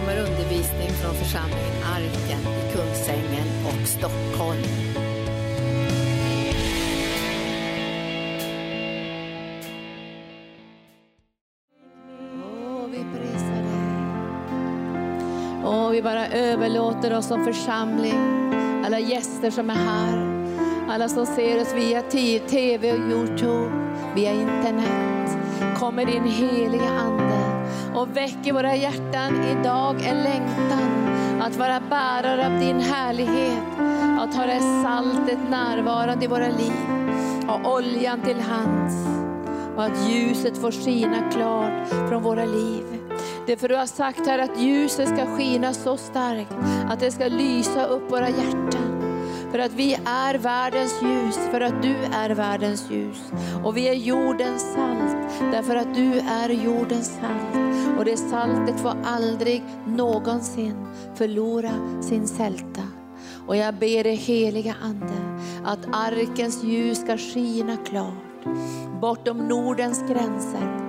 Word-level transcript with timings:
kommer 0.00 0.18
undervisning 0.18 0.88
från 0.88 1.14
församlingen 1.14 1.82
Arken 1.84 2.40
i 2.40 2.72
Kungsängen 2.72 3.48
och 3.66 3.88
Stockholm. 3.88 4.62
Åh, 12.44 12.86
vi 12.90 12.98
prisar 12.98 13.62
dig. 13.62 13.80
Åh, 15.64 15.90
vi 15.90 16.02
bara 16.02 16.26
överlåter 16.26 17.16
oss 17.18 17.26
som 17.26 17.44
församling, 17.44 18.52
alla 18.86 18.98
gäster 18.98 19.50
som 19.50 19.70
är 19.70 19.74
här, 19.74 20.46
alla 20.88 21.08
som 21.08 21.26
ser 21.26 21.60
oss 21.60 21.74
via 21.74 22.02
TV 22.50 22.92
och 22.92 23.10
Youtube, 23.10 23.70
via 24.14 24.32
internet. 24.32 25.38
Kommer 25.78 26.06
din 26.06 26.24
heliga 26.24 26.90
Ande 26.90 27.15
och 27.96 28.16
väcker 28.16 28.52
våra 28.52 28.76
hjärtan 28.76 29.44
idag 29.44 29.96
en 30.04 30.22
längtan 30.22 31.08
att 31.40 31.56
vara 31.56 31.80
bärare 31.80 32.46
av 32.46 32.60
din 32.60 32.80
härlighet, 32.80 33.62
att 34.20 34.34
ha 34.34 34.46
det 34.46 34.60
saltet 34.60 35.38
närvarande 35.50 36.24
i 36.24 36.28
våra 36.28 36.48
liv, 36.48 36.72
ha 37.46 37.76
oljan 37.76 38.20
till 38.22 38.40
hands 38.40 38.94
och 39.76 39.84
att 39.84 40.08
ljuset 40.08 40.58
får 40.58 40.72
skina 40.72 41.30
klart 41.30 41.88
från 42.08 42.22
våra 42.22 42.44
liv. 42.44 42.84
Det 43.46 43.52
är 43.52 43.56
för 43.56 43.68
du 43.68 43.76
har 43.76 43.86
sagt 43.86 44.26
här 44.26 44.38
att 44.38 44.60
ljuset 44.60 45.08
ska 45.08 45.26
skina 45.26 45.72
så 45.72 45.96
starkt 45.96 46.52
att 46.88 47.00
det 47.00 47.10
ska 47.10 47.28
lysa 47.28 47.86
upp 47.86 48.10
våra 48.10 48.28
hjärtan. 48.28 49.02
För 49.50 49.58
att 49.58 49.72
vi 49.72 49.94
är 50.04 50.34
världens 50.34 51.02
ljus, 51.02 51.38
för 51.50 51.60
att 51.60 51.82
du 51.82 51.94
är 52.14 52.30
världens 52.30 52.90
ljus. 52.90 53.32
Och 53.64 53.76
vi 53.76 53.88
är 53.88 53.94
jordens 53.94 54.62
salt, 54.74 55.16
därför 55.52 55.76
att 55.76 55.94
du 55.94 56.18
är 56.18 56.48
jordens 56.48 57.06
salt. 57.20 57.65
Och 57.98 58.04
det 58.04 58.16
saltet 58.16 58.80
får 58.80 58.96
aldrig 59.04 59.62
någonsin 59.86 60.86
förlora 61.14 62.02
sin 62.02 62.28
sälta. 62.28 62.82
Och 63.46 63.56
jag 63.56 63.74
ber 63.74 64.04
dig 64.04 64.14
heliga 64.14 64.74
Ande, 64.82 65.40
att 65.64 65.86
arkens 65.92 66.64
ljus 66.64 67.00
ska 67.00 67.16
skina 67.16 67.76
klart 67.76 68.26
bortom 69.00 69.38
Nordens 69.38 70.02
gränser. 70.08 70.80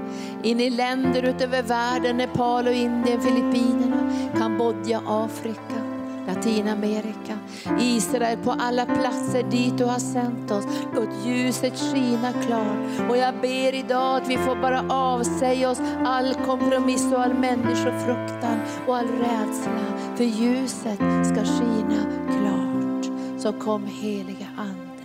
In 0.44 0.60
i 0.60 0.70
länder 0.70 1.24
utöver 1.24 1.64
världen, 1.64 2.18
Nepal 2.18 2.68
och 2.68 2.74
Indien, 2.74 3.22
Filippinerna, 3.22 4.12
Kambodja, 4.38 5.02
Afrika, 5.08 5.87
Latinamerika, 6.28 7.40
Israel, 7.80 8.38
på 8.38 8.52
alla 8.52 8.86
platser 8.86 9.44
dit 9.44 9.78
du 9.78 9.86
har 9.86 10.00
sänt 10.00 10.52
oss. 10.52 10.66
Låt 10.96 11.26
ljuset 11.26 11.74
skina 11.80 12.34
klart. 12.34 13.10
Och 13.10 13.18
jag 13.18 13.42
ber 13.42 13.76
idag 13.76 14.22
att 14.22 14.28
vi 14.28 14.38
får 14.38 14.56
bara 14.56 14.86
avsäga 14.90 15.70
oss 15.70 15.80
all 16.06 16.34
kompromiss 16.46 17.14
och 17.14 17.22
all 17.22 17.34
människofruktan 17.34 18.60
och 18.88 18.98
all 18.98 19.08
rädsla. 19.08 20.14
För 20.16 20.24
ljuset 20.24 21.00
ska 21.28 21.44
skina 21.46 22.04
klart. 22.28 23.06
Så 23.42 23.54
kom 23.54 23.86
heliga 23.86 24.48
Ande. 24.58 25.04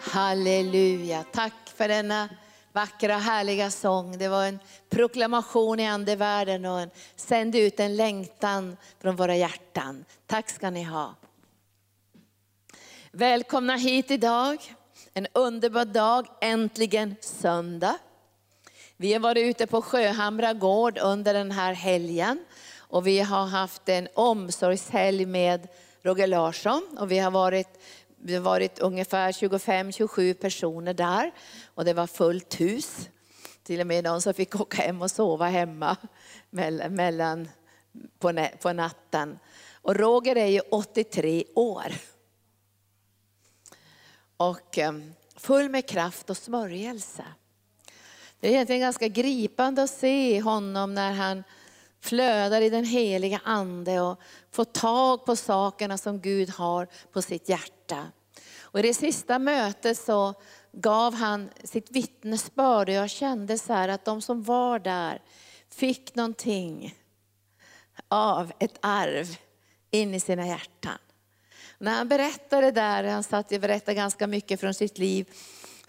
Halleluja. 0.00 1.24
Tack 1.32 1.54
för 1.76 1.88
denna 1.88 2.28
vackra 2.72 3.16
härliga 3.16 3.70
sång. 3.70 4.18
Det 4.18 4.28
var 4.28 4.44
en 4.44 4.58
proklamation 4.90 5.80
i 5.80 5.86
andevärlden 5.86 6.64
och 6.64 6.80
en, 6.80 6.90
sände 7.16 7.58
ut 7.58 7.80
en 7.80 7.96
längtan 7.96 8.76
från 8.98 9.16
våra 9.16 9.36
hjärtan. 9.36 10.04
Tack 10.26 10.50
ska 10.50 10.70
ni 10.70 10.82
ha. 10.82 11.14
Välkomna 13.12 13.76
hit 13.76 14.10
idag. 14.10 14.74
En 15.14 15.26
underbar 15.32 15.84
dag, 15.84 16.26
äntligen 16.40 17.16
söndag. 17.20 17.98
Vi 18.96 19.12
har 19.12 19.20
varit 19.20 19.46
ute 19.46 19.66
på 19.66 19.82
Sjöhamra 19.82 20.52
gård 20.52 20.98
under 20.98 21.34
den 21.34 21.50
här 21.50 21.72
helgen 21.72 22.44
och 22.78 23.06
vi 23.06 23.20
har 23.20 23.46
haft 23.46 23.88
en 23.88 24.08
omsorgshelg 24.14 25.26
med 25.26 25.68
Roger 26.02 26.26
Larsson 26.26 26.98
och 26.98 27.10
vi 27.10 27.18
har 27.18 27.30
varit 27.30 27.80
vi 28.22 28.34
har 28.34 28.40
varit 28.40 28.78
ungefär 28.78 29.32
25-27 29.32 30.34
personer 30.34 30.94
där 30.94 31.32
och 31.74 31.84
det 31.84 31.94
var 31.94 32.06
fullt 32.06 32.60
hus. 32.60 33.08
Till 33.62 33.80
och 33.80 33.86
med 33.86 34.04
de 34.04 34.22
som 34.22 34.34
fick 34.34 34.60
åka 34.60 34.82
hem 34.82 35.02
och 35.02 35.10
sova 35.10 35.46
hemma 35.46 35.96
mellan, 36.90 37.48
på, 38.18 38.48
på 38.62 38.72
natten. 38.72 39.38
Och 39.72 39.96
Roger 39.96 40.36
är 40.36 40.46
ju 40.46 40.60
83 40.60 41.44
år. 41.54 41.92
Och 44.36 44.78
eh, 44.78 44.92
full 45.36 45.68
med 45.68 45.88
kraft 45.88 46.30
och 46.30 46.36
smörjelse. 46.36 47.24
Det 48.40 48.48
är 48.48 48.52
egentligen 48.52 48.80
ganska 48.80 49.08
gripande 49.08 49.82
att 49.82 49.90
se 49.90 50.40
honom 50.40 50.94
när 50.94 51.12
han 51.12 51.44
flödar 52.00 52.60
i 52.60 52.70
den 52.70 52.84
heliga 52.84 53.40
ande 53.44 54.00
och 54.00 54.20
får 54.52 54.64
tag 54.64 55.24
på 55.26 55.36
sakerna 55.36 55.98
som 55.98 56.20
Gud 56.20 56.50
har 56.50 56.88
på 57.12 57.22
sitt 57.22 57.48
hjärta. 57.48 58.06
Och 58.60 58.78
I 58.78 58.82
det 58.82 58.94
sista 58.94 59.38
mötet 59.38 59.98
så 59.98 60.34
gav 60.72 61.14
han 61.14 61.50
sitt 61.64 61.90
vittnesbörd 61.90 62.88
och 62.88 62.94
jag 62.94 63.10
kände 63.10 63.58
så 63.58 63.72
här 63.72 63.88
att 63.88 64.04
de 64.04 64.22
som 64.22 64.42
var 64.42 64.78
där 64.78 65.22
fick 65.70 66.14
någonting 66.14 66.94
av 68.08 68.52
ett 68.58 68.78
arv 68.80 69.36
in 69.90 70.14
i 70.14 70.20
sina 70.20 70.46
hjärtan. 70.46 70.98
När 71.78 71.92
han 71.92 72.08
berättade 72.08 72.70
där, 72.70 73.04
han 73.04 73.22
satt 73.22 73.52
och 73.52 73.60
berättade 73.60 73.94
ganska 73.94 74.26
mycket 74.26 74.60
från 74.60 74.74
sitt 74.74 74.98
liv, 74.98 75.28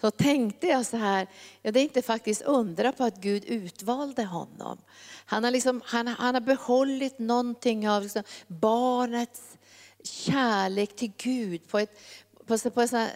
så 0.02 0.10
tänkte 0.10 0.66
jag 0.66 0.86
så 0.86 0.96
här, 0.96 1.26
ja, 1.62 1.72
det 1.72 1.80
är 1.80 1.82
inte 1.82 2.02
faktiskt 2.02 2.42
undra 2.42 2.92
på 2.92 3.04
att 3.04 3.20
Gud 3.20 3.44
utvalde 3.44 4.24
honom. 4.24 4.78
Han 5.24 5.44
har, 5.44 5.50
liksom, 5.50 5.82
han, 5.84 6.06
han 6.06 6.34
har 6.34 6.40
behållit 6.40 7.18
någonting 7.18 7.88
av 7.88 8.02
liksom 8.02 8.22
barnets 8.46 9.58
kärlek 10.04 10.96
till 10.96 11.12
Gud 11.16 11.68
på 11.68 11.78
ett, 11.78 12.00
på, 12.46 12.58
på, 12.58 12.70
på, 12.70 13.08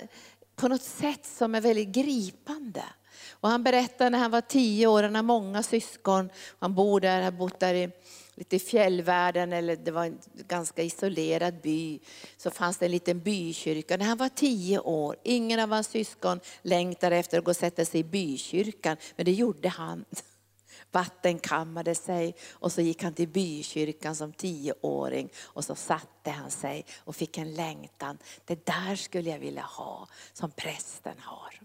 på 0.57 0.69
något 0.69 0.83
sätt 0.83 1.27
som 1.27 1.55
är 1.55 1.61
väldigt 1.61 1.89
gripande. 1.89 2.85
Och 3.31 3.49
han 3.49 3.63
berättade 3.63 4.11
när 4.11 4.19
han 4.19 4.31
var 4.31 4.41
tio 4.41 4.87
år, 4.87 5.03
han 5.03 5.15
har 5.15 5.23
många 5.23 5.63
syskon, 5.63 6.31
han 6.59 6.75
bor 6.75 7.01
där, 7.01 7.23
har 7.23 7.31
bott 7.31 7.61
där 7.61 7.75
i, 7.75 7.91
lite 8.37 8.57
i 8.57 8.59
fjällvärlden, 8.59 9.53
eller 9.53 9.77
det 9.77 9.91
var 9.91 10.05
en 10.05 10.19
ganska 10.49 10.83
isolerad 10.83 11.61
by, 11.63 12.01
så 12.37 12.51
fanns 12.51 12.79
det 12.79 12.85
en 12.85 12.91
liten 12.91 13.21
bykyrka. 13.21 13.97
När 13.97 14.07
han 14.07 14.19
var 14.19 14.29
tio 14.29 14.79
år, 14.79 15.17
ingen 15.23 15.61
av 15.61 15.71
hans 15.71 15.89
syskon 15.89 16.41
längtade 16.63 17.17
efter 17.17 17.39
att 17.39 17.45
gå 17.45 17.51
och 17.51 17.57
sätta 17.57 17.85
sig 17.85 18.01
i 18.01 18.05
bykyrkan, 18.05 18.97
men 19.17 19.25
det 19.25 19.33
gjorde 19.33 19.69
han 19.69 20.05
vattenkammade 20.91 21.95
sig 21.95 22.35
och 22.51 22.73
så 22.73 22.81
gick 22.81 23.03
han 23.03 23.15
till 23.15 23.29
bykyrkan 23.29 24.17
som 24.17 24.33
tioåring 24.33 25.29
och 25.43 25.65
så 25.65 25.75
satte 25.75 26.31
han 26.31 26.51
sig 26.51 26.85
och 26.99 27.17
fick 27.17 27.39
en 27.39 27.55
längtan. 27.55 28.19
Det 28.45 28.67
där 28.67 28.97
skulle 28.97 29.31
jag 29.31 29.39
vilja 29.39 29.63
ha 29.63 30.09
som 30.33 30.51
prästen 30.51 31.19
har. 31.19 31.61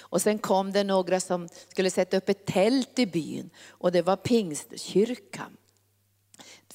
Och 0.00 0.22
sen 0.22 0.38
kom 0.38 0.72
det 0.72 0.84
några 0.84 1.20
som 1.20 1.48
skulle 1.68 1.90
sätta 1.90 2.16
upp 2.16 2.28
ett 2.28 2.46
tält 2.46 2.98
i 2.98 3.06
byn 3.06 3.50
och 3.68 3.92
det 3.92 4.02
var 4.02 4.16
pingstkyrkan. 4.16 5.56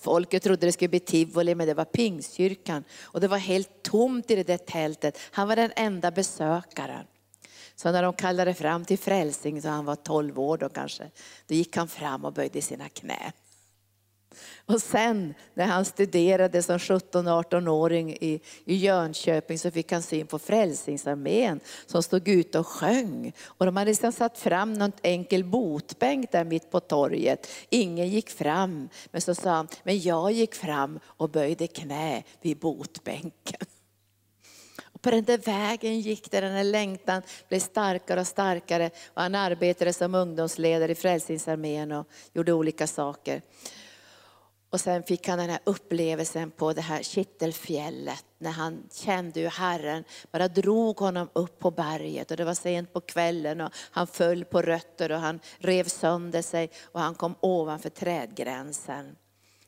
Folket 0.08 0.44
trodde 0.44 0.66
det 0.66 0.72
skulle 0.72 0.90
bli 0.90 1.00
tivoli 1.00 1.56
men 1.56 1.68
det 1.68 1.74
var 1.74 1.86
pingstkyrkan 1.86 2.84
och 3.02 3.22
det 3.22 3.28
var 3.28 3.38
helt 3.38 3.84
tomt 3.84 4.32
i 4.32 4.36
det 4.36 4.44
där 4.44 4.58
tältet. 4.58 5.20
Han 5.32 5.48
var 5.48 5.56
den 5.56 5.72
enda 5.76 6.12
besökaren. 6.12 7.06
Så 7.76 7.92
när 7.92 8.04
de 8.04 8.14
kallade 8.14 8.54
fram 8.54 8.86
till 8.86 8.98
frälsning, 8.98 9.62
så 9.62 9.68
han 9.68 9.86
var 9.86 9.96
12 9.96 10.40
år 10.40 10.58
då 10.58 10.70
kanske, 10.70 11.12
då 11.48 11.56
gick 11.56 11.78
han 11.78 11.88
fram 11.88 12.26
och 12.26 12.34
böjde 12.34 12.62
sina 12.62 12.90
knän. 12.90 13.32
Och 14.66 14.82
sen 14.82 15.34
när 15.54 15.66
han 15.66 15.86
studerade 15.86 16.64
som 16.64 16.78
17-18-åring 16.78 18.14
i, 18.14 18.40
i 18.66 18.76
Jönköping 18.76 19.60
så 19.60 19.72
fick 19.72 19.92
han 19.92 20.02
syn 20.02 20.28
på 20.28 20.40
Frälsningsarmén 20.40 21.60
som 21.86 22.04
stod 22.04 22.28
ute 22.28 22.60
och 22.60 22.68
sjöng. 22.68 23.34
Och 23.46 23.66
de 23.66 23.78
hade 23.78 23.92
liksom 23.92 24.12
satt 24.12 24.38
fram 24.38 24.74
någon 24.74 24.92
enkel 25.02 25.44
botbänk 25.44 26.32
där 26.32 26.44
mitt 26.44 26.72
på 26.72 26.80
torget. 26.80 27.48
Ingen 27.70 28.10
gick 28.10 28.30
fram, 28.30 28.90
men 29.12 29.22
så 29.22 29.36
sa 29.36 29.50
han, 29.50 29.68
men 29.84 30.00
jag 30.00 30.32
gick 30.32 30.56
fram 30.56 31.00
och 31.06 31.30
böjde 31.30 31.68
knä 31.68 32.24
vid 32.42 32.58
botbänken. 32.58 33.68
Och 34.98 35.02
på 35.02 35.12
den 35.12 35.24
där 35.24 35.38
vägen 35.38 36.00
gick 36.00 36.32
det, 36.32 36.42
den 36.42 36.54
här 36.54 36.64
längtan 36.64 37.22
blev 37.50 37.60
starkare 37.60 38.20
och 38.20 38.28
starkare. 38.28 38.90
Och 39.14 39.22
han 39.22 39.36
arbetade 39.36 39.94
som 39.94 40.16
ungdomsledare 40.16 40.92
i 40.92 40.96
Frälsningsarmén 40.96 41.92
och 41.92 42.08
gjorde 42.34 42.54
olika 42.54 42.88
saker. 42.88 43.42
Och 44.78 44.82
sen 44.82 45.04
fick 45.04 45.28
han 45.28 45.38
den 45.38 45.50
här 45.50 45.60
upplevelsen 45.64 46.52
på 46.52 46.74
det 46.74 46.82
här 46.82 47.04
Kittelfjället 47.04 48.26
när 48.38 48.52
han 48.52 48.84
kände 48.92 49.40
hur 49.40 49.48
Herren 49.48 50.04
bara 50.32 50.48
drog 50.48 50.98
honom 50.98 51.30
upp 51.34 51.60
på 51.60 51.72
berget 51.72 52.32
och 52.32 52.38
det 52.38 52.46
var 52.46 52.54
sent 52.54 52.94
på 52.94 53.02
kvällen 53.02 53.62
och 53.62 53.72
han 53.92 54.08
föll 54.08 54.46
på 54.46 54.62
rötter 54.62 55.12
och 55.12 55.20
han 55.20 55.40
rev 55.58 55.84
sönder 55.84 56.42
sig 56.42 56.70
och 56.84 57.00
han 57.00 57.16
kom 57.16 57.36
ovanför 57.42 57.90
trädgränsen. 57.90 59.16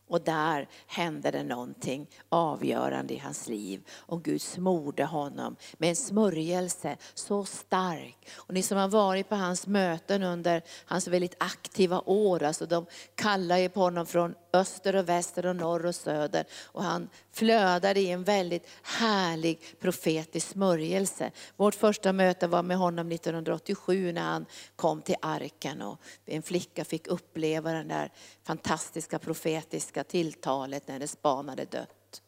Och 0.10 0.22
där 0.22 0.68
hände 0.88 1.32
det 1.32 1.44
någonting 1.44 2.08
avgörande 2.30 3.14
i 3.14 3.18
hans 3.18 3.48
liv. 3.48 3.82
Och 3.92 4.24
Gud 4.24 4.42
smorde 4.42 5.06
honom 5.06 5.56
med 5.78 5.90
en 5.90 5.96
smörjelse 5.96 6.98
så 7.14 7.46
stark. 7.46 8.18
Och 8.36 8.54
ni 8.54 8.62
som 8.64 8.78
har 8.78 8.88
varit 8.88 9.30
på 9.30 9.36
hans 9.36 9.68
möten 9.68 10.24
under 10.24 10.62
hans 10.86 11.08
väldigt 11.08 11.36
aktiva 11.38 12.02
år, 12.06 12.44
alltså 12.44 12.66
de 12.66 12.86
kallar 13.16 13.58
ju 13.58 13.70
på 13.70 13.80
honom 13.80 14.06
från 14.06 14.36
öster 14.54 14.96
och 14.96 15.10
väster 15.10 15.46
och 15.46 15.56
norr 15.56 15.86
och 15.86 15.96
söder. 15.96 16.46
Och 16.66 16.84
han 16.84 17.10
flödade 17.32 18.00
i 18.00 18.12
en 18.12 18.24
väldigt 18.24 18.68
härlig 18.84 19.60
profetisk 19.80 20.48
smörjelse. 20.48 21.32
Vårt 21.58 21.76
första 21.76 22.14
möte 22.14 22.48
var 22.48 22.64
med 22.64 22.78
honom 22.78 23.12
1987 23.12 24.12
när 24.12 24.22
han 24.22 24.46
kom 24.76 25.02
till 25.02 25.16
arken 25.22 25.82
och 25.82 26.02
en 26.26 26.42
flicka 26.42 26.86
fick 26.86 27.08
uppleva 27.08 27.74
det 27.74 27.84
där 27.84 28.12
fantastiska 28.44 29.20
profetiska 29.20 30.04
tilltalet 30.04 30.88
när 30.88 30.94
hennes 30.94 31.22
barn 31.22 31.50
hade 31.50 31.66
dött. 31.66 32.22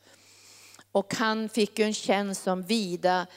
Och 0.91 1.15
han 1.15 1.49
fick 1.49 1.79
ju 1.79 1.85
en 1.85 1.93
tjänst 1.93 2.43
som 2.43 2.63
vida 2.63 3.27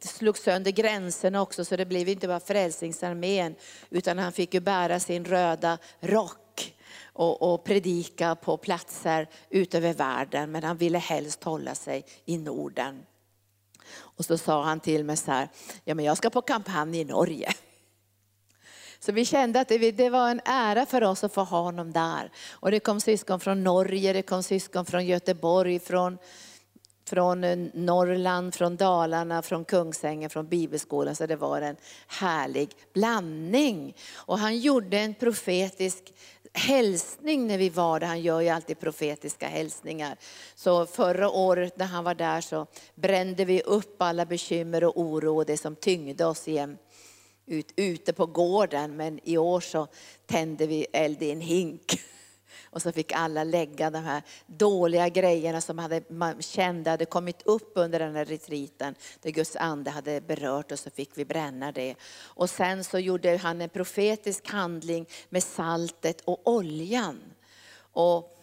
slog 0.00 0.38
sönder 0.38 0.70
gränserna 0.70 1.42
också 1.42 1.64
så 1.64 1.76
det 1.76 1.86
blev 1.86 2.08
inte 2.08 2.28
bara 2.28 2.40
Frälsningsarmén 2.40 3.54
utan 3.90 4.18
han 4.18 4.32
fick 4.32 4.54
ju 4.54 4.60
bära 4.60 5.00
sin 5.00 5.24
röda 5.24 5.78
rock 6.00 6.47
och, 7.18 7.42
och 7.42 7.64
predika 7.64 8.34
på 8.34 8.56
platser 8.56 9.28
utöver 9.50 9.94
världen 9.94 10.50
men 10.52 10.64
han 10.64 10.76
ville 10.76 10.98
helst 10.98 11.44
hålla 11.44 11.74
sig 11.74 12.04
i 12.24 12.38
Norden. 12.38 13.06
Och 13.96 14.24
så 14.24 14.38
sa 14.38 14.64
han 14.64 14.80
till 14.80 15.04
mig 15.04 15.16
så 15.16 15.30
här, 15.30 15.48
ja 15.84 15.94
men 15.94 16.04
jag 16.04 16.16
ska 16.16 16.30
på 16.30 16.42
kampanj 16.42 16.98
i 17.00 17.04
Norge. 17.04 17.54
Så 19.00 19.12
vi 19.12 19.24
kände 19.24 19.60
att 19.60 19.68
det, 19.68 20.10
var 20.10 20.30
en 20.30 20.40
ära 20.44 20.86
för 20.86 21.04
oss 21.04 21.24
att 21.24 21.34
få 21.34 21.42
ha 21.42 21.60
honom 21.60 21.92
där. 21.92 22.30
Och 22.50 22.70
det 22.70 22.80
kom 22.80 23.00
syskon 23.00 23.40
från 23.40 23.64
Norge, 23.64 24.12
det 24.12 24.22
kom 24.22 24.42
syskon 24.42 24.86
från 24.86 25.06
Göteborg, 25.06 25.78
från, 25.78 26.18
från 27.08 27.44
eh, 27.44 27.58
Norrland, 27.74 28.54
från 28.54 28.76
Dalarna, 28.76 29.42
från 29.42 29.64
Kungsängen, 29.64 30.30
från 30.30 30.48
Bibelskolan. 30.48 31.16
Så 31.16 31.26
det 31.26 31.36
var 31.36 31.60
en 31.60 31.76
härlig 32.06 32.70
blandning. 32.94 33.96
Och 34.14 34.38
han 34.38 34.58
gjorde 34.58 34.98
en 34.98 35.14
profetisk 35.14 36.12
hälsning 36.52 37.46
när 37.46 37.58
vi 37.58 37.68
var 37.68 38.00
där. 38.00 38.06
Han 38.06 38.20
gör 38.20 38.40
ju 38.40 38.48
alltid 38.48 38.80
profetiska 38.80 39.48
hälsningar. 39.48 40.16
Så 40.54 40.86
förra 40.86 41.30
året 41.30 41.78
när 41.78 41.86
han 41.86 42.04
var 42.04 42.14
där 42.14 42.40
så 42.40 42.66
brände 42.94 43.44
vi 43.44 43.60
upp 43.60 44.02
alla 44.02 44.26
bekymmer 44.26 44.84
och 44.84 45.00
oro 45.00 45.36
och 45.36 45.46
det 45.46 45.56
som 45.56 45.76
tyngde 45.76 46.26
oss 46.26 46.48
igen 46.48 46.78
ut, 47.46 47.72
ute 47.76 48.12
på 48.12 48.26
gården. 48.26 48.96
Men 48.96 49.20
i 49.24 49.38
år 49.38 49.60
så 49.60 49.86
tände 50.26 50.66
vi 50.66 50.86
eld 50.92 51.22
i 51.22 51.30
en 51.30 51.40
hink. 51.40 52.00
Och 52.64 52.82
så 52.82 52.92
fick 52.92 53.12
alla 53.12 53.44
lägga 53.44 53.90
de 53.90 53.98
här 53.98 54.22
dåliga 54.46 55.08
grejerna 55.08 55.60
som 55.60 55.78
hade, 55.78 56.02
man 56.08 56.42
kände 56.42 56.90
hade 56.90 57.04
kommit 57.04 57.42
upp 57.42 57.72
under 57.74 57.98
den 57.98 58.16
här 58.16 58.24
retriten. 58.24 58.94
Där 59.22 59.30
Guds 59.30 59.56
ande 59.56 59.90
hade 59.90 60.20
berört 60.20 60.72
och 60.72 60.78
så 60.78 60.90
fick 60.90 61.10
vi 61.14 61.24
bränna 61.24 61.72
det. 61.72 61.94
Och 62.22 62.50
sen 62.50 62.84
så 62.84 62.98
gjorde 62.98 63.36
han 63.36 63.60
en 63.60 63.68
profetisk 63.68 64.48
handling 64.48 65.06
med 65.28 65.42
saltet 65.42 66.20
och 66.20 66.48
oljan. 66.48 67.20
Och 67.92 68.34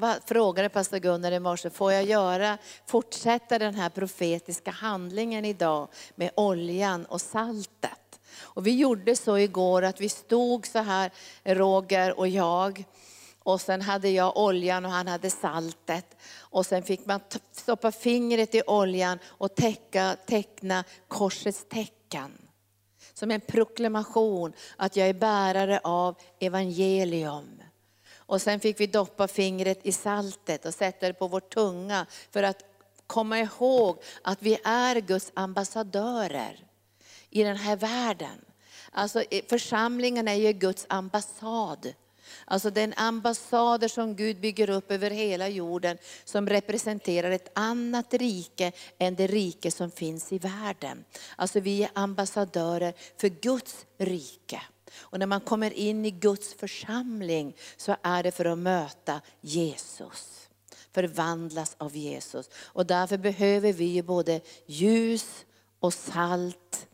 jag 0.00 0.16
frågade 0.26 0.68
pastor 0.68 0.98
Gunnar 0.98 1.32
i 1.32 1.40
morse, 1.40 1.70
får 1.70 1.92
jag 1.92 2.04
göra, 2.04 2.58
fortsätta 2.86 3.58
den 3.58 3.74
här 3.74 3.88
profetiska 3.88 4.70
handlingen 4.70 5.44
idag 5.44 5.88
med 6.14 6.30
oljan 6.36 7.04
och 7.04 7.20
saltet? 7.20 8.20
Och 8.38 8.66
vi 8.66 8.76
gjorde 8.76 9.16
så 9.16 9.38
igår 9.38 9.82
att 9.82 10.00
vi 10.00 10.08
stod 10.08 10.66
så 10.66 10.78
här, 10.78 11.10
Roger 11.44 12.18
och 12.18 12.28
jag. 12.28 12.84
Och 13.46 13.60
sen 13.60 13.82
hade 13.82 14.10
jag 14.10 14.36
oljan 14.36 14.84
och 14.84 14.90
han 14.90 15.08
hade 15.08 15.30
saltet. 15.30 16.16
Och 16.38 16.66
sen 16.66 16.82
fick 16.82 17.06
man 17.06 17.20
stoppa 17.52 17.92
fingret 17.92 18.54
i 18.54 18.62
oljan 18.66 19.18
och 19.26 19.54
täcka, 19.54 20.16
teckna 20.26 20.84
korsets 21.08 21.66
tecken. 21.68 22.32
Som 23.14 23.30
en 23.30 23.40
proklamation 23.40 24.52
att 24.76 24.96
jag 24.96 25.08
är 25.08 25.14
bärare 25.14 25.80
av 25.84 26.16
evangelium. 26.40 27.62
Och 28.16 28.42
sen 28.42 28.60
fick 28.60 28.80
vi 28.80 28.86
doppa 28.86 29.28
fingret 29.28 29.86
i 29.86 29.92
saltet 29.92 30.66
och 30.66 30.74
sätta 30.74 31.06
det 31.06 31.14
på 31.14 31.28
vår 31.28 31.40
tunga 31.40 32.06
för 32.30 32.42
att 32.42 32.62
komma 33.06 33.38
ihåg 33.38 34.02
att 34.22 34.42
vi 34.42 34.58
är 34.64 35.00
Guds 35.00 35.32
ambassadörer 35.34 36.66
i 37.30 37.42
den 37.42 37.56
här 37.56 37.76
världen. 37.76 38.44
Alltså 38.92 39.24
församlingen 39.48 40.28
är 40.28 40.34
ju 40.34 40.52
Guds 40.52 40.86
ambassad. 40.88 41.94
Alltså 42.48 42.70
den 42.70 42.94
ambassader 42.96 43.88
som 43.88 44.16
Gud 44.16 44.40
bygger 44.40 44.70
upp 44.70 44.90
över 44.90 45.10
hela 45.10 45.48
jorden 45.48 45.98
som 46.24 46.48
representerar 46.48 47.30
ett 47.30 47.50
annat 47.54 48.14
rike 48.14 48.72
än 48.98 49.14
det 49.14 49.26
rike 49.26 49.70
som 49.70 49.90
finns 49.90 50.32
i 50.32 50.38
världen. 50.38 51.04
Alltså 51.36 51.60
vi 51.60 51.82
är 51.82 51.90
ambassadörer 51.94 52.94
för 53.16 53.28
Guds 53.28 53.86
rike. 53.98 54.62
Och 54.98 55.18
när 55.18 55.26
man 55.26 55.40
kommer 55.40 55.72
in 55.72 56.04
i 56.04 56.10
Guds 56.10 56.54
församling 56.54 57.56
så 57.76 57.96
är 58.02 58.22
det 58.22 58.30
för 58.30 58.44
att 58.44 58.58
möta 58.58 59.20
Jesus. 59.40 60.48
Förvandlas 60.92 61.76
av 61.78 61.96
Jesus. 61.96 62.50
Och 62.56 62.86
därför 62.86 63.18
behöver 63.18 63.72
vi 63.72 64.02
både 64.02 64.40
ljus 64.66 65.44
och 65.80 65.94
salt 65.94 66.86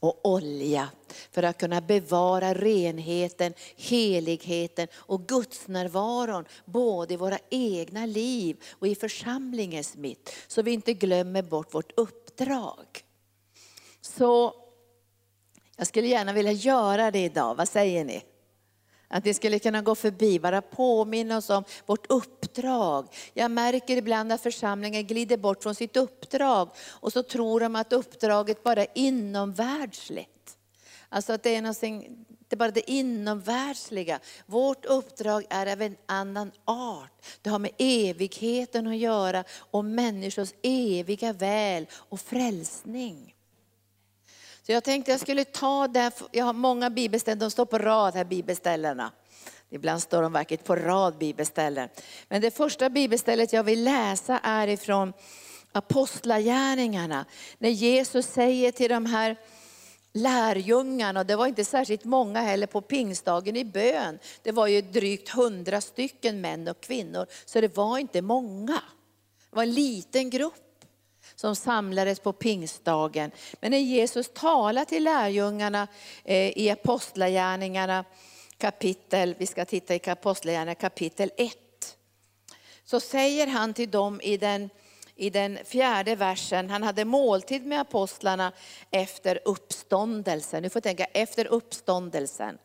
och 0.00 0.20
olja 0.28 0.88
för 1.32 1.42
att 1.42 1.58
kunna 1.58 1.80
bevara 1.80 2.54
renheten, 2.54 3.54
heligheten 3.76 4.88
och 4.94 5.28
Guds 5.28 5.68
närvaron 5.68 6.44
både 6.64 7.14
i 7.14 7.16
våra 7.16 7.38
egna 7.50 8.06
liv 8.06 8.56
och 8.70 8.88
i 8.88 8.94
församlingens 8.94 9.96
mitt. 9.96 10.34
Så 10.48 10.62
vi 10.62 10.72
inte 10.72 10.94
glömmer 10.94 11.42
bort 11.42 11.74
vårt 11.74 11.92
uppdrag. 11.96 13.04
Så 14.00 14.54
jag 15.76 15.86
skulle 15.86 16.06
gärna 16.06 16.32
vilja 16.32 16.52
göra 16.52 17.10
det 17.10 17.24
idag, 17.24 17.54
vad 17.54 17.68
säger 17.68 18.04
ni? 18.04 18.24
Att 19.12 19.26
vi 19.26 19.34
skulle 19.34 19.58
kunna 19.58 19.82
gå 19.82 19.94
förbi, 19.94 20.38
bara 20.40 20.62
påminna 20.62 21.36
oss 21.36 21.50
om 21.50 21.64
vårt 21.86 22.06
uppdrag. 22.10 23.08
Jag 23.34 23.50
märker 23.50 23.96
ibland 23.96 24.32
att 24.32 24.40
församlingen 24.40 25.06
glider 25.06 25.36
bort 25.36 25.62
från 25.62 25.74
sitt 25.74 25.96
uppdrag 25.96 26.70
och 26.88 27.12
så 27.12 27.22
tror 27.22 27.60
de 27.60 27.76
att 27.76 27.92
uppdraget 27.92 28.62
bara 28.62 28.82
är 28.82 28.88
inomvärldsligt. 28.94 30.39
Alltså 31.12 31.32
att 31.32 31.42
det 31.42 31.54
är 31.54 31.62
någonting, 31.62 32.24
det 32.48 32.54
är 32.54 32.58
bara 32.58 32.70
det 32.70 32.90
inomvärldsliga. 32.90 34.20
Vårt 34.46 34.84
uppdrag 34.84 35.44
är 35.50 35.72
av 35.72 35.82
en 35.82 35.96
annan 36.06 36.52
art. 36.64 37.26
Det 37.42 37.50
har 37.50 37.58
med 37.58 37.70
evigheten 37.78 38.86
att 38.86 38.96
göra 38.96 39.44
och 39.52 39.84
människors 39.84 40.52
eviga 40.62 41.32
väl 41.32 41.86
och 41.92 42.20
frälsning. 42.20 43.34
Så 44.62 44.72
jag 44.72 44.84
tänkte 44.84 45.10
jag 45.10 45.20
skulle 45.20 45.44
ta 45.44 45.88
det, 45.88 46.12
jag 46.30 46.44
har 46.44 46.52
många 46.52 46.90
bibelställen, 46.90 47.38
de 47.38 47.50
står 47.50 47.66
på 47.66 47.78
rad 47.78 48.14
här 48.14 48.24
bibelställena. 48.24 49.12
Ibland 49.70 50.02
står 50.02 50.22
de 50.22 50.32
verkligen 50.32 50.64
på 50.64 50.76
rad 50.76 51.18
bibelställen. 51.18 51.88
Men 52.28 52.40
det 52.40 52.50
första 52.50 52.90
bibelstället 52.90 53.52
jag 53.52 53.62
vill 53.62 53.84
läsa 53.84 54.38
är 54.38 54.68
ifrån 54.68 55.12
Apostlagärningarna. 55.72 57.24
När 57.58 57.68
Jesus 57.68 58.26
säger 58.26 58.72
till 58.72 58.90
de 58.90 59.06
här 59.06 59.36
lärjungarna, 60.12 61.20
och 61.20 61.26
det 61.26 61.36
var 61.36 61.46
inte 61.46 61.64
särskilt 61.64 62.04
många 62.04 62.40
heller 62.40 62.66
på 62.66 62.80
pingstdagen 62.80 63.56
i 63.56 63.64
bön. 63.64 64.18
Det 64.42 64.52
var 64.52 64.66
ju 64.66 64.82
drygt 64.82 65.28
hundra 65.28 65.80
stycken 65.80 66.40
män 66.40 66.68
och 66.68 66.80
kvinnor, 66.80 67.26
så 67.44 67.60
det 67.60 67.76
var 67.76 67.98
inte 67.98 68.22
många. 68.22 68.82
Det 69.50 69.56
var 69.56 69.62
en 69.62 69.74
liten 69.74 70.30
grupp 70.30 70.84
som 71.34 71.56
samlades 71.56 72.20
på 72.20 72.32
pingstdagen. 72.32 73.30
Men 73.60 73.70
när 73.70 73.78
Jesus 73.78 74.30
talar 74.34 74.84
till 74.84 75.04
lärjungarna 75.04 75.88
eh, 76.24 76.58
i 76.58 76.70
Apostlagärningarna 76.70 78.04
kapitel, 78.58 79.34
vi 79.38 79.46
ska 79.46 79.64
titta 79.64 79.94
i 79.94 80.00
Apostlagärningarna 80.06 80.74
kapitel 80.74 81.30
1. 81.36 81.56
Så 82.84 83.00
säger 83.00 83.46
han 83.46 83.74
till 83.74 83.90
dem 83.90 84.20
i 84.20 84.36
den, 84.36 84.70
i 85.20 85.30
den 85.30 85.58
fjärde 85.64 86.16
versen, 86.16 86.70
han 86.70 86.82
hade 86.82 87.04
måltid 87.04 87.66
med 87.66 87.80
apostlarna 87.80 88.52
efter 88.90 89.40
uppståndelsen. 89.44 90.62
Nu 90.62 90.70
får 90.70 90.78
jag 90.78 90.82
tänka 90.82 91.04
efter 91.04 91.46
uppståndelsen. 91.46 92.58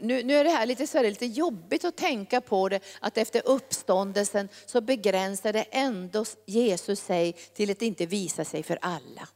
Nu, 0.00 0.22
nu 0.22 0.34
är 0.36 0.44
det 0.44 0.50
här 0.50 0.66
lite, 0.66 0.86
så 0.86 0.98
här, 0.98 1.04
lite 1.04 1.26
jobbigt 1.26 1.84
att 1.84 1.96
tänka 1.96 2.40
på 2.40 2.68
det, 2.68 2.80
att 3.00 3.18
efter 3.18 3.42
uppståndelsen 3.44 4.48
så 4.66 4.80
begränsade 4.80 5.62
ändå 5.62 6.24
Jesus 6.46 7.00
sig 7.00 7.32
till 7.32 7.70
att 7.70 7.82
inte 7.82 8.06
visa 8.06 8.44
sig 8.44 8.62
för 8.62 8.78
alla. 8.82 9.28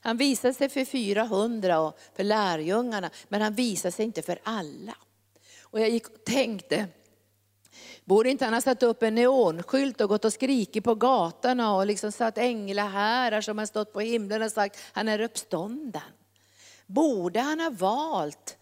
Han 0.00 0.16
visade 0.16 0.54
sig 0.54 0.68
för 0.68 0.84
400 0.84 1.80
och 1.80 1.98
för 2.16 2.24
lärjungarna, 2.24 3.10
men 3.28 3.42
han 3.42 3.54
visade 3.54 3.92
sig 3.92 4.04
inte 4.04 4.22
för 4.22 4.38
alla. 4.42 4.96
Och 5.62 5.80
jag 5.80 5.88
gick 5.88 6.08
och 6.08 6.24
tänkte, 6.24 6.86
Borde 8.04 8.30
inte 8.30 8.44
han 8.44 8.54
ha 8.54 8.60
satt 8.60 8.82
upp 8.82 9.02
en 9.02 9.14
neonskylt 9.14 10.00
och 10.00 10.08
gått 10.08 10.24
och 10.24 10.32
skrikit 10.32 10.84
på 10.84 10.94
gatorna 10.94 11.76
och 11.76 11.86
liksom 11.86 12.12
satt 12.12 12.38
änglahärar 12.38 13.40
som 13.40 13.58
har 13.58 13.66
stått 13.66 13.92
på 13.92 14.00
himlen 14.00 14.42
och 14.42 14.52
sagt, 14.52 14.78
han 14.92 15.08
är 15.08 15.20
uppstånden. 15.20 16.02
Borde 16.86 17.40
han 17.40 17.60
ha 17.60 17.70
valt 17.70 18.56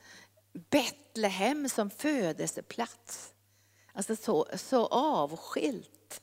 Betlehem 0.71 1.69
som 1.69 1.91
födelseplats. 1.91 3.33
Alltså 3.93 4.17
så, 4.17 4.47
så 4.55 4.87
avskilt. 4.87 6.21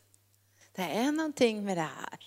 Det 0.76 0.82
är 0.82 1.12
någonting 1.12 1.66
med 1.66 1.78
det 1.78 1.82
här 1.82 2.20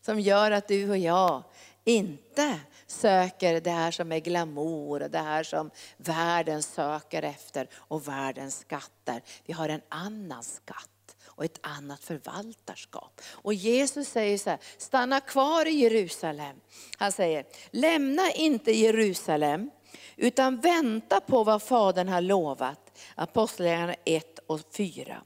som 0.00 0.20
gör 0.20 0.50
att 0.50 0.68
du 0.68 0.90
och 0.90 0.98
jag 0.98 1.42
inte 1.84 2.60
söker 2.92 3.60
det 3.60 3.70
här 3.70 3.90
som 3.90 4.12
är 4.12 4.18
glamour 4.18 5.02
och 5.02 5.10
det 5.10 5.18
här 5.18 5.42
som 5.42 5.70
världen 5.96 6.62
söker 6.62 7.22
efter 7.22 7.68
och 7.74 8.08
världens 8.08 8.58
skatter. 8.58 9.22
Vi 9.46 9.52
har 9.52 9.68
en 9.68 9.82
annan 9.88 10.42
skatt 10.42 10.88
och 11.26 11.44
ett 11.44 11.58
annat 11.60 12.04
förvaltarskap. 12.04 13.20
Och 13.30 13.54
Jesus 13.54 14.08
säger 14.08 14.38
så 14.38 14.50
här, 14.50 14.58
stanna 14.78 15.20
kvar 15.20 15.68
i 15.68 15.70
Jerusalem. 15.70 16.56
Han 16.98 17.12
säger, 17.12 17.44
lämna 17.70 18.30
inte 18.30 18.72
Jerusalem 18.72 19.70
utan 20.16 20.60
vänta 20.60 21.20
på 21.20 21.44
vad 21.44 21.62
Fadern 21.62 22.08
har 22.08 22.20
lovat. 22.20 22.98
Apostlagärningarna 23.14 23.94
1 24.04 24.38
och 24.46 24.60
4. 24.76 25.22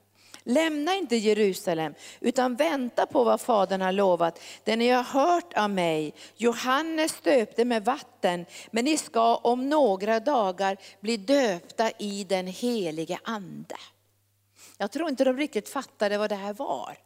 Lämna 0.48 0.94
inte 0.94 1.16
Jerusalem, 1.16 1.94
utan 2.20 2.54
vänta 2.56 3.06
på 3.06 3.24
vad 3.24 3.40
Fadern 3.40 3.80
har 3.80 3.92
lovat. 3.92 4.40
Det 4.64 4.76
ni 4.76 4.88
har 4.88 5.02
hört 5.02 5.54
av 5.56 5.70
mig. 5.70 6.14
Johannes 6.36 7.20
döpte 7.20 7.64
med 7.64 7.84
vatten, 7.84 8.46
men 8.70 8.84
ni 8.84 8.96
ska 8.96 9.36
om 9.36 9.68
några 9.68 10.20
dagar 10.20 10.76
bli 11.00 11.16
döpta 11.16 11.90
i 11.90 12.24
den 12.24 12.46
helige 12.46 13.18
Ande. 13.24 13.76
Jag 14.78 14.92
tror 14.92 15.08
inte 15.08 15.24
de 15.24 15.36
riktigt 15.36 15.68
fattade 15.68 16.18
vad 16.18 16.30
det 16.30 16.36
här 16.36 16.54
var. 16.54 17.05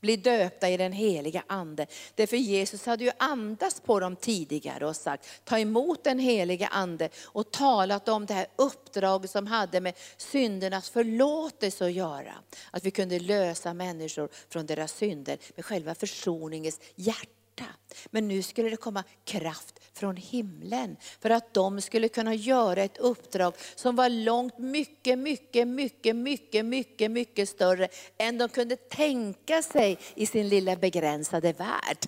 Bli 0.00 0.16
döpta 0.16 0.68
i 0.68 0.76
den 0.76 0.92
heliga 0.92 1.44
ande. 1.46 1.86
Därför 2.14 2.36
Jesus 2.36 2.86
hade 2.86 3.04
ju 3.04 3.10
andats 3.18 3.80
på 3.80 4.00
dem 4.00 4.16
tidigare 4.16 4.86
och 4.86 4.96
sagt, 4.96 5.26
ta 5.44 5.58
emot 5.58 6.04
den 6.04 6.18
heliga 6.18 6.66
ande 6.66 7.08
och 7.24 7.50
talat 7.50 8.08
om 8.08 8.26
det 8.26 8.34
här 8.34 8.46
uppdraget 8.56 9.30
som 9.30 9.46
hade 9.46 9.80
med 9.80 9.94
syndernas 10.16 10.90
förlåtelse 10.90 11.84
att 11.84 11.92
göra. 11.92 12.34
Att 12.70 12.84
vi 12.84 12.90
kunde 12.90 13.18
lösa 13.18 13.74
människor 13.74 14.28
från 14.48 14.66
deras 14.66 14.92
synder 14.92 15.38
med 15.56 15.64
själva 15.64 15.94
försoningens 15.94 16.80
hjärta 16.94 17.39
hjärta. 17.60 17.74
Men 18.10 18.28
nu 18.28 18.42
skulle 18.42 18.70
det 18.70 18.76
komma 18.76 19.04
kraft 19.24 19.80
från 19.92 20.16
himlen 20.16 20.96
för 21.20 21.30
att 21.30 21.54
de 21.54 21.80
skulle 21.80 22.08
kunna 22.08 22.34
göra 22.34 22.82
ett 22.82 22.98
uppdrag 22.98 23.54
som 23.74 23.96
var 23.96 24.08
långt 24.08 24.58
mycket, 24.58 25.18
mycket, 25.18 25.68
mycket, 25.68 26.16
mycket, 26.16 26.64
mycket, 26.64 27.10
mycket 27.10 27.48
större 27.48 27.88
än 28.18 28.38
de 28.38 28.48
kunde 28.48 28.76
tänka 28.76 29.62
sig 29.62 29.98
i 30.14 30.26
sin 30.26 30.48
lilla 30.48 30.76
begränsade 30.76 31.52
värld. 31.52 31.98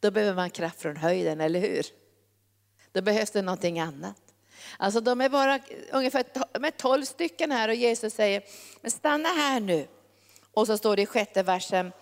Då 0.00 0.10
behöver 0.10 0.34
man 0.34 0.50
kraft 0.50 0.80
från 0.80 0.96
höjden, 0.96 1.40
eller 1.40 1.60
hur? 1.60 1.86
Då 2.92 3.02
behövs 3.02 3.30
det 3.30 3.42
någonting 3.42 3.80
annat. 3.80 4.16
Alltså 4.78 5.00
de 5.00 5.20
är 5.20 5.28
bara 5.28 5.60
ungefär 5.92 6.24
med 6.58 6.76
tolv 6.76 7.04
stycken 7.04 7.52
här 7.52 7.68
och 7.68 7.74
Jesus 7.74 8.14
säger, 8.14 8.42
men 8.80 8.90
stanna 8.90 9.28
här 9.28 9.60
nu. 9.60 9.88
Och 10.52 10.66
så 10.66 10.78
står 10.78 10.96
det 10.96 11.02
i 11.02 11.06
sjätte 11.06 11.42
versen, 11.42 11.92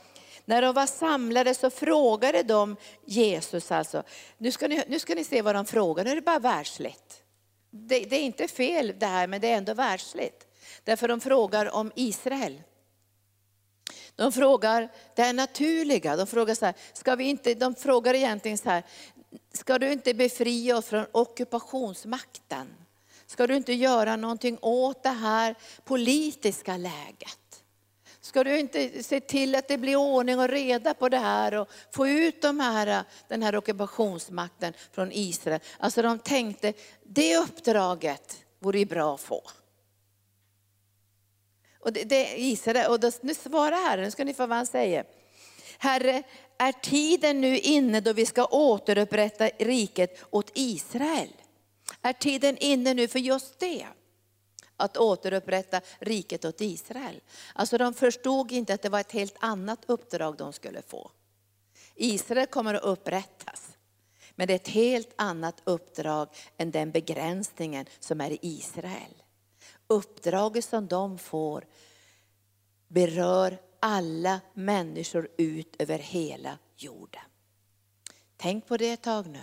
när 0.48 0.62
de 0.62 0.74
var 0.74 0.86
samlade 0.86 1.54
så 1.54 1.70
frågade 1.70 2.42
de 2.42 2.76
Jesus 3.04 3.72
alltså, 3.72 4.02
nu 4.38 4.52
ska 4.52 4.68
ni, 4.68 4.82
nu 4.88 4.98
ska 4.98 5.14
ni 5.14 5.24
se 5.24 5.42
vad 5.42 5.54
de 5.54 5.66
frågar, 5.66 6.04
nu 6.04 6.10
är 6.10 6.14
det 6.14 6.22
bara 6.22 6.38
världsligt. 6.38 7.22
Det, 7.70 8.00
det 8.00 8.16
är 8.16 8.22
inte 8.22 8.48
fel 8.48 8.94
det 8.98 9.06
här, 9.06 9.26
men 9.26 9.40
det 9.40 9.50
är 9.50 9.56
ändå 9.56 9.74
världsligt. 9.74 10.46
Därför 10.84 11.08
de 11.08 11.20
frågar 11.20 11.74
om 11.74 11.92
Israel. 11.94 12.62
De 14.16 14.32
frågar 14.32 14.88
det 15.14 15.32
naturliga, 15.32 16.16
de 16.16 16.26
frågar 16.26 16.54
så 16.54 16.66
här, 16.66 16.74
ska 16.92 17.14
vi 17.16 17.24
inte, 17.24 17.54
de 17.54 17.74
frågar 17.74 18.14
egentligen 18.14 18.58
så 18.58 18.70
här, 18.70 18.82
ska 19.52 19.78
du 19.78 19.92
inte 19.92 20.14
befria 20.14 20.76
oss 20.76 20.86
från 20.86 21.06
ockupationsmakten? 21.12 22.66
Ska 23.26 23.46
du 23.46 23.56
inte 23.56 23.72
göra 23.72 24.16
någonting 24.16 24.58
åt 24.60 25.02
det 25.02 25.08
här 25.08 25.54
politiska 25.84 26.76
läget? 26.76 27.45
Ska 28.26 28.44
du 28.44 28.58
inte 28.58 29.02
se 29.02 29.20
till 29.20 29.54
att 29.54 29.68
det 29.68 29.78
blir 29.78 29.96
ordning 29.96 30.38
och 30.38 30.48
reda 30.48 30.94
på 30.94 31.08
det 31.08 31.18
här 31.18 31.54
och 31.54 31.68
få 31.90 32.08
ut 32.08 32.42
de 32.42 32.60
här, 32.60 33.04
den 33.28 33.42
här 33.42 33.56
ockupationsmakten 33.56 34.72
från 34.92 35.12
Israel? 35.12 35.60
Alltså 35.78 36.02
de 36.02 36.18
tänkte, 36.18 36.72
det 37.02 37.36
uppdraget 37.36 38.44
vore 38.58 38.78
ju 38.78 38.84
bra 38.84 39.14
att 39.14 39.20
få. 39.20 39.42
Och 41.80 41.92
det, 41.92 42.04
det 42.04 42.40
Israel, 42.40 42.90
och 42.90 43.00
då, 43.00 43.10
nu 43.20 43.34
svarar 43.34 43.88
Herren, 43.88 44.04
nu 44.04 44.10
ska 44.10 44.24
ni 44.24 44.34
få 44.34 44.46
vad 44.46 44.56
han 44.56 44.66
säger. 44.66 45.04
Herre, 45.78 46.22
är 46.58 46.72
tiden 46.72 47.40
nu 47.40 47.58
inne 47.58 48.00
då 48.00 48.12
vi 48.12 48.26
ska 48.26 48.44
återupprätta 48.44 49.48
riket 49.58 50.24
åt 50.30 50.50
Israel? 50.54 51.32
Är 52.02 52.12
tiden 52.12 52.56
inne 52.58 52.94
nu 52.94 53.08
för 53.08 53.18
just 53.18 53.58
det? 53.58 53.86
Att 54.76 54.96
återupprätta 54.96 55.80
riket 55.98 56.44
åt 56.44 56.60
Israel. 56.60 57.20
Alltså 57.54 57.78
de 57.78 57.94
förstod 57.94 58.52
inte 58.52 58.74
att 58.74 58.82
det 58.82 58.88
var 58.88 59.00
ett 59.00 59.12
helt 59.12 59.36
annat 59.38 59.84
uppdrag 59.86 60.36
de 60.36 60.52
skulle 60.52 60.82
få. 60.82 61.10
Israel 61.94 62.46
kommer 62.46 62.74
att 62.74 62.82
upprättas. 62.82 63.76
Men 64.34 64.46
det 64.46 64.52
är 64.52 64.56
ett 64.56 64.68
helt 64.68 65.12
annat 65.16 65.62
uppdrag 65.64 66.28
än 66.56 66.70
den 66.70 66.90
begränsningen 66.90 67.86
som 68.00 68.20
är 68.20 68.30
i 68.30 68.38
Israel. 68.42 69.22
Uppdraget 69.86 70.64
som 70.64 70.86
de 70.86 71.18
får 71.18 71.66
berör 72.88 73.58
alla 73.80 74.40
människor 74.54 75.28
ut 75.36 75.76
över 75.78 75.98
hela 75.98 76.58
jorden. 76.76 77.22
Tänk 78.36 78.66
på 78.66 78.76
det 78.76 78.90
ett 78.90 79.02
tag 79.02 79.26
nu. 79.26 79.40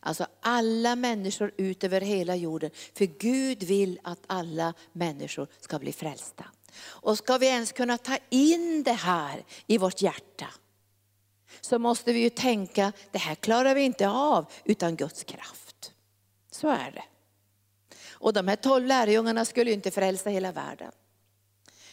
Alltså 0.00 0.26
alla 0.40 0.96
människor 0.96 1.52
ut 1.56 1.84
över 1.84 2.00
hela 2.00 2.36
jorden. 2.36 2.70
För 2.94 3.04
Gud 3.04 3.62
vill 3.62 4.00
att 4.04 4.20
alla 4.26 4.74
människor 4.92 5.48
ska 5.60 5.78
bli 5.78 5.92
frälsta. 5.92 6.44
Och 6.82 7.18
ska 7.18 7.38
vi 7.38 7.46
ens 7.46 7.72
kunna 7.72 7.98
ta 7.98 8.18
in 8.30 8.82
det 8.82 8.92
här 8.92 9.44
i 9.66 9.78
vårt 9.78 10.02
hjärta, 10.02 10.46
så 11.60 11.78
måste 11.78 12.12
vi 12.12 12.20
ju 12.20 12.30
tänka, 12.30 12.92
det 13.10 13.18
här 13.18 13.34
klarar 13.34 13.74
vi 13.74 13.80
inte 13.80 14.08
av 14.08 14.52
utan 14.64 14.96
Guds 14.96 15.24
kraft. 15.24 15.92
Så 16.50 16.68
är 16.68 16.90
det. 16.90 17.04
Och 18.10 18.32
de 18.32 18.48
här 18.48 18.56
tolv 18.56 18.86
lärjungarna 18.86 19.44
skulle 19.44 19.70
ju 19.70 19.74
inte 19.74 19.90
frälsa 19.90 20.30
hela 20.30 20.52
världen. 20.52 20.92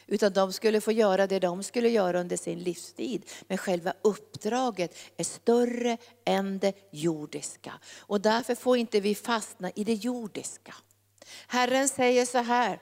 Utan 0.08 0.34
de 0.34 0.54
skulle 0.54 0.82
få 0.82 0.92
göra 0.92 1.28
det 1.28 1.40
de 1.40 1.64
skulle 1.64 1.90
göra 1.90 2.20
under 2.20 2.38
sin 2.38 2.60
livstid. 2.60 3.30
Men 3.48 3.58
själva 3.58 3.94
uppdraget 4.02 4.98
är 5.18 5.24
större 5.24 5.98
än 6.26 6.60
det 6.60 6.74
jordiska. 6.92 7.74
Och 8.00 8.22
därför 8.22 8.56
får 8.56 8.78
inte 8.78 9.00
vi 9.00 9.16
fastna 9.16 9.72
i 9.76 9.84
det 9.84 9.94
jordiska. 9.94 10.76
Herren 11.48 11.90
säger 11.90 12.26
så 12.26 12.38
här, 12.38 12.80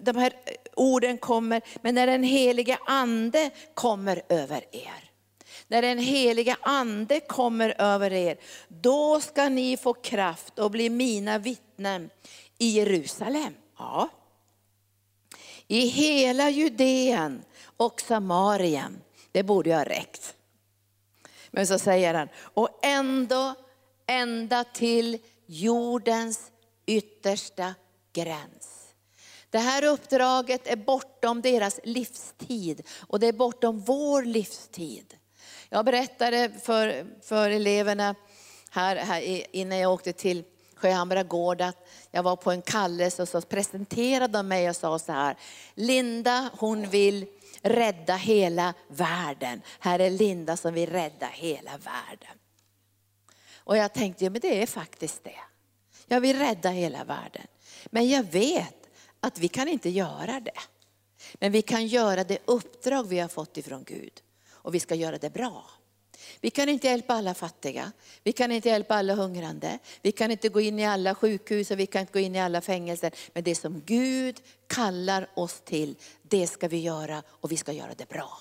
de 0.00 0.16
här 0.16 0.32
orden 0.76 1.18
kommer, 1.18 1.62
men 1.82 1.94
när 1.94 2.06
den 2.06 2.22
heliga 2.22 2.78
ande 2.86 3.50
kommer 3.74 4.22
över 4.28 4.64
er. 4.72 5.10
När 5.66 5.82
den 5.82 5.98
heliga 5.98 6.56
ande 6.62 7.20
kommer 7.20 7.74
över 7.78 8.12
er, 8.12 8.38
då 8.68 9.20
ska 9.20 9.48
ni 9.48 9.76
få 9.76 9.94
kraft 9.94 10.58
och 10.58 10.70
bli 10.70 10.90
mina 10.90 11.38
vittnen 11.38 12.10
i 12.58 12.68
Jerusalem. 12.68 13.54
Ja, 13.78 14.08
i 15.72 15.86
hela 15.86 16.50
Judeen 16.50 17.44
och 17.76 18.00
Samarien. 18.00 19.02
Det 19.32 19.42
borde 19.42 19.70
ju 19.70 19.76
ha 19.76 19.84
räckt. 19.84 20.34
Men 21.50 21.66
så 21.66 21.78
säger 21.78 22.14
han, 22.14 22.28
och 22.36 22.68
ändå 22.82 23.54
ända 24.06 24.64
till 24.64 25.18
jordens 25.46 26.50
yttersta 26.86 27.74
gräns. 28.12 28.94
Det 29.50 29.58
här 29.58 29.84
uppdraget 29.84 30.66
är 30.66 30.76
bortom 30.76 31.42
deras 31.42 31.80
livstid 31.84 32.86
och 33.08 33.20
det 33.20 33.26
är 33.26 33.32
bortom 33.32 33.80
vår 33.80 34.22
livstid. 34.22 35.14
Jag 35.68 35.84
berättade 35.84 36.50
för, 36.62 37.06
för 37.22 37.50
eleverna 37.50 38.14
här, 38.70 38.96
här 38.96 39.56
innan 39.56 39.78
jag 39.78 39.92
åkte 39.92 40.12
till 40.12 40.44
Sjöhamra 40.82 41.22
gård 41.22 41.60
att 41.60 41.88
jag 42.10 42.22
var 42.22 42.36
på 42.36 42.50
en 42.50 42.62
kallelse 42.62 43.22
och 43.22 43.28
så 43.28 43.40
presenterade 43.40 44.32
de 44.32 44.48
mig 44.48 44.68
och 44.68 44.76
sa 44.76 44.98
så 44.98 45.12
här, 45.12 45.36
Linda 45.74 46.50
hon 46.58 46.88
vill 46.88 47.26
rädda 47.62 48.16
hela 48.16 48.74
världen. 48.88 49.62
Här 49.78 49.98
är 49.98 50.10
Linda 50.10 50.56
som 50.56 50.74
vill 50.74 50.90
rädda 50.90 51.26
hela 51.26 51.70
världen. 51.70 52.38
Och 53.56 53.76
jag 53.76 53.92
tänkte, 53.92 54.24
ja 54.24 54.30
men 54.30 54.40
det 54.40 54.62
är 54.62 54.66
faktiskt 54.66 55.24
det. 55.24 55.40
Jag 56.06 56.20
vill 56.20 56.38
rädda 56.38 56.70
hela 56.70 57.04
världen. 57.04 57.46
Men 57.86 58.08
jag 58.08 58.22
vet 58.22 58.88
att 59.20 59.38
vi 59.38 59.48
kan 59.48 59.68
inte 59.68 59.90
göra 59.90 60.40
det. 60.40 60.60
Men 61.34 61.52
vi 61.52 61.62
kan 61.62 61.86
göra 61.86 62.24
det 62.24 62.38
uppdrag 62.44 63.08
vi 63.08 63.18
har 63.18 63.28
fått 63.28 63.56
ifrån 63.56 63.84
Gud. 63.84 64.22
Och 64.50 64.74
vi 64.74 64.80
ska 64.80 64.94
göra 64.94 65.18
det 65.18 65.30
bra. 65.30 65.64
Vi 66.40 66.50
kan 66.50 66.68
inte 66.68 66.86
hjälpa 66.86 67.14
alla 67.14 67.34
fattiga, 67.34 67.92
vi 68.22 68.32
kan 68.32 68.52
inte 68.52 68.68
hjälpa 68.68 68.94
alla 68.94 69.14
hungrande, 69.14 69.78
vi 70.02 70.12
kan 70.12 70.30
inte 70.30 70.48
gå 70.48 70.60
in 70.60 70.78
i 70.78 70.86
alla 70.86 71.14
sjukhus 71.14 71.70
och 71.70 71.78
vi 71.78 71.86
kan 71.86 72.00
inte 72.00 72.12
gå 72.12 72.18
in 72.18 72.34
i 72.34 72.40
alla 72.40 72.60
fängelser. 72.60 73.12
Men 73.32 73.44
det 73.44 73.54
som 73.54 73.82
Gud 73.86 74.40
kallar 74.66 75.30
oss 75.34 75.60
till, 75.64 75.96
det 76.22 76.46
ska 76.46 76.68
vi 76.68 76.80
göra 76.80 77.22
och 77.28 77.52
vi 77.52 77.56
ska 77.56 77.72
göra 77.72 77.94
det 77.96 78.08
bra. 78.08 78.38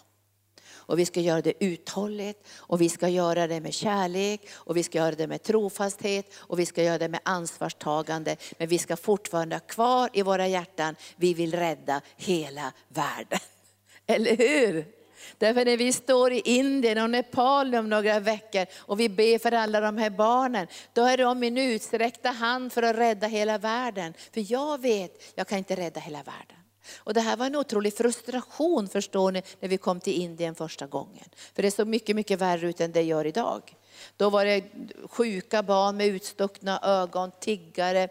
och 0.92 1.00
vi 1.00 1.06
ska 1.06 1.20
göra 1.20 1.42
det 1.42 1.64
uthålligt 1.64 2.48
och 2.56 2.82
vi 2.82 2.90
ska 2.90 3.08
göra 3.10 3.48
det 3.48 3.62
med 3.62 3.74
kärlek 3.74 4.42
och 4.52 4.78
vi 4.78 4.84
ska 4.84 4.98
göra 4.98 5.16
det 5.16 5.28
med 5.28 5.44
trofasthet 5.44 6.34
och 6.36 6.60
vi 6.60 6.66
ska 6.66 6.84
göra 6.84 6.98
det 6.98 7.10
med 7.10 7.20
ansvarstagande. 7.24 8.36
Men 8.58 8.68
vi 8.68 8.78
ska 8.78 8.98
fortfarande 8.98 9.56
ha 9.56 9.60
kvar 9.60 10.10
i 10.14 10.22
våra 10.22 10.48
hjärtan, 10.48 10.96
vi 11.16 11.34
vill 11.34 11.54
rädda 11.54 12.02
hela 12.18 12.74
världen. 12.88 13.40
Eller 14.08 14.38
hur? 14.38 15.01
Därför 15.38 15.66
när 15.66 15.78
vi 15.78 15.94
står 15.94 16.32
i 16.34 16.42
Indien 16.46 16.98
och 16.98 17.10
Nepal 17.10 17.76
om 17.76 17.90
några 17.90 18.20
veckor 18.20 18.66
och 18.78 19.00
vi 19.00 19.10
ber 19.10 19.38
för 19.38 19.52
alla 19.52 19.82
de 19.82 19.98
här 19.98 20.10
barnen, 20.10 20.68
då 20.94 21.02
är 21.02 21.18
de 21.18 21.40
min 21.40 21.58
utsträckta 21.58 22.30
hand 22.30 22.74
för 22.74 22.84
att 22.84 22.96
rädda 22.96 23.28
hela 23.28 23.58
världen. 23.58 24.14
För 24.34 24.52
jag 24.52 24.82
vet, 24.82 25.24
jag 25.36 25.48
kan 25.48 25.58
inte 25.58 25.76
rädda 25.76 26.00
hela 26.00 26.24
världen. 26.24 26.58
Och 26.98 27.14
det 27.14 27.22
här 27.22 27.38
var 27.38 27.46
en 27.46 27.56
otrolig 27.56 27.98
frustration 27.98 28.88
förstår 28.88 29.32
ni, 29.32 29.44
när 29.60 29.70
vi 29.70 29.78
kom 29.78 30.00
till 30.00 30.22
Indien 30.22 30.56
första 30.56 30.88
gången. 30.88 31.26
För 31.56 31.64
det 31.64 31.72
såg 31.72 31.88
mycket, 31.88 32.16
mycket 32.16 32.40
värre 32.40 32.70
ut 32.70 32.82
än 32.82 32.92
det 32.92 33.02
gör 33.02 33.26
idag. 33.26 33.76
Då 34.18 34.30
var 34.30 34.46
det 34.46 34.64
sjuka 35.10 35.64
barn 35.64 35.98
med 35.98 36.08
utstuckna 36.08 36.80
ögon, 36.84 37.32
tiggare, 37.40 38.10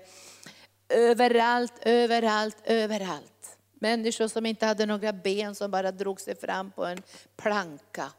överallt, 0.88 1.73
överallt, 1.83 2.57
överallt. 2.64 3.39
Människor 3.82 4.28
som 4.28 4.46
inte 4.46 4.66
hade 4.66 4.87
några 4.87 5.12
ben 5.12 5.54
som 5.54 5.70
bara 5.70 5.92
drog 5.92 6.20
sig 6.20 6.37
fram 6.37 6.70
på 6.70 6.84
en 6.84 7.02
planka. 7.37 8.12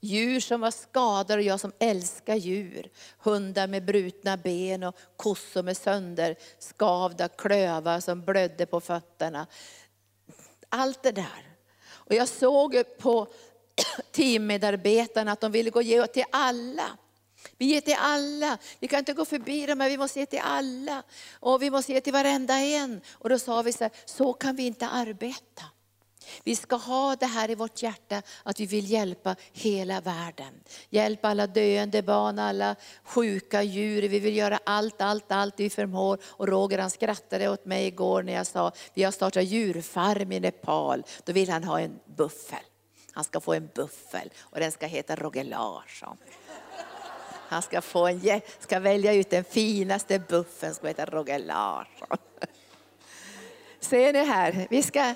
Djur 0.00 0.40
som 0.40 0.60
var 0.60 0.70
skadade 0.70 1.34
och 1.34 1.42
jag 1.42 1.60
som 1.60 1.72
älskar 1.78 2.34
djur. 2.34 2.90
Hundar 3.18 3.66
med 3.66 3.84
brutna 3.84 4.36
ben 4.36 4.82
och 4.82 4.96
kossor 5.16 5.62
med 5.62 5.76
sönderskavda 5.76 7.28
klövar 7.28 8.00
som 8.00 8.24
blödde 8.24 8.66
på 8.66 8.80
fötterna. 8.80 9.46
Allt 10.68 11.02
det 11.02 11.12
där. 11.12 11.56
Och 11.88 12.14
jag 12.14 12.28
såg 12.28 12.98
på 12.98 13.26
teammedarbetarna 14.12 15.32
att 15.32 15.40
de 15.40 15.52
ville 15.52 15.70
gå 15.70 15.78
och 15.78 15.82
ge 15.82 16.06
till 16.06 16.24
alla. 16.30 16.98
Vi 17.58 17.66
ger 17.66 17.80
till 17.80 17.96
alla. 17.98 18.58
Vi 18.80 18.88
kan 18.88 18.98
inte 18.98 19.12
gå 19.12 19.24
förbi 19.24 19.66
dem, 19.66 19.78
men 19.78 19.88
vi 19.88 19.98
måste 19.98 20.20
ge 20.20 20.26
till 20.26 20.42
alla. 20.42 21.02
Och 21.40 21.62
vi 21.62 21.70
måste 21.70 21.92
ge 21.92 22.00
till 22.00 22.12
varenda 22.12 22.54
en. 22.54 23.00
Och 23.12 23.28
då 23.28 23.38
sa 23.38 23.62
vi 23.62 23.72
så 23.72 23.84
här, 23.84 23.92
så 24.04 24.32
kan 24.32 24.56
vi 24.56 24.66
inte 24.66 24.88
arbeta. 24.88 25.62
Vi 26.44 26.56
ska 26.56 26.76
ha 26.76 27.16
det 27.16 27.26
här 27.26 27.50
i 27.50 27.54
vårt 27.54 27.82
hjärta, 27.82 28.22
att 28.42 28.60
vi 28.60 28.66
vill 28.66 28.90
hjälpa 28.90 29.36
hela 29.52 30.00
världen. 30.00 30.60
Hjälpa 30.90 31.28
alla 31.28 31.46
döende 31.46 32.02
barn, 32.02 32.38
alla 32.38 32.76
sjuka 33.04 33.62
djur. 33.62 34.02
Vi 34.02 34.18
vill 34.18 34.36
göra 34.36 34.60
allt, 34.64 35.00
allt, 35.00 35.32
allt 35.32 35.54
vi 35.60 35.70
förmår. 35.70 36.18
Och 36.24 36.48
Roger 36.48 36.78
han 36.78 36.90
skrattade 36.90 37.48
åt 37.48 37.64
mig 37.64 37.86
igår 37.86 38.22
när 38.22 38.32
jag 38.32 38.46
sa, 38.46 38.72
vi 38.94 39.02
har 39.02 39.12
startat 39.12 39.44
djurfarm 39.44 40.32
i 40.32 40.40
Nepal. 40.40 41.02
Då 41.24 41.32
vill 41.32 41.50
han 41.50 41.64
ha 41.64 41.80
en 41.80 41.98
buffel. 42.16 42.64
Han 43.12 43.24
ska 43.24 43.40
få 43.40 43.54
en 43.54 43.70
buffel 43.74 44.30
och 44.40 44.60
den 44.60 44.72
ska 44.72 44.86
heta 44.86 45.16
Roger 45.16 45.44
Larsson. 45.44 46.16
Han 47.48 47.62
ska, 47.62 47.80
få 47.80 48.06
en, 48.06 48.40
ska 48.58 48.80
välja 48.80 49.14
ut 49.14 49.30
den 49.30 49.44
finaste 49.44 50.18
buffen 50.18 50.74
som 50.74 50.88
heter 50.88 51.06
Roger 51.06 51.38
Larsson. 51.38 52.18
Ser 53.80 54.12
ni 54.12 54.24
här? 54.24 54.66
Vi 54.70 54.82
ska, 54.82 55.14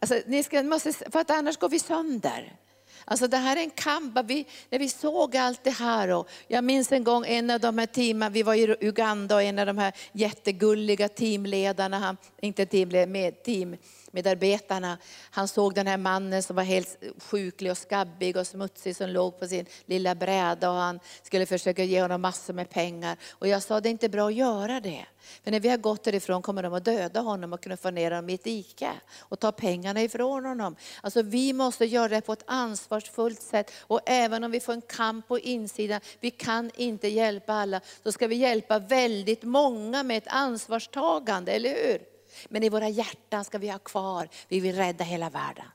alltså, 0.00 0.20
ni 0.26 0.42
ska, 0.42 0.62
måste, 0.62 0.92
för 0.92 1.20
att 1.20 1.30
annars 1.30 1.56
går 1.56 1.68
vi 1.68 1.78
sönder. 1.78 2.56
Alltså 3.04 3.28
det 3.28 3.36
här 3.36 3.56
är 3.56 3.60
en 3.60 3.70
kamp. 3.70 4.18
Vi, 4.24 4.46
när 4.70 4.78
vi 4.78 4.88
såg 4.88 5.36
allt 5.36 5.64
det 5.64 5.70
här. 5.70 6.08
Och 6.08 6.28
jag 6.48 6.64
minns 6.64 6.92
en 6.92 7.04
gång 7.04 7.24
en 7.26 7.50
av 7.50 7.60
de 7.60 7.78
här 7.78 7.86
teamen, 7.86 8.32
vi 8.32 8.42
var 8.42 8.54
i 8.54 8.76
Uganda 8.80 9.34
och 9.34 9.42
en 9.42 9.58
av 9.58 9.66
de 9.66 9.78
här 9.78 9.92
jättegulliga 10.12 11.08
teamledarna, 11.08 11.98
han, 11.98 12.16
inte 12.40 12.66
teamledare, 12.66 13.06
med 13.06 13.42
team, 13.42 13.76
medarbetarna, 14.14 14.98
han 15.30 15.48
såg 15.48 15.74
den 15.74 15.86
här 15.86 15.96
mannen 15.96 16.42
som 16.42 16.56
var 16.56 16.62
helt 16.62 16.98
sjuklig 17.18 17.70
och 17.70 17.78
skabbig 17.78 18.36
och 18.36 18.46
smutsig 18.46 18.96
som 18.96 19.10
låg 19.10 19.40
på 19.40 19.46
sin 19.46 19.66
lilla 19.86 20.14
bräda 20.14 20.70
och 20.70 20.76
han 20.76 21.00
skulle 21.22 21.46
försöka 21.46 21.84
ge 21.84 22.02
honom 22.02 22.20
massor 22.20 22.54
med 22.54 22.70
pengar. 22.70 23.16
Och 23.30 23.48
jag 23.48 23.62
sa, 23.62 23.80
det 23.80 23.88
är 23.88 23.90
inte 23.90 24.08
bra 24.08 24.26
att 24.26 24.34
göra 24.34 24.80
det. 24.80 25.06
För 25.44 25.50
när 25.50 25.60
vi 25.60 25.68
har 25.68 25.76
gått 25.76 26.04
därifrån 26.04 26.42
kommer 26.42 26.62
de 26.62 26.74
att 26.74 26.84
döda 26.84 27.20
honom 27.20 27.52
och 27.52 27.62
knuffa 27.62 27.90
ner 27.90 28.10
honom 28.10 28.30
i 28.30 28.34
ett 28.34 28.44
dike 28.44 28.90
och 29.18 29.40
ta 29.40 29.52
pengarna 29.52 30.02
ifrån 30.02 30.44
honom. 30.44 30.76
Alltså 31.00 31.22
vi 31.22 31.52
måste 31.52 31.84
göra 31.84 32.08
det 32.08 32.20
på 32.20 32.32
ett 32.32 32.44
ansvarsfullt 32.46 33.42
sätt 33.42 33.70
och 33.80 34.00
även 34.06 34.44
om 34.44 34.50
vi 34.50 34.60
får 34.60 34.72
en 34.72 34.82
kamp 34.82 35.28
på 35.28 35.38
insidan, 35.38 36.00
vi 36.20 36.30
kan 36.30 36.70
inte 36.76 37.08
hjälpa 37.08 37.52
alla, 37.52 37.80
så 38.02 38.12
ska 38.12 38.26
vi 38.26 38.36
hjälpa 38.36 38.78
väldigt 38.78 39.42
många 39.42 40.02
med 40.02 40.18
ett 40.18 40.28
ansvarstagande, 40.28 41.52
eller 41.52 41.70
hur? 41.70 42.13
Men 42.48 42.62
i 42.62 42.68
våra 42.68 42.88
hjärtan 42.88 43.44
ska 43.44 43.58
vi 43.58 43.68
ha 43.68 43.78
kvar, 43.78 44.28
vi 44.48 44.60
vill 44.60 44.76
rädda 44.76 45.04
hela 45.04 45.30
världen. 45.30 45.66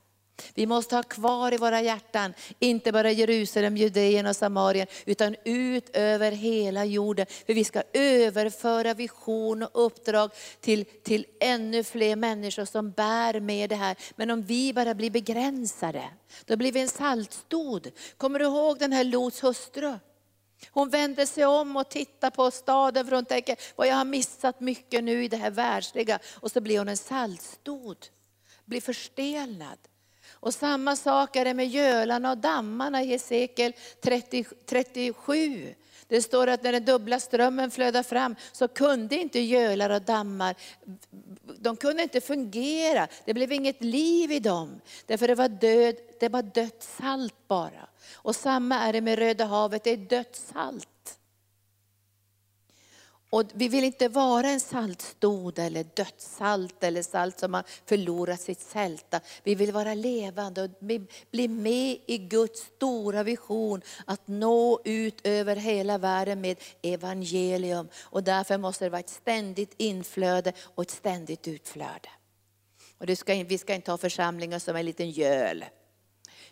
Vi 0.54 0.66
måste 0.66 0.96
ha 0.96 1.04
kvar 1.04 1.54
i 1.54 1.58
våra 1.58 1.82
hjärtan, 1.82 2.34
inte 2.60 2.92
bara 2.92 3.12
Jerusalem, 3.12 3.78
Judeen 3.78 4.26
och 4.26 4.36
Samarien, 4.36 4.88
utan 5.06 5.36
ut 5.46 5.90
över 5.94 6.32
hela 6.32 6.86
jorden. 6.86 7.26
För 7.46 7.54
vi 7.54 7.64
ska 7.64 7.84
överföra 7.94 8.94
vision 8.94 9.64
och 9.64 9.86
uppdrag 9.86 10.32
till, 10.62 10.86
till 10.86 11.26
ännu 11.40 11.84
fler 11.84 12.16
människor 12.16 12.66
som 12.66 12.92
bär 12.92 13.40
med 13.40 13.70
det 13.70 13.76
här. 13.76 13.98
Men 14.16 14.32
om 14.32 14.42
vi 14.42 14.74
bara 14.74 14.94
blir 14.94 15.12
begränsade, 15.12 16.04
då 16.46 16.58
blir 16.58 16.72
vi 16.72 16.82
en 16.82 16.88
saltstod. 16.88 17.92
Kommer 18.18 18.40
du 18.40 18.46
ihåg 18.46 18.80
den 18.80 18.94
här 18.94 19.04
Lots 19.04 19.44
hustru? 19.44 19.98
Hon 20.72 20.90
vänder 20.90 21.26
sig 21.26 21.46
om 21.46 21.78
och 21.78 21.90
tittar 21.90 22.30
på 22.30 22.52
staden 22.52 23.06
för 23.06 23.16
hon 23.16 23.26
tänker, 23.26 23.58
vad 23.76 23.88
jag 23.88 23.96
har 23.96 24.06
missat 24.06 24.60
mycket 24.60 25.04
nu 25.04 25.24
i 25.24 25.28
det 25.28 25.38
här 25.38 25.52
världsliga. 25.52 26.20
Och 26.36 26.52
så 26.52 26.62
blir 26.62 26.78
hon 26.78 26.88
en 26.88 26.98
saltstod, 26.98 28.08
blir 28.66 28.82
förstelnad. 28.82 29.78
Och 30.32 30.54
samma 30.54 30.96
sak 30.96 31.36
är 31.36 31.46
det 31.46 31.54
med 31.54 31.68
gölarna 31.68 32.32
och 32.32 32.38
dammarna 32.38 33.04
i 33.04 33.06
Hesekiel 33.06 33.74
30, 34.02 34.46
37. 34.66 35.76
Det 36.10 36.22
står 36.22 36.48
att 36.48 36.64
när 36.64 36.72
den 36.72 36.86
dubbla 36.86 37.20
strömmen 37.20 37.72
flödade 37.72 38.04
fram 38.04 38.36
så 38.52 38.68
kunde 38.68 39.16
inte 39.16 39.40
gölar 39.40 39.90
och 39.90 40.02
dammar, 40.02 40.56
de 41.60 41.76
kunde 41.76 42.04
inte 42.04 42.22
fungera. 42.22 43.08
Det 43.26 43.34
blev 43.34 43.52
inget 43.52 43.84
liv 43.84 44.32
i 44.32 44.40
dem. 44.40 44.82
Därför 45.06 45.28
det 45.28 45.36
var, 45.36 45.50
död, 45.50 45.96
det 46.20 46.30
var 46.30 46.42
dött 46.42 46.84
salt 47.00 47.48
bara. 47.48 47.88
Och 48.14 48.36
samma 48.36 48.76
är 48.80 48.94
det 48.94 49.02
med 49.02 49.20
Röda 49.20 49.46
havet, 49.46 49.84
det 49.84 49.90
är 49.90 49.98
dött 49.98 50.36
salt. 50.54 50.88
Och 53.30 53.44
vi 53.54 53.68
vill 53.68 53.84
inte 53.84 54.08
vara 54.08 54.50
en 54.50 54.60
saltstod 54.60 55.60
eller 55.60 55.84
dödssalt, 55.84 56.84
eller 56.84 57.02
salt 57.02 57.40
som 57.40 57.54
har 57.54 57.64
förlorat 57.86 58.42
sitt 58.42 58.62
sälta. 58.62 59.20
Vi 59.44 59.56
vill 59.56 59.72
vara 59.72 59.94
levande 59.94 60.64
och 60.64 60.70
bli 61.32 61.48
med 61.48 62.00
i 62.06 62.18
Guds 62.18 62.60
stora 62.62 63.24
vision 63.24 63.82
att 64.06 64.28
nå 64.28 64.82
ut 64.86 65.20
över 65.24 65.56
hela 65.56 65.98
världen 65.98 66.42
med 66.42 66.58
evangelium. 66.82 67.88
Och 68.02 68.24
därför 68.24 68.58
måste 68.58 68.86
det 68.86 68.90
vara 68.90 69.00
ett 69.00 69.10
ständigt 69.10 69.74
inflöde 69.78 70.54
och 70.60 70.84
ett 70.84 70.92
ständigt 70.92 71.48
utflöde. 71.48 72.10
Och 72.98 73.18
ska, 73.18 73.44
vi 73.44 73.58
ska 73.58 73.76
inte 73.76 73.92
ha 73.92 73.98
församlingar 73.98 74.60
som 74.60 74.76
en 74.76 74.86
liten 74.86 75.12
göl. 75.12 75.66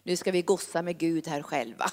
Nu 0.03 0.15
ska 0.15 0.31
vi 0.31 0.41
gossa 0.41 0.81
med 0.81 0.97
Gud 0.97 1.27
här 1.27 1.41
själva 1.41 1.91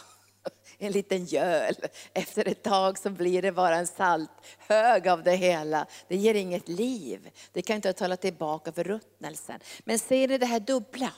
en 0.79 0.93
liten 0.93 1.25
göl. 1.25 1.75
Efter 2.13 2.49
ett 2.49 2.63
tag 2.63 2.99
så 2.99 3.11
blir 3.11 3.43
det 3.43 3.53
bara 3.53 3.77
en 3.77 3.87
salt 3.87 4.31
hög 4.59 5.09
av 5.09 5.23
det 5.23 5.37
hela. 5.37 5.87
Det 6.09 6.17
ger 6.17 6.35
inget 6.35 6.69
liv. 6.69 7.31
Det 7.53 7.63
kan 7.63 7.77
inte 7.77 7.93
tala 7.93 8.17
tillbaka 8.17 8.73
för 8.73 8.85
ruttnelsen. 8.85 9.61
Men 9.85 9.99
ser 9.99 10.29
ni 10.29 10.39
det 10.39 10.47
här 10.47 10.61
dubbla? 10.61 11.13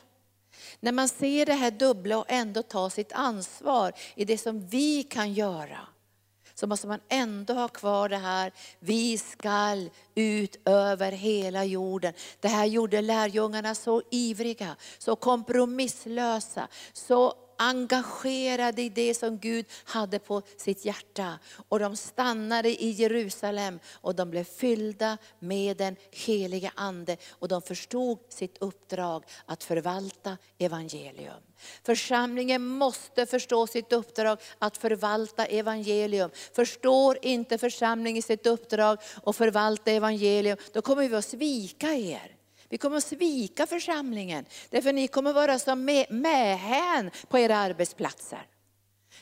När 0.81 0.93
man 0.93 1.09
ser 1.09 1.47
det 1.47 1.55
här 1.55 1.71
dubbla 1.71 2.19
och 2.19 2.25
ändå 2.29 2.63
tar 2.63 2.89
sitt 2.89 3.13
ansvar 3.13 3.93
i 4.15 4.25
det 4.25 4.39
som 4.39 4.67
vi 4.67 5.03
kan 5.03 5.33
göra 5.33 5.89
så 6.59 6.67
måste 6.67 6.87
man 6.87 7.01
ändå 7.09 7.55
ha 7.55 7.69
kvar 7.69 8.09
det 8.09 8.17
här, 8.17 8.53
vi 8.79 9.19
skall 9.19 9.91
ut 10.15 10.69
över 10.69 11.13
hela 11.13 11.65
jorden. 11.65 12.13
Det 12.41 12.49
här 12.49 12.67
gjorde 12.67 13.01
lärjungarna 13.01 13.75
så 13.75 14.03
ivriga, 14.11 14.77
så 14.99 15.17
kompromisslösa, 15.17 16.69
så 16.93 17.35
engagerade 17.59 18.83
i 18.83 18.89
det 18.89 19.15
som 19.15 19.39
Gud 19.39 19.67
hade 19.85 20.19
på 20.19 20.43
sitt 20.57 20.85
hjärta. 20.85 21.39
Och 21.69 21.79
de 21.79 21.97
stannade 21.97 22.83
i 22.83 22.91
Jerusalem 22.91 23.81
och 23.93 24.15
de 24.15 24.31
blev 24.31 24.45
fyllda 24.45 25.19
med 25.39 25.77
den 25.77 25.97
heliga 26.11 26.73
Ande. 26.75 27.17
Och 27.31 27.49
de 27.49 27.63
förstod 27.63 28.19
sitt 28.29 28.59
uppdrag 28.59 29.25
att 29.47 29.65
förvalta 29.65 30.37
evangelium. 30.59 31.43
Församlingen 31.83 32.67
måste 32.67 33.27
förstå 33.27 33.67
sitt 33.67 33.93
uppdrag 33.93 34.39
att 34.59 34.77
förvalta 34.77 35.47
evangelium. 35.47 36.31
Förstår 36.53 37.19
inte 37.23 37.59
församlingen 37.59 38.23
sitt 38.23 38.47
uppdrag 38.47 38.99
att 39.25 39.37
förvalta 39.37 39.91
evangelium, 39.91 40.59
då 40.73 40.83
kommer 40.83 41.09
vi 41.09 41.17
att 41.17 41.25
svika 41.25 41.95
er. 41.95 42.36
Vi 42.69 42.79
kommer 42.79 42.97
att 42.97 43.05
svika 43.05 43.67
församlingen, 43.67 44.45
därför 44.71 44.93
ni 44.93 45.09
kommer 45.09 45.31
att 45.31 45.37
vara 45.37 45.59
som 45.59 45.85
mähän 46.09 47.11
på 47.29 47.39
era 47.39 47.57
arbetsplatser. 47.57 48.47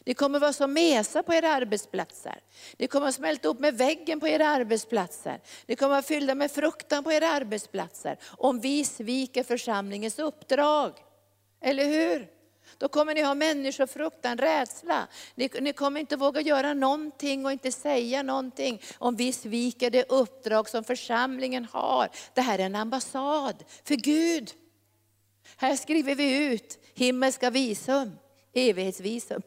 Ni 0.04 0.14
kommer 0.14 0.36
att 0.38 0.42
vara 0.42 0.52
som 0.52 0.72
mesa 0.72 1.22
på 1.22 1.34
era 1.34 1.52
arbetsplatser. 1.52 2.40
Ni 2.78 2.86
kommer 2.86 3.06
att 3.08 3.14
smälta 3.14 3.48
upp 3.48 3.60
med 3.60 3.78
väggen 3.78 4.20
på 4.20 4.28
era 4.28 4.48
arbetsplatser. 4.48 5.40
Ni 5.66 5.76
kommer 5.76 5.98
att 5.98 6.06
fyllda 6.06 6.34
med 6.34 6.50
fruktan 6.50 7.04
på 7.04 7.12
era 7.12 7.28
arbetsplatser. 7.28 8.18
Om 8.24 8.60
vi 8.60 8.84
sviker 8.84 9.42
församlingens 9.42 10.18
uppdrag. 10.18 10.92
Eller 11.60 11.84
hur? 11.84 12.33
Då 12.78 12.88
kommer 12.88 13.14
ni 13.14 13.22
ha 13.22 13.34
människofruktan, 13.34 14.38
rädsla. 14.38 15.08
Ni, 15.34 15.50
ni 15.60 15.72
kommer 15.72 16.00
inte 16.00 16.16
våga 16.16 16.40
göra 16.40 16.74
någonting 16.74 17.46
och 17.46 17.52
inte 17.52 17.72
säga 17.72 18.22
någonting 18.22 18.82
om 18.98 19.16
vi 19.16 19.32
sviker 19.32 19.90
det 19.90 20.10
uppdrag 20.12 20.68
som 20.68 20.84
församlingen 20.84 21.64
har. 21.64 22.08
Det 22.34 22.40
här 22.40 22.58
är 22.58 22.66
en 22.66 22.76
ambassad 22.76 23.64
för 23.84 23.94
Gud. 23.94 24.50
Här 25.56 25.76
skriver 25.76 26.14
vi 26.14 26.52
ut 26.52 26.78
himmelska 26.94 27.50
visum, 27.50 28.18
evighetsvisum. 28.54 29.42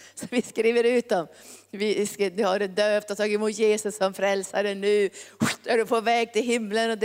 Så 0.14 0.26
vi 0.30 0.42
skriver 0.42 0.84
ut 0.84 1.08
dem. 1.08 1.26
Vi 1.70 2.42
har 2.44 2.58
det 2.58 2.66
döpt 2.66 3.10
och 3.10 3.16
tagit 3.16 3.34
emot 3.34 3.52
Jesus 3.52 3.96
som 3.96 4.14
frälsare 4.14 4.74
nu. 4.74 5.10
Är 5.64 5.78
du 5.78 5.86
på 5.86 6.00
väg 6.00 6.32
till 6.32 6.42
himlen 6.42 6.90
och 6.90 6.98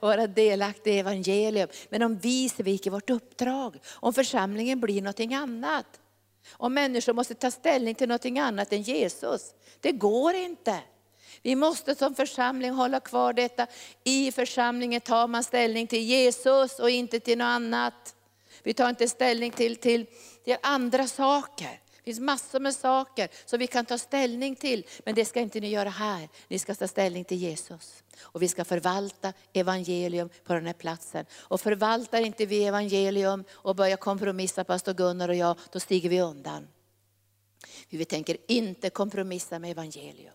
får 0.00 0.06
vara 0.06 0.26
delaktig 0.26 0.94
i 0.94 0.98
evangelium. 0.98 1.68
Men 1.88 2.02
om 2.02 2.18
vi 2.18 2.48
sviker 2.48 2.90
vårt 2.90 3.10
uppdrag, 3.10 3.78
om 3.94 4.14
församlingen 4.14 4.80
blir 4.80 5.02
någonting 5.02 5.34
annat. 5.34 5.86
Om 6.52 6.74
människor 6.74 7.12
måste 7.12 7.34
ta 7.34 7.50
ställning 7.50 7.94
till 7.94 8.08
någonting 8.08 8.38
annat 8.38 8.72
än 8.72 8.82
Jesus. 8.82 9.54
Det 9.80 9.92
går 9.92 10.34
inte. 10.34 10.78
Vi 11.42 11.56
måste 11.56 11.94
som 11.94 12.14
församling 12.14 12.70
hålla 12.70 13.00
kvar 13.00 13.32
detta. 13.32 13.66
I 14.04 14.32
församlingen 14.32 15.00
tar 15.00 15.28
man 15.28 15.44
ställning 15.44 15.86
till 15.86 16.02
Jesus 16.02 16.78
och 16.78 16.90
inte 16.90 17.20
till 17.20 17.38
något 17.38 17.44
annat. 17.44 18.14
Vi 18.62 18.74
tar 18.74 18.88
inte 18.88 19.08
ställning 19.08 19.50
till, 19.50 19.76
till, 19.76 20.06
till 20.44 20.56
andra 20.62 21.06
saker. 21.06 21.80
Det 22.04 22.10
finns 22.10 22.20
massor 22.20 22.60
med 22.60 22.74
saker 22.74 23.28
som 23.44 23.58
vi 23.58 23.66
kan 23.66 23.84
ta 23.84 23.98
ställning 23.98 24.56
till, 24.56 24.86
men 25.04 25.14
det 25.14 25.24
ska 25.24 25.40
inte 25.40 25.60
ni 25.60 25.68
göra 25.68 25.88
här. 25.88 26.28
Ni 26.48 26.58
ska 26.58 26.74
ta 26.74 26.88
ställning 26.88 27.24
till 27.24 27.36
Jesus. 27.36 28.02
Och 28.22 28.42
vi 28.42 28.48
ska 28.48 28.64
förvalta 28.64 29.32
evangelium 29.52 30.28
på 30.44 30.54
den 30.54 30.66
här 30.66 30.72
platsen. 30.72 31.26
Och 31.32 31.60
förvaltar 31.60 32.20
inte 32.20 32.46
vi 32.46 32.64
evangelium 32.64 33.44
och 33.52 33.76
börjar 33.76 33.96
kompromissa, 33.96 34.64
pastor 34.64 34.94
Gunnar 34.94 35.28
och 35.28 35.34
jag, 35.34 35.56
då 35.72 35.80
stiger 35.80 36.08
vi 36.08 36.20
undan. 36.20 36.68
Vi 37.88 38.04
tänker 38.04 38.36
inte 38.48 38.90
kompromissa 38.90 39.58
med 39.58 39.70
evangelium, 39.70 40.34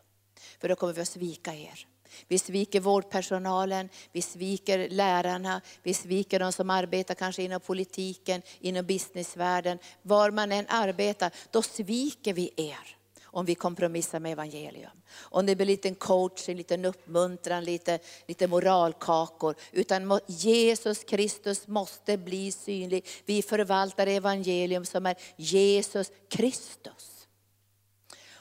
för 0.59 0.69
då 0.69 0.75
kommer 0.75 0.93
vi 0.93 1.01
att 1.01 1.07
svika 1.07 1.53
er. 1.53 1.87
Vi 2.27 2.39
sviker 2.39 2.79
vårdpersonalen, 2.79 3.89
vi 4.11 4.21
sviker 4.21 4.89
lärarna, 4.89 5.61
vi 5.83 5.93
sviker 5.93 6.39
de 6.39 6.51
som 6.51 6.69
arbetar 6.69 7.15
kanske 7.15 7.43
inom 7.43 7.59
politiken, 7.59 8.41
inom 8.59 8.85
businessvärlden. 8.85 9.79
Var 10.01 10.31
man 10.31 10.51
än 10.51 10.65
arbetar, 10.67 11.31
då 11.51 11.61
sviker 11.61 12.33
vi 12.33 12.51
er 12.55 12.99
om 13.31 13.45
vi 13.45 13.55
kompromissar 13.55 14.19
med 14.19 14.31
evangelium. 14.31 14.91
Om 15.19 15.45
det 15.45 15.55
blir 15.55 15.65
en 15.65 15.71
liten 15.71 15.95
coaching, 15.95 16.57
liten 16.57 16.85
uppmuntran, 16.85 17.63
lite, 17.63 17.99
lite 18.27 18.47
moralkakor. 18.47 19.55
Utan 19.71 20.19
Jesus 20.27 21.03
Kristus 21.03 21.67
måste 21.67 22.17
bli 22.17 22.51
synlig. 22.51 23.05
Vi 23.25 23.41
förvaltar 23.41 24.07
evangelium 24.07 24.85
som 24.85 25.05
är 25.05 25.15
Jesus 25.35 26.11
Kristus. 26.29 27.08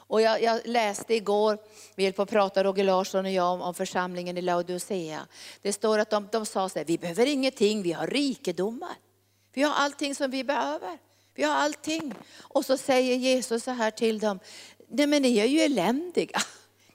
Och 0.09 0.21
jag, 0.21 0.42
jag, 0.42 0.61
läste 0.64 1.14
igår, 1.14 1.59
vi 1.94 2.05
höll 2.05 2.12
på 2.12 2.23
att 2.23 2.31
prata 2.31 2.64
Roger 2.64 2.85
Larsson 2.85 3.25
och 3.25 3.31
jag 3.31 3.53
om, 3.53 3.62
om 3.62 3.75
församlingen 3.75 4.38
i 4.38 4.42
Laodicea. 4.42 5.27
Det 5.62 5.73
står 5.73 5.99
att 5.99 6.11
de, 6.11 6.29
de 6.33 6.47
sa 6.47 6.68
så 6.68 6.79
här, 6.79 6.87
vi 6.87 6.99
behöver 6.99 7.27
ingenting, 7.27 7.83
vi 7.83 7.92
har 7.92 8.07
rikedomar. 8.07 8.97
Vi 9.53 9.62
har 9.62 9.75
allting 9.75 10.14
som 10.14 10.31
vi 10.31 10.44
behöver. 10.44 10.99
Vi 11.35 11.42
har 11.42 11.55
allting. 11.55 12.14
Och 12.38 12.64
så 12.64 12.77
säger 12.77 13.16
Jesus 13.16 13.64
så 13.64 13.71
här 13.71 13.90
till 13.90 14.18
dem, 14.18 14.38
nej 14.88 15.07
men 15.07 15.23
ni 15.23 15.38
är 15.38 15.44
ju 15.44 15.61
eländiga. 15.61 16.40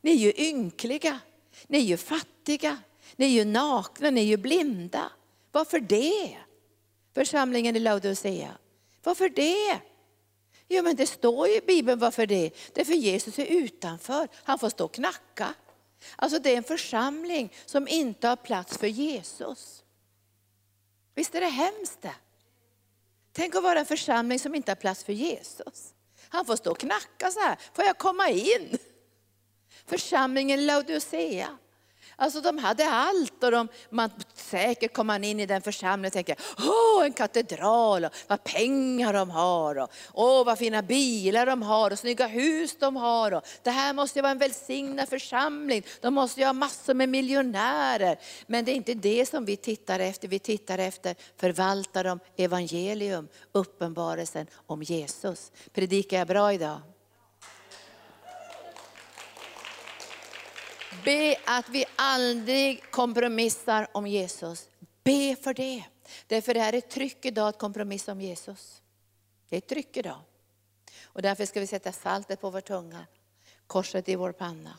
Ni 0.02 0.12
är 0.12 0.16
ju 0.16 0.34
ynkliga. 0.36 1.20
Ni 1.68 1.78
är 1.78 1.82
ju 1.82 1.98
fattiga. 1.98 2.78
Ni 3.16 3.26
är 3.26 3.30
ju 3.30 3.46
nakna, 3.46 4.10
ni 4.10 4.22
är 4.22 4.26
ju 4.26 4.38
blinda. 4.38 5.12
Varför 5.52 5.80
det? 5.80 6.38
Församlingen 7.14 7.76
i 7.76 7.80
Laodicea. 7.80 8.52
Varför 9.04 9.30
det? 9.30 9.80
Jo 10.68 10.84
men 10.84 10.96
det 10.96 11.08
står 11.08 11.48
ju 11.48 11.56
i 11.56 11.62
Bibeln 11.62 12.00
varför 12.00 12.26
det. 12.26 12.52
Det 12.74 12.82
är 12.82 12.86
för 12.86 12.94
Jesus 12.94 13.40
är 13.40 13.46
utanför, 13.46 14.28
han 14.34 14.60
får 14.60 14.70
stå 14.70 14.86
och 14.86 14.94
knacka. 14.94 15.54
Alltså 16.16 16.40
det 16.40 16.54
är 16.54 16.58
en 16.58 16.64
församling 16.64 17.54
som 17.66 17.88
inte 17.88 18.28
har 18.28 18.36
plats 18.36 18.78
för 18.78 18.88
Jesus. 18.88 19.84
Visst 21.16 21.36
är 21.36 21.42
det 21.42 21.48
hemskt 21.48 22.02
det? 22.02 22.16
Tänk 23.32 23.56
att 23.56 23.64
vara 23.64 23.80
en 23.80 23.86
församling 23.86 24.40
som 24.40 24.56
inte 24.56 24.72
har 24.72 24.76
plats 24.76 25.04
för 25.04 25.14
Jesus. 25.14 25.94
Han 26.30 26.46
får 26.46 26.56
stå 26.56 26.72
och 26.72 26.80
knacka 26.80 27.32
så 27.32 27.40
här, 27.40 27.58
får 27.74 27.86
jag 27.86 27.98
komma 27.98 28.30
in? 28.30 28.78
Församlingen 29.86 30.66
Laodicea, 30.66 31.58
Alltså 32.16 32.42
de 32.42 32.58
hade 32.58 32.90
allt 32.90 33.44
och 33.44 33.52
de, 33.52 33.68
man, 33.90 34.10
säkert 34.34 34.94
kom 34.94 35.08
man 35.08 35.24
in 35.24 35.40
i 35.40 35.46
den 35.46 35.62
församlingen 35.62 36.08
och 36.08 36.14
tänkte, 36.14 36.36
åh 36.58 37.06
en 37.06 37.14
katedral, 37.14 38.06
och 38.06 38.12
vad 38.28 38.44
pengar 38.44 39.14
de 39.14 39.30
har, 39.30 39.76
och 39.76 39.90
åh 40.14 40.46
vad 40.46 40.58
fina 40.58 40.82
bilar 40.82 41.46
de 41.46 41.62
har 41.62 41.92
och 41.92 42.00
snygga 42.00 42.28
hus 42.28 42.76
de 42.80 42.96
har. 42.96 43.32
Och, 43.32 43.44
det 43.64 43.72
här 43.72 43.94
måste 43.94 44.20
ju 44.20 44.24
vara 44.24 44.32
en 44.32 44.38
välsignad 44.38 45.10
församling, 45.10 45.84
de 46.02 46.14
måste 46.14 46.40
ju 46.40 46.46
ha 46.46 46.54
massor 46.54 46.94
med 46.94 47.10
miljonärer. 47.10 48.20
Men 48.48 48.66
det 48.66 48.72
är 48.72 48.76
inte 48.76 48.94
det 48.94 49.26
som 49.30 49.46
vi 49.46 49.58
tittar 49.58 50.00
efter, 50.00 50.28
vi 50.28 50.40
tittar 50.40 50.78
efter, 50.78 51.16
förvaltar 51.38 52.04
de 52.04 52.20
evangelium, 52.38 53.28
uppenbarelsen 53.52 54.48
om 54.68 54.84
Jesus. 54.84 55.52
Predikar 55.74 56.18
jag 56.18 56.28
bra 56.28 56.54
idag? 56.54 56.93
Be 61.04 61.36
att 61.46 61.70
vi 61.70 61.86
aldrig 61.96 62.92
kompromissar 62.92 63.88
om 63.92 64.08
Jesus. 64.08 64.70
Be 65.04 65.36
för 65.36 65.54
det. 65.54 65.84
Därför 66.28 66.54
det 66.54 66.60
här 66.60 66.74
är 66.74 66.78
ett 66.78 66.90
tryck 66.90 67.26
idag 67.26 67.48
att 67.48 67.58
kompromissa 67.58 68.12
om 68.12 68.22
Jesus. 68.22 68.82
Det 69.50 69.56
är 69.56 69.58
ett 69.58 69.68
tryck 69.68 69.98
idag. 69.98 70.20
Och 71.04 71.22
därför 71.22 71.46
ska 71.46 71.60
vi 71.60 71.68
sätta 71.68 71.92
saltet 71.92 72.42
på 72.42 72.50
vår 72.50 72.62
tunga, 72.62 73.06
korset 73.68 74.10
i 74.10 74.16
vår 74.16 74.32
panna. 74.32 74.78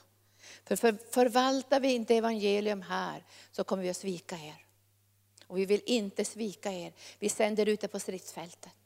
För, 0.65 0.77
för 0.77 0.99
förvaltar 1.11 1.81
vi 1.81 1.95
inte 1.95 2.17
evangelium 2.17 2.83
här 2.83 3.25
så 3.53 3.65
kommer 3.65 3.83
vi 3.83 3.91
att 3.91 3.97
svika 3.97 4.37
er. 4.37 4.65
Och 5.47 5.59
vi 5.59 5.67
vill 5.67 5.83
inte 5.87 6.25
svika 6.25 6.73
er. 6.73 6.93
Vi 7.19 7.29
sänder 7.29 7.69
ut 7.69 7.81
det 7.81 7.89
på 7.89 8.01
stridsfältet. 8.01 8.84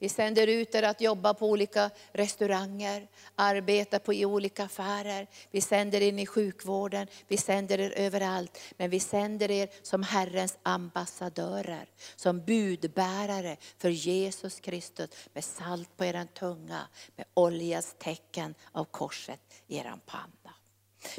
Vi 0.00 0.08
sänder 0.08 0.46
ut 0.46 0.74
er 0.74 0.82
att 0.82 1.00
jobba 1.00 1.34
på 1.34 1.46
olika 1.46 1.90
restauranger, 2.12 3.08
arbeta 3.34 3.98
på 3.98 4.14
i 4.14 4.24
olika 4.24 4.64
affärer. 4.64 5.26
Vi 5.50 5.60
sänder 5.60 6.00
in 6.00 6.18
i 6.18 6.26
sjukvården, 6.26 7.06
vi 7.28 7.36
sänder 7.36 7.80
er 7.80 7.92
överallt. 7.96 8.58
Men 8.76 8.90
vi 8.90 9.00
sänder 9.00 9.50
er 9.50 9.68
som 9.82 10.02
Herrens 10.02 10.58
ambassadörer, 10.62 11.88
som 12.16 12.44
budbärare 12.44 13.56
för 13.78 13.88
Jesus 13.88 14.60
Kristus. 14.60 15.10
Med 15.32 15.44
salt 15.44 15.96
på 15.96 16.04
er 16.04 16.26
tunga, 16.34 16.88
med 17.16 17.26
oljas 17.34 17.94
tecken 17.98 18.54
av 18.72 18.84
korset 18.84 19.40
i 19.66 19.78
er 19.78 19.94
pann. 20.06 20.39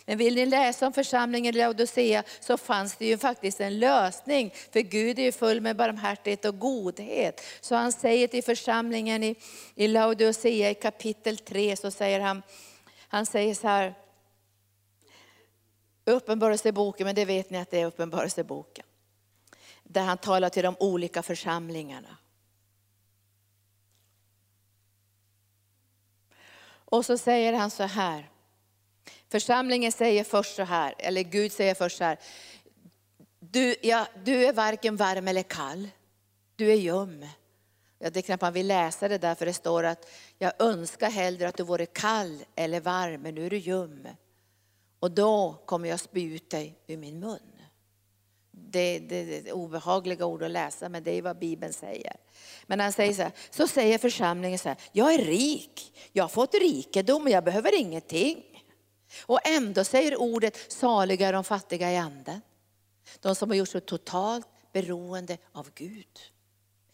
Men 0.05 0.17
vill 0.17 0.35
ni 0.35 0.45
läsa 0.45 0.87
om 0.87 0.93
församlingen 0.93 1.55
i 1.55 1.57
Laodicea 1.57 2.23
så 2.39 2.57
fanns 2.57 2.95
det 2.95 3.05
ju 3.05 3.17
faktiskt 3.17 3.61
en 3.61 3.79
lösning. 3.79 4.53
För 4.73 4.79
Gud 4.79 5.19
är 5.19 5.23
ju 5.23 5.31
full 5.31 5.61
med 5.61 5.75
barmhärtighet 5.75 6.45
och 6.45 6.59
godhet. 6.59 7.41
Så 7.61 7.75
han 7.75 7.91
säger 7.91 8.27
till 8.27 8.43
församlingen 8.43 9.23
i, 9.23 9.35
i 9.75 9.87
Laodicea 9.87 10.69
i 10.69 10.75
kapitel 10.75 11.37
3 11.37 11.75
så 11.75 11.91
säger 11.91 12.19
han, 12.19 12.43
han 13.07 13.25
säger 13.25 13.55
så 13.55 13.67
här, 13.67 13.93
Uppenbarelseboken, 16.05 17.05
men 17.05 17.15
det 17.15 17.25
vet 17.25 17.49
ni 17.49 17.57
att 17.57 17.71
det 17.71 17.81
är 17.81 17.85
Uppenbarelseboken. 17.85 18.85
Där 19.83 20.01
han 20.01 20.17
talar 20.17 20.49
till 20.49 20.63
de 20.63 20.75
olika 20.79 21.23
församlingarna. 21.23 22.17
Och 26.85 27.05
så 27.05 27.17
säger 27.17 27.53
han 27.53 27.71
så 27.71 27.83
här, 27.83 28.30
Församlingen 29.31 29.91
säger 29.91 30.23
först 30.23 30.55
så 30.55 30.63
här, 30.63 30.95
eller 30.97 31.21
Gud 31.21 31.51
säger 31.51 31.75
först 31.75 31.97
så 31.97 32.03
här. 32.03 32.19
Du, 33.39 33.75
ja, 33.81 34.07
du 34.23 34.45
är 34.45 34.53
varken 34.53 34.95
varm 34.95 35.27
eller 35.27 35.43
kall, 35.43 35.89
du 36.55 36.71
är 36.71 36.75
ljum. 36.75 37.25
Ja, 37.99 38.09
det 38.09 38.21
knappt 38.21 38.41
man 38.41 38.53
vill 38.53 38.67
läsa 38.67 39.07
det 39.07 39.17
där 39.17 39.35
för 39.35 39.45
det 39.45 39.53
står 39.53 39.83
att 39.83 40.09
jag 40.37 40.53
önskar 40.59 41.09
hellre 41.09 41.47
att 41.47 41.57
du 41.57 41.63
vore 41.63 41.85
kall 41.85 42.43
eller 42.55 42.79
varm, 42.79 43.21
men 43.21 43.35
nu 43.35 43.45
är 43.45 43.49
du 43.49 43.57
ljum. 43.57 44.07
Och 44.99 45.11
då 45.11 45.61
kommer 45.65 45.89
jag 45.89 45.99
spy 45.99 46.35
ut 46.35 46.49
dig 46.49 46.75
ur 46.87 46.97
min 46.97 47.19
mun. 47.19 47.39
Det, 48.51 48.99
det, 48.99 49.23
det 49.23 49.49
är 49.49 49.53
obehagliga 49.53 50.25
ord 50.25 50.43
att 50.43 50.51
läsa, 50.51 50.89
men 50.89 51.03
det 51.03 51.11
är 51.11 51.21
vad 51.21 51.39
Bibeln 51.39 51.73
säger. 51.73 52.15
Men 52.65 52.79
han 52.79 52.93
säger 52.93 53.13
så 53.13 53.21
här, 53.21 53.31
så 53.49 53.67
säger 53.67 53.97
församlingen 53.97 54.59
så 54.59 54.69
här, 54.69 54.77
jag 54.91 55.13
är 55.13 55.25
rik, 55.25 55.93
jag 56.13 56.23
har 56.23 56.29
fått 56.29 56.53
rikedom 56.53 57.23
och 57.23 57.29
jag 57.29 57.43
behöver 57.43 57.79
ingenting. 57.79 58.50
Och 59.21 59.47
ändå 59.47 59.83
säger 59.83 60.21
ordet 60.21 60.71
saliga 60.71 61.27
är 61.27 61.33
de 61.33 61.43
fattiga 61.43 61.91
i 61.91 61.97
anden. 61.97 62.41
De 63.19 63.35
som 63.35 63.49
har 63.49 63.57
gjort 63.57 63.69
sig 63.69 63.81
totalt 63.81 64.47
beroende 64.73 65.37
av 65.51 65.69
Gud. 65.75 66.19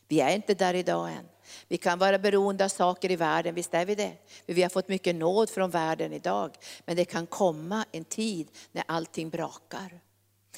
Vi 0.08 0.19
är 0.21 0.36
inte 0.36 0.53
där 0.53 0.73
idag 0.73 1.12
än. 1.12 1.27
Vi 1.67 1.77
kan 1.77 1.99
vara 1.99 2.19
beroende 2.19 2.65
av 2.65 2.69
saker 2.69 3.12
i 3.12 3.15
världen, 3.15 3.56
visst 3.56 3.73
är 3.73 3.86
vi 3.86 3.95
det. 3.95 4.12
Vi 4.45 4.62
har 4.62 4.69
fått 4.69 4.88
mycket 4.88 5.15
nåd 5.15 5.49
från 5.49 5.69
världen 5.69 6.13
idag. 6.13 6.56
Men 6.86 6.95
det 6.95 7.06
kan 7.06 7.27
komma 7.27 7.86
en 7.91 8.06
tid 8.06 8.47
när 8.71 8.84
allting 8.88 9.30
brakar. 9.30 9.99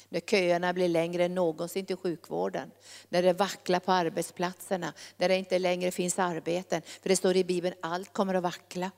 När 0.08 0.20
köerna 0.20 0.72
blir 0.72 0.88
längre 0.88 1.24
än 1.24 1.34
någonsin 1.34 1.86
till 1.86 1.96
sjukvården. 1.96 2.70
När 3.08 3.22
det 3.22 3.32
vacklar 3.32 3.80
på 3.80 3.92
arbetsplatserna. 3.92 4.92
När 5.16 5.28
det 5.28 5.36
inte 5.36 5.58
längre 5.58 5.90
finns 5.90 6.18
arbeten. 6.18 6.82
För 7.02 7.08
det 7.08 7.16
står 7.16 7.36
i 7.36 7.44
Bibeln, 7.44 7.74
allt 7.82 8.12
kommer 8.12 8.34
att 8.34 8.42
vackla. 8.42 8.90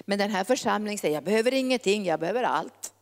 Men 0.00 0.18
den 0.18 0.30
här 0.30 0.44
församlingen 0.44 0.98
säger, 0.98 1.14
jag 1.14 1.24
behöver 1.24 1.54
ingenting, 1.54 2.04
jag 2.04 2.20
behöver 2.20 2.42
allt. 2.42 2.92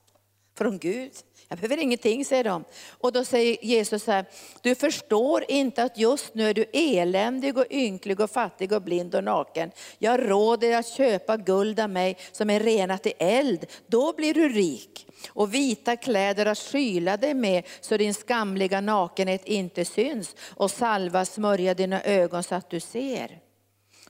Från 0.59 0.79
Gud. 0.79 1.13
Jag 1.49 1.59
behöver 1.59 1.83
ingenting, 1.83 2.25
säger 2.25 2.45
de. 2.45 2.65
Och 2.91 3.13
då 3.13 3.25
säger 3.25 3.65
Jesus 3.65 4.05
så 4.05 4.13
här, 4.13 4.25
du 4.63 4.75
förstår 4.75 5.45
inte 5.49 5.83
att 5.83 5.99
just 5.99 6.35
nu 6.35 6.49
är 6.49 6.55
du 6.55 6.65
eländig 6.73 7.59
och 7.59 7.67
ynklig 7.71 8.21
och 8.21 8.31
fattig 8.31 8.73
och 8.73 8.83
blind 8.83 9.15
och 9.15 9.25
naken. 9.25 9.71
Jag 9.99 10.31
råder 10.31 10.69
dig 10.69 10.77
att 10.77 10.89
köpa 10.89 11.37
guld 11.37 11.81
av 11.81 11.91
mig 11.91 12.17
som 12.33 12.51
är 12.51 12.61
renat 12.61 13.07
i 13.07 13.13
eld, 13.19 13.67
då 13.87 14.13
blir 14.13 14.35
du 14.35 14.49
rik. 14.49 15.07
Och 15.29 15.55
vita 15.55 15.97
kläder 15.97 16.47
att 16.47 16.59
skyla 16.59 17.17
dig 17.17 17.35
med 17.35 17.67
så 17.81 17.97
din 17.97 18.15
skamliga 18.15 18.81
nakenhet 18.81 19.45
inte 19.45 19.85
syns. 19.85 20.37
Och 20.55 20.71
salva 20.71 21.25
smörja 21.25 21.75
dina 21.75 22.03
ögon 22.03 22.43
så 22.43 22.55
att 22.55 22.71
du 22.71 22.81
ser. 22.81 23.46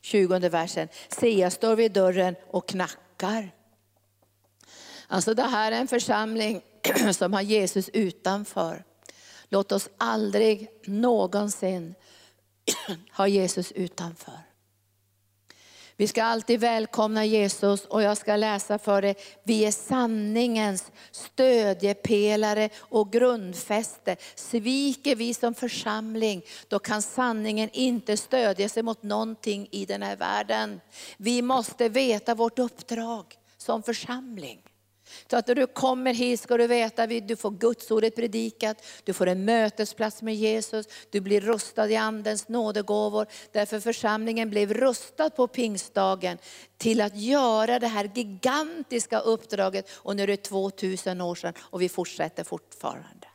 20 0.06 0.48
versen, 0.48 0.88
se 1.08 1.38
jag 1.38 1.52
står 1.52 1.76
vid 1.76 1.92
dörren 1.92 2.36
och 2.46 2.68
knackar. 2.68 3.50
Alltså 5.06 5.34
det 5.34 5.42
här 5.42 5.72
är 5.72 5.80
en 5.80 5.88
församling 5.88 6.62
som 7.12 7.32
har 7.32 7.42
Jesus 7.42 7.88
utanför. 7.88 8.84
Låt 9.48 9.72
oss 9.72 9.88
aldrig 9.98 10.68
någonsin 10.84 11.94
ha 13.12 13.28
Jesus 13.28 13.72
utanför. 13.72 14.40
Vi 15.98 16.06
ska 16.06 16.24
alltid 16.24 16.60
välkomna 16.60 17.24
Jesus 17.24 17.84
och 17.84 18.02
jag 18.02 18.16
ska 18.16 18.36
läsa 18.36 18.78
för 18.78 19.02
dig. 19.02 19.16
Vi 19.42 19.64
är 19.64 19.70
sanningens 19.70 20.92
stödjepelare 21.10 22.68
och 22.78 23.12
grundfäste. 23.12 24.16
Sviker 24.34 25.16
vi 25.16 25.34
som 25.34 25.54
församling, 25.54 26.42
då 26.68 26.78
kan 26.78 27.02
sanningen 27.02 27.70
inte 27.72 28.16
stödja 28.16 28.68
sig 28.68 28.82
mot 28.82 29.02
någonting 29.02 29.68
i 29.70 29.86
den 29.86 30.02
här 30.02 30.16
världen. 30.16 30.80
Vi 31.16 31.42
måste 31.42 31.88
veta 31.88 32.34
vårt 32.34 32.58
uppdrag 32.58 33.24
som 33.56 33.82
församling. 33.82 34.62
Så 35.30 35.36
att 35.36 35.48
när 35.48 35.54
du 35.54 35.66
kommer 35.66 36.14
hit 36.14 36.40
ska 36.40 36.56
du 36.56 36.66
veta 36.66 37.02
att 37.02 37.28
du 37.28 37.36
får 37.36 37.50
Guds 37.50 37.90
ordet 37.90 38.16
predikat, 38.16 38.86
du 39.04 39.12
får 39.12 39.26
en 39.26 39.44
mötesplats 39.44 40.22
med 40.22 40.34
Jesus, 40.34 40.86
du 41.10 41.20
blir 41.20 41.40
rustad 41.40 41.90
i 41.90 41.96
andens 41.96 42.48
nådegåvor. 42.48 43.26
Därför 43.52 43.80
församlingen 43.80 44.50
blev 44.50 44.74
rustad 44.74 45.30
på 45.30 45.46
pingstdagen 45.46 46.38
till 46.78 47.00
att 47.00 47.16
göra 47.16 47.78
det 47.78 47.88
här 47.88 48.10
gigantiska 48.14 49.18
uppdraget. 49.18 49.90
Och 49.92 50.16
nu 50.16 50.22
är 50.22 50.26
det 50.26 50.36
2000 50.36 51.20
år 51.20 51.34
sedan 51.34 51.54
och 51.60 51.82
vi 51.82 51.88
fortsätter 51.88 52.44
fortfarande. 52.44 53.26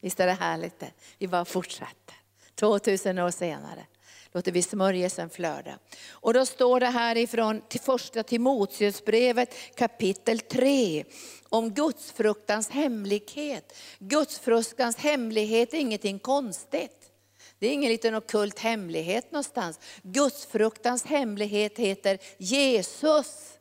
Visst 0.00 0.20
är 0.20 0.26
det 0.26 0.32
härligt 0.32 0.78
det? 0.78 0.90
Vi 1.18 1.28
bara 1.28 1.44
fortsätter. 1.44 2.14
2000 2.54 3.18
år 3.18 3.30
senare 3.30 3.86
låter 4.32 4.52
vi 4.52 4.62
smörjelsen 4.62 5.30
flöda. 5.30 5.78
Och 6.10 6.34
då 6.34 6.46
står 6.46 6.80
det 6.80 6.86
här 6.86 7.16
ifrån 7.16 7.62
till 7.68 7.80
första 7.80 8.22
Timoteusbrevet 8.22 9.54
kapitel 9.74 10.40
3 10.40 11.04
om 11.48 11.70
gudsfruktans 11.70 12.70
hemlighet. 12.70 13.76
Gudsfruktans 13.98 14.96
hemlighet 14.96 15.74
är 15.74 15.78
ingenting 15.78 16.18
konstigt. 16.18 17.12
Det 17.58 17.66
är 17.66 17.72
ingen 17.72 17.92
liten 17.92 18.14
okult 18.14 18.58
hemlighet 18.58 19.32
någonstans. 19.32 19.80
Gudsfruktans 20.02 21.04
hemlighet 21.04 21.78
heter 21.78 22.18
Jesus. 22.38 23.59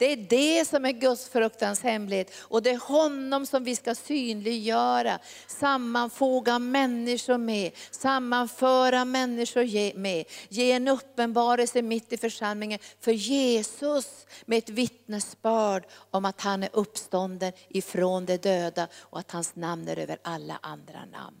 Det 0.00 0.12
är 0.12 0.16
det 0.16 0.68
som 0.68 0.84
är 0.84 0.92
Guds 0.92 1.28
fruktans 1.28 1.82
hemlighet 1.82 2.32
och 2.38 2.62
det 2.62 2.70
är 2.70 2.78
honom 2.78 3.46
som 3.46 3.64
vi 3.64 3.76
ska 3.76 3.94
synliggöra, 3.94 5.18
sammanfoga 5.46 6.58
människor 6.58 7.38
med, 7.38 7.72
sammanföra 7.90 9.04
människor 9.04 9.98
med, 9.98 10.24
ge 10.48 10.72
en 10.72 10.88
uppenbarelse 10.88 11.82
mitt 11.82 12.12
i 12.12 12.16
församlingen 12.16 12.78
för 13.00 13.12
Jesus 13.12 14.26
med 14.44 14.58
ett 14.58 14.68
vittnesbörd 14.68 15.86
om 16.10 16.24
att 16.24 16.40
han 16.40 16.62
är 16.62 16.70
uppstånden 16.72 17.52
ifrån 17.68 18.26
de 18.26 18.36
döda 18.36 18.88
och 18.94 19.18
att 19.18 19.30
hans 19.30 19.56
namn 19.56 19.88
är 19.88 19.98
över 19.98 20.18
alla 20.22 20.58
andra 20.62 21.04
namn. 21.04 21.40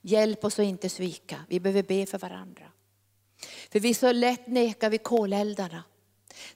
Hjälp 0.00 0.44
oss 0.44 0.58
att 0.58 0.64
inte 0.64 0.88
svika, 0.88 1.36
vi 1.48 1.60
behöver 1.60 1.82
be 1.82 2.06
för 2.06 2.18
varandra. 2.18 2.64
För 3.72 3.80
vi 3.80 3.94
så 3.94 4.12
lätt 4.12 4.46
nekar 4.46 4.90
vi 4.90 4.98
koleldarna. 4.98 5.82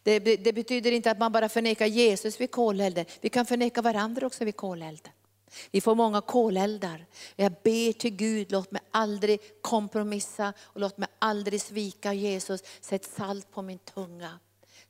Det, 0.03 0.19
det, 0.19 0.53
betyder 0.53 0.93
inte 0.93 1.11
att 1.11 1.19
man 1.19 1.33
bara 1.33 1.49
förnekar 1.49 1.87
Jesus 1.87 2.41
vid 2.41 2.51
kolelden, 2.51 3.05
vi 3.21 3.29
kan 3.29 3.47
förneka 3.47 3.83
varandra 3.83 4.27
också 4.27 4.45
vid 4.45 4.57
kolelden. 4.57 5.13
Vi 5.71 5.81
får 5.81 5.95
många 5.95 6.21
koleldar. 6.21 7.07
Jag 7.37 7.53
ber 7.53 7.93
till 7.93 8.17
Gud, 8.17 8.53
låt 8.53 8.71
mig 8.71 8.83
aldrig 8.91 9.41
kompromissa 9.61 10.53
och 10.61 10.81
låt 10.81 10.99
mig 10.99 11.09
aldrig 11.19 11.61
svika 11.61 12.13
Jesus. 12.13 12.63
Sätt 12.81 13.05
salt 13.05 13.51
på 13.51 13.63
min 13.63 13.79
tunga. 13.79 14.39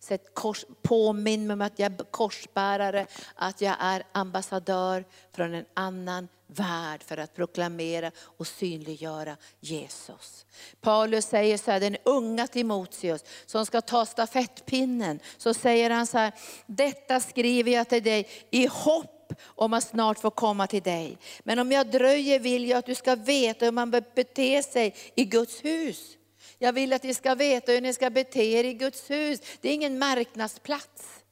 Sätt 0.00 0.34
kors, 0.34 0.64
påminn 0.82 1.46
mig 1.46 1.54
om 1.54 1.60
att 1.60 1.78
jag 1.78 1.92
är 1.92 2.04
korsbärare, 2.04 3.06
att 3.34 3.60
jag 3.60 3.76
är 3.80 4.02
ambassadör 4.12 5.04
från 5.32 5.54
en 5.54 5.64
annan 5.74 6.28
värld 6.46 7.02
för 7.02 7.16
att 7.16 7.34
proklamera 7.34 8.10
och 8.18 8.46
synliggöra 8.46 9.36
Jesus. 9.60 10.46
Paulus 10.80 11.26
säger 11.26 11.58
så 11.58 11.70
här, 11.70 11.80
den 11.80 11.96
unga 12.04 12.46
Timoteus 12.46 13.24
som 13.46 13.66
ska 13.66 13.80
ta 13.80 14.06
stafettpinnen, 14.06 15.20
så 15.36 15.54
säger 15.54 15.90
han 15.90 16.06
så 16.06 16.18
här, 16.18 16.32
detta 16.66 17.20
skriver 17.20 17.72
jag 17.72 17.88
till 17.88 18.02
dig 18.02 18.28
i 18.50 18.66
hopp 18.66 19.32
om 19.44 19.72
att 19.72 19.84
snart 19.84 20.18
få 20.18 20.30
komma 20.30 20.66
till 20.66 20.82
dig. 20.82 21.18
Men 21.42 21.58
om 21.58 21.72
jag 21.72 21.90
dröjer 21.90 22.40
vill 22.40 22.68
jag 22.68 22.78
att 22.78 22.86
du 22.86 22.94
ska 22.94 23.14
veta 23.14 23.64
hur 23.64 23.72
man 23.72 23.90
bör 23.90 24.04
bete 24.14 24.62
sig 24.62 24.94
i 25.14 25.24
Guds 25.24 25.64
hus. 25.64 26.16
Jag 26.58 26.72
vill 26.72 26.92
att 26.92 27.02
ni 27.02 27.14
ska 27.14 27.34
veta 27.34 27.72
hur 27.72 27.80
ni 27.80 27.92
ska 27.92 28.10
bete 28.10 28.44
er 28.44 28.64
i 28.64 28.74
Guds 28.74 29.10
hus. 29.10 29.40
Det 29.60 29.68
är 29.68 29.74
ingen 29.74 29.98
marknadsplats. 29.98 31.24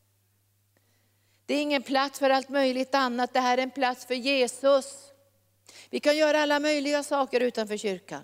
Det 1.46 1.55
är 1.55 1.62
ingen 1.62 1.83
plats 1.83 2.18
för 2.18 2.31
allt 2.31 2.48
möjligt 2.48 2.94
annat, 2.94 3.33
det 3.33 3.40
här 3.40 3.59
är 3.59 3.62
en 3.62 3.70
plats 3.70 4.07
för 4.07 4.14
Jesus. 4.14 5.11
Vi 5.90 6.00
kan 6.00 6.16
göra 6.16 6.40
alla 6.40 6.61
möjliga 6.61 7.03
saker 7.03 7.40
utanför 7.40 7.77
kyrkan. 7.77 8.22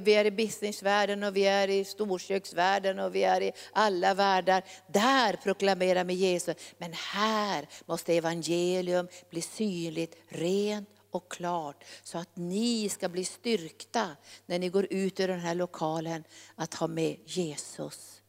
Vi 0.00 0.14
är 0.14 0.24
i 0.24 0.30
businessvärlden 0.30 1.22
och 1.22 1.36
vi 1.36 1.46
är 1.46 1.68
i 1.68 1.84
storköksvärlden 1.84 2.98
och 2.98 3.14
vi 3.14 3.22
är 3.22 3.40
i 3.42 3.52
alla 3.72 4.14
världar. 4.14 4.62
Där 4.86 5.36
proklamerar 5.36 6.04
vi 6.04 6.14
Jesus. 6.14 6.56
Men 6.78 6.92
här 6.92 7.68
måste 7.86 8.14
evangelium 8.14 9.08
bli 9.30 9.42
synligt, 9.42 10.16
rent 10.28 10.88
och 11.16 11.32
klart 11.32 11.84
så 12.02 12.18
att 12.18 12.36
ni 12.36 12.88
ska 12.88 13.08
bli 13.08 13.24
styrkta 13.24 14.16
när 14.46 14.58
ni 14.58 14.68
går 14.68 14.86
ut 14.90 15.20
ur 15.20 15.28
den 15.28 15.40
här 15.40 15.54
lokalen 15.54 16.24
att 16.54 16.74
ha 16.74 16.86
med 16.86 17.16
Jesus. 17.24 18.22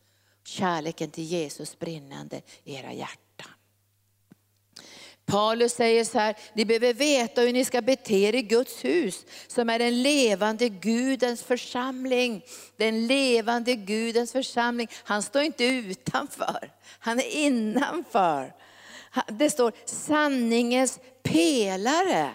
Kärleken 0.43 1.11
till 1.11 1.23
Jesus 1.23 1.79
brinnande 1.79 2.41
i 2.63 2.75
era 2.75 2.93
hjärtan. 2.93 3.51
Paulus 5.27 5.73
säger 5.73 6.05
så 6.05 6.19
här, 6.19 6.35
ni 6.53 6.65
behöver 6.65 6.93
veta 6.93 7.41
hur 7.41 7.53
ni 7.53 7.65
ska 7.65 7.81
bete 7.81 8.15
er 8.15 8.35
i 8.35 8.41
Guds 8.41 8.85
hus, 8.85 9.25
som 9.47 9.69
är 9.69 9.79
den 9.79 10.01
levande 10.03 10.69
Gudens 10.69 11.43
församling. 11.43 12.45
Den 12.77 13.07
levande 13.07 13.75
Gudens 13.75 14.31
församling. 14.31 14.87
Han 15.03 15.23
står 15.23 15.41
inte 15.41 15.65
utanför, 15.65 16.71
han 16.99 17.19
är 17.19 17.35
innanför. 17.35 18.53
Det 19.27 19.49
står 19.49 19.73
sanningens 19.85 20.99
pelare 21.23 22.31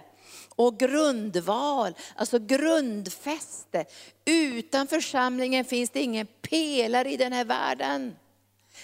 och 0.56 0.78
grundval, 0.78 1.94
alltså 2.16 2.38
grundfäste. 2.38 3.84
Utan 4.24 4.86
församlingen 4.86 5.64
finns 5.64 5.90
det 5.90 6.02
ingen 6.02 6.26
pelare 6.26 7.10
i 7.10 7.16
den 7.16 7.32
här 7.32 7.44
världen. 7.44 8.16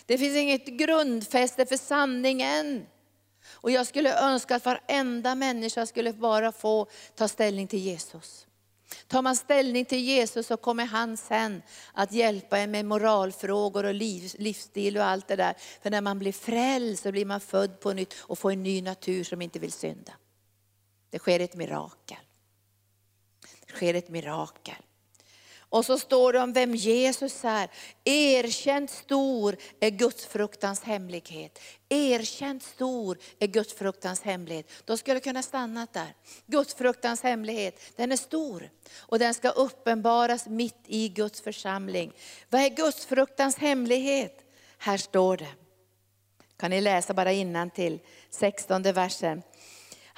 Det 0.06 0.18
finns 0.18 0.36
inget 0.36 0.66
grundfäste 0.66 1.66
för 1.66 1.76
sanningen. 1.76 2.86
Och 3.50 3.70
jag 3.70 3.86
skulle 3.86 4.20
önska 4.20 4.56
att 4.56 4.64
varenda 4.64 5.34
människa 5.34 5.86
skulle 5.86 6.12
bara 6.12 6.52
få 6.52 6.86
ta 7.14 7.28
ställning 7.28 7.66
till 7.66 7.78
Jesus. 7.78 8.46
Tar 9.06 9.22
man 9.22 9.36
ställning 9.36 9.84
till 9.84 9.98
Jesus 9.98 10.46
så 10.46 10.56
kommer 10.56 10.84
han 10.84 11.16
sen 11.16 11.62
att 11.92 12.12
hjälpa 12.12 12.58
en 12.58 12.70
med 12.70 12.84
moralfrågor 12.84 13.84
och 13.84 13.94
liv, 13.94 14.32
livsstil 14.38 14.96
och 14.96 15.04
allt 15.04 15.28
det 15.28 15.36
där. 15.36 15.54
För 15.82 15.90
när 15.90 16.00
man 16.00 16.18
blir 16.18 16.32
frälst 16.32 17.02
så 17.02 17.12
blir 17.12 17.24
man 17.24 17.40
född 17.40 17.80
på 17.80 17.92
nytt 17.92 18.14
och 18.18 18.38
får 18.38 18.52
en 18.52 18.62
ny 18.62 18.82
natur 18.82 19.24
som 19.24 19.42
inte 19.42 19.58
vill 19.58 19.72
synda. 19.72 20.12
Det 21.10 21.18
sker 21.18 21.40
ett 21.40 21.54
mirakel. 21.54 22.18
Det 23.66 23.72
sker 23.72 23.94
ett 23.94 24.08
mirakel. 24.08 24.76
Och 25.70 25.84
så 25.84 25.98
står 25.98 26.32
det 26.32 26.40
om 26.40 26.52
vem 26.52 26.74
Jesus 26.74 27.44
är. 27.44 27.70
Erkänt 28.04 28.90
stor 28.90 29.56
är 29.80 29.90
gudsfruktans 29.90 30.82
hemlighet. 30.82 31.58
Erkänt 31.88 32.62
stor 32.62 33.18
är 33.38 33.46
gudsfruktans 33.46 34.22
hemlighet. 34.22 34.70
Då 34.84 34.96
skulle 34.96 35.16
jag 35.16 35.22
kunna 35.22 35.42
stanna 35.42 35.86
där. 35.92 36.14
Gudsfruktans 36.46 37.22
hemlighet, 37.22 37.80
den 37.96 38.12
är 38.12 38.16
stor. 38.16 38.70
Och 38.96 39.18
den 39.18 39.34
ska 39.34 39.48
uppenbaras 39.48 40.46
mitt 40.46 40.82
i 40.86 41.08
Guds 41.08 41.40
församling. 41.40 42.12
Vad 42.48 42.60
är 42.60 42.68
gudsfruktans 42.68 43.56
hemlighet? 43.56 44.44
Här 44.78 44.96
står 44.96 45.36
det. 45.36 45.52
Kan 46.56 46.70
ni 46.70 46.80
läsa 46.80 47.14
bara 47.14 47.32
innan 47.32 47.70
till 47.70 48.00
16 48.30 48.82
versen. 48.82 49.42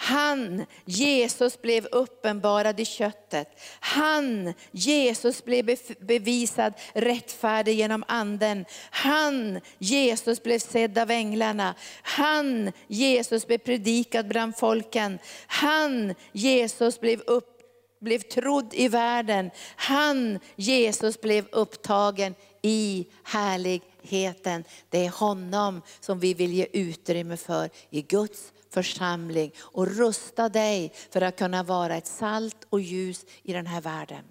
Han, 0.02 0.66
Jesus, 0.84 1.62
blev 1.62 1.86
uppenbarad 1.92 2.80
i 2.80 2.84
köttet. 2.84 3.48
Han, 3.80 4.54
Jesus, 4.70 5.44
blev 5.44 5.76
bevisad 6.00 6.74
rättfärdig 6.92 7.74
genom 7.74 8.04
anden. 8.08 8.64
Han, 8.90 9.60
Jesus, 9.78 10.42
blev 10.42 10.58
sedd 10.58 10.98
av 10.98 11.10
änglarna. 11.10 11.74
Han, 12.02 12.72
Jesus, 12.88 13.46
blev 13.46 13.58
predikad 13.58 14.28
bland 14.28 14.56
folken. 14.56 15.18
Han, 15.46 16.14
Jesus, 16.32 17.00
blev 17.00 17.20
upp 17.20 17.56
blev 18.00 18.18
trodd 18.18 18.74
i 18.74 18.88
världen. 18.88 19.50
Han, 19.76 20.38
Jesus, 20.56 21.20
blev 21.20 21.46
upptagen 21.52 22.34
i 22.62 23.06
härligheten. 23.24 24.64
Det 24.90 25.06
är 25.06 25.10
honom 25.10 25.82
som 26.00 26.18
vi 26.18 26.34
vill 26.34 26.52
ge 26.52 26.66
utrymme 26.72 27.36
för 27.36 27.70
i 27.90 28.02
Guds 28.02 28.52
församling 28.70 29.52
och 29.58 29.86
rusta 29.86 30.48
dig 30.48 30.92
för 31.10 31.20
att 31.20 31.38
kunna 31.38 31.62
vara 31.62 31.96
ett 31.96 32.06
salt 32.06 32.66
och 32.70 32.80
ljus 32.80 33.24
i 33.42 33.52
den 33.52 33.66
här 33.66 33.80
världen. 33.80 34.24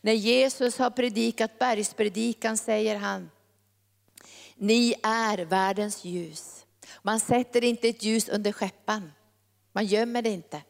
När 0.00 0.12
Jesus 0.12 0.78
har 0.78 0.90
predikat 0.90 1.58
bergspredikan 1.58 2.56
säger 2.56 2.96
han, 2.96 3.30
ni 4.56 4.94
är 5.02 5.38
världens 5.38 6.04
ljus. 6.04 6.64
Man 7.02 7.20
sätter 7.20 7.64
inte 7.64 7.88
ett 7.88 8.02
ljus 8.02 8.28
under 8.28 8.52
skeppan. 8.52 9.12
Man 9.72 9.86
gömmer 9.86 10.22
det 10.22 10.30
inte. 10.30 10.62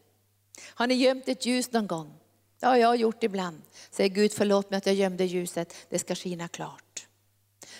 Har 0.65 0.87
ni 0.87 0.93
gömt 0.93 1.27
ett 1.27 1.45
ljus 1.45 1.71
någon 1.71 1.87
gång? 1.87 2.13
Ja, 2.59 2.77
jag 2.77 2.87
har 2.87 2.95
gjort 2.95 3.23
ibland. 3.23 3.61
Säger 3.91 4.09
Gud, 4.09 4.31
förlåt 4.33 4.69
mig 4.69 4.77
att 4.77 4.85
jag 4.85 4.95
gömde 4.95 5.25
ljuset. 5.25 5.75
Det 5.89 5.99
ska 5.99 6.15
skina 6.15 6.47
klart. 6.47 7.07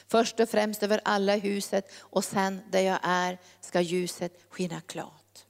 Först 0.07 0.39
och 0.39 0.49
främst 0.49 0.83
över 0.83 1.01
alla 1.05 1.35
huset 1.35 1.91
och 1.99 2.23
sen 2.23 2.61
där 2.71 2.81
jag 2.81 2.99
är 3.03 3.37
ska 3.61 3.81
ljuset 3.81 4.33
skina 4.49 4.81
klart. 4.81 5.45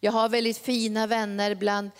Jag 0.00 0.12
har 0.12 0.28
väldigt 0.28 0.58
fina 0.58 1.06
vänner 1.06 1.54
bland 1.54 1.90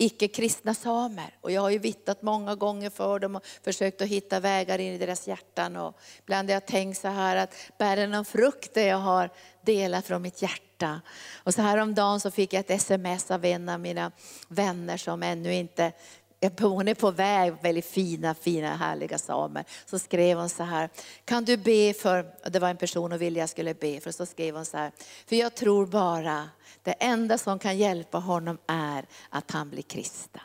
icke-kristna 0.00 0.74
samer. 0.74 1.36
Och 1.40 1.50
jag 1.50 1.60
har 1.60 1.70
ju 1.70 1.78
vittnat 1.78 2.22
många 2.22 2.54
gånger 2.54 2.90
för 2.90 3.18
dem 3.18 3.36
och 3.36 3.44
försökt 3.64 4.02
att 4.02 4.08
hitta 4.08 4.40
vägar 4.40 4.78
in 4.78 4.92
i 4.92 4.98
deras 4.98 5.28
hjärtan. 5.28 5.76
Och 5.76 6.00
ibland 6.18 6.48
har 6.48 6.54
jag 6.54 6.66
tänkt 6.66 7.00
så 7.00 7.08
här 7.08 7.36
att 7.36 7.54
bär 7.78 7.96
det 7.96 8.06
någon 8.06 8.24
frukt 8.24 8.74
det 8.74 8.86
jag 8.86 8.98
har 8.98 9.30
delat 9.64 10.06
från 10.06 10.22
mitt 10.22 10.42
hjärta. 10.42 11.00
Och 11.34 11.54
så 11.54 11.62
häromdagen 11.62 12.20
så 12.20 12.30
fick 12.30 12.52
jag 12.52 12.60
ett 12.60 12.70
sms 12.70 13.30
av 13.30 13.44
en 13.44 13.68
av 13.68 13.80
mina 13.80 14.12
vänner 14.48 14.96
som 14.96 15.22
ännu 15.22 15.54
inte 15.54 15.92
Eh, 16.40 16.52
hon 16.60 16.88
är 16.88 16.94
på 16.94 17.10
väg, 17.10 17.54
väldigt 17.62 17.86
fina, 17.86 18.34
fina, 18.34 18.76
härliga 18.76 19.18
samer. 19.18 19.64
Så 19.86 19.98
skrev 19.98 20.38
hon 20.38 20.48
så 20.48 20.62
här, 20.62 20.90
kan 21.24 21.44
du 21.44 21.56
be 21.56 21.94
för, 21.94 22.50
det 22.50 22.58
var 22.58 22.68
en 22.68 22.76
person 22.76 23.12
och 23.12 23.22
ville 23.22 23.40
jag 23.40 23.48
skulle 23.48 23.74
be 23.74 24.00
för, 24.00 24.12
så 24.12 24.26
skrev 24.26 24.56
hon 24.56 24.64
så 24.64 24.76
här, 24.76 24.92
för 25.26 25.36
jag 25.36 25.54
tror 25.54 25.86
bara 25.86 26.48
det 26.82 26.92
enda 26.92 27.38
som 27.38 27.58
kan 27.58 27.78
hjälpa 27.78 28.18
honom 28.18 28.58
är 28.66 29.06
att 29.28 29.50
han 29.50 29.70
blir 29.70 29.82
kristen. 29.82 30.42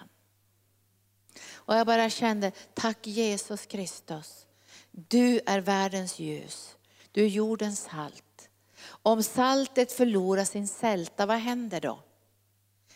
Och 1.53 1.75
jag 1.75 1.87
bara 1.87 2.09
kände, 2.09 2.51
tack 2.73 3.07
Jesus 3.07 3.65
Kristus. 3.65 4.45
Du 4.91 5.41
är 5.45 5.59
världens 5.59 6.19
ljus. 6.19 6.75
Du 7.11 7.23
är 7.23 7.27
jordens 7.27 7.79
salt. 7.79 8.49
Om 8.87 9.23
saltet 9.23 9.91
förlorar 9.91 10.45
sin 10.45 10.67
sälta, 10.67 11.25
vad 11.25 11.37
händer 11.37 11.81
då? 11.81 11.99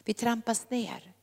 Vi 0.04 0.14
trampas 0.14 0.70
ner. 0.70 1.14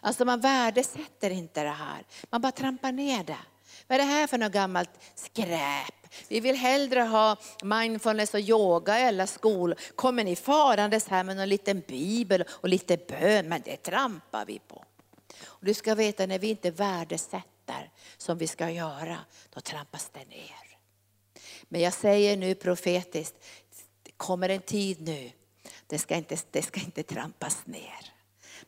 Alltså 0.00 0.24
man 0.24 0.40
värdesätter 0.40 1.30
inte 1.30 1.62
det 1.62 1.70
här. 1.70 2.04
Man 2.30 2.40
bara 2.40 2.52
trampar 2.52 2.92
ner 2.92 3.24
det. 3.24 3.38
Vad 3.86 4.00
är 4.00 4.04
det 4.04 4.10
här 4.10 4.26
för 4.26 4.38
något 4.38 4.52
gammalt 4.52 4.90
skräp? 5.14 5.94
Vi 6.28 6.40
vill 6.40 6.56
hellre 6.56 7.00
ha 7.00 7.36
mindfulness 7.62 8.34
och 8.34 8.40
yoga 8.40 9.00
i 9.00 9.04
alla 9.04 9.26
skolor. 9.26 9.76
Kommer 9.94 10.24
ni 10.24 10.36
farandes 10.36 11.08
här 11.08 11.24
med 11.24 11.36
någon 11.36 11.48
liten 11.48 11.82
bibel 11.88 12.44
och 12.48 12.68
lite 12.68 12.96
bön, 12.96 13.48
men 13.48 13.62
det 13.64 13.76
trampar 13.76 14.46
vi 14.46 14.58
på. 14.58 14.84
Och 15.44 15.64
du 15.64 15.74
ska 15.74 15.94
veta 15.94 16.26
när 16.26 16.38
vi 16.38 16.50
inte 16.50 16.70
värdesätter 16.70 17.90
som 18.16 18.38
vi 18.38 18.46
ska 18.46 18.70
göra, 18.70 19.18
då 19.50 19.60
trampas 19.60 20.10
det 20.12 20.24
ner. 20.24 20.78
Men 21.68 21.80
jag 21.80 21.92
säger 21.92 22.36
nu 22.36 22.54
profetiskt, 22.54 23.34
det 24.02 24.12
kommer 24.16 24.48
en 24.48 24.62
tid 24.62 25.00
nu, 25.00 25.32
det 25.86 25.98
ska 25.98 26.14
inte, 26.14 26.36
det 26.50 26.62
ska 26.62 26.80
inte 26.80 27.02
trampas 27.02 27.66
ner. 27.66 28.19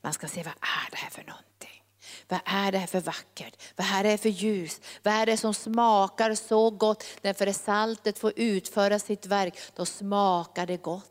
Man 0.03 0.13
ska 0.13 0.29
se 0.29 0.43
vad 0.43 0.55
är 0.55 0.91
det 0.91 0.97
här 0.97 1.11
för 1.11 1.23
någonting. 1.23 1.83
Vad 2.29 2.41
är 2.45 2.73
det 2.73 2.79
här 2.79 2.87
för 2.87 3.01
vackert? 3.01 3.63
Vad 3.77 3.87
är 3.87 4.05
det 4.05 4.19
för 4.19 4.29
ljus? 4.29 4.81
Vad 5.03 5.15
är 5.15 5.27
det 5.27 5.37
som 5.37 5.55
smakar 5.55 6.35
så 6.35 6.71
gott? 6.71 7.05
När 7.23 7.53
saltet 7.53 8.19
får 8.19 8.33
utföra 8.37 8.99
sitt 8.99 9.27
verk, 9.27 9.59
då 9.75 9.87
smakar 9.87 10.67
det 10.67 10.77
gott. 10.77 11.09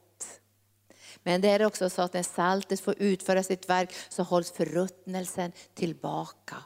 Men 1.24 1.42
det 1.42 1.50
är 1.50 1.66
också 1.66 1.90
så 1.90 2.02
att 2.02 2.14
när 2.14 2.24
saltet 2.24 2.80
får 2.80 2.96
utföra 2.98 3.44
sitt 3.44 3.70
verk 3.70 3.94
så 4.10 4.24
hålls 4.24 4.52
förruttnelsen 4.52 5.52
tillbaka. 5.74 6.58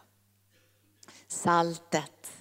Saltet, 1.27 2.31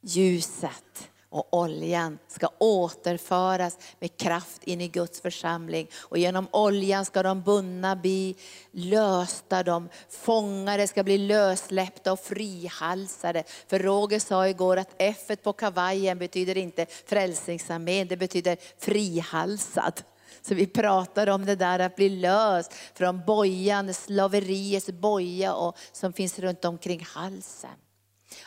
ljuset, 0.00 1.10
och 1.34 1.48
oljan 1.50 2.18
ska 2.28 2.48
återföras 2.58 3.78
med 4.00 4.16
kraft 4.16 4.64
in 4.64 4.80
i 4.80 4.88
Guds 4.88 5.20
församling. 5.20 5.88
Och 5.94 6.18
genom 6.18 6.48
oljan 6.50 7.04
ska 7.04 7.22
de 7.22 7.42
bundna 7.42 7.96
bli 7.96 8.36
lösta, 8.72 9.62
de 9.62 9.88
fångade 10.10 10.86
ska 10.86 11.02
bli 11.02 11.18
lösläppta 11.18 12.12
och 12.12 12.20
frihalsade. 12.20 13.44
För 13.66 13.78
Roger 13.78 14.18
sa 14.18 14.48
igår 14.48 14.76
att 14.76 14.94
F 14.98 15.30
på 15.42 15.52
kavajen 15.52 16.18
betyder 16.18 16.56
inte 16.56 16.86
frälsningsarmén, 17.06 18.08
det 18.08 18.16
betyder 18.16 18.56
frihalsad. 18.78 20.02
Så 20.42 20.54
vi 20.54 20.66
pratar 20.66 21.26
om 21.26 21.46
det 21.46 21.56
där 21.56 21.78
att 21.78 21.96
bli 21.96 22.08
löst 22.08 22.72
från 22.94 23.24
bojan, 23.26 23.94
slaveriets 23.94 24.86
boja 24.86 25.54
och, 25.54 25.76
som 25.92 26.12
finns 26.12 26.38
runt 26.38 26.64
omkring 26.64 27.06
halsen. 27.14 27.70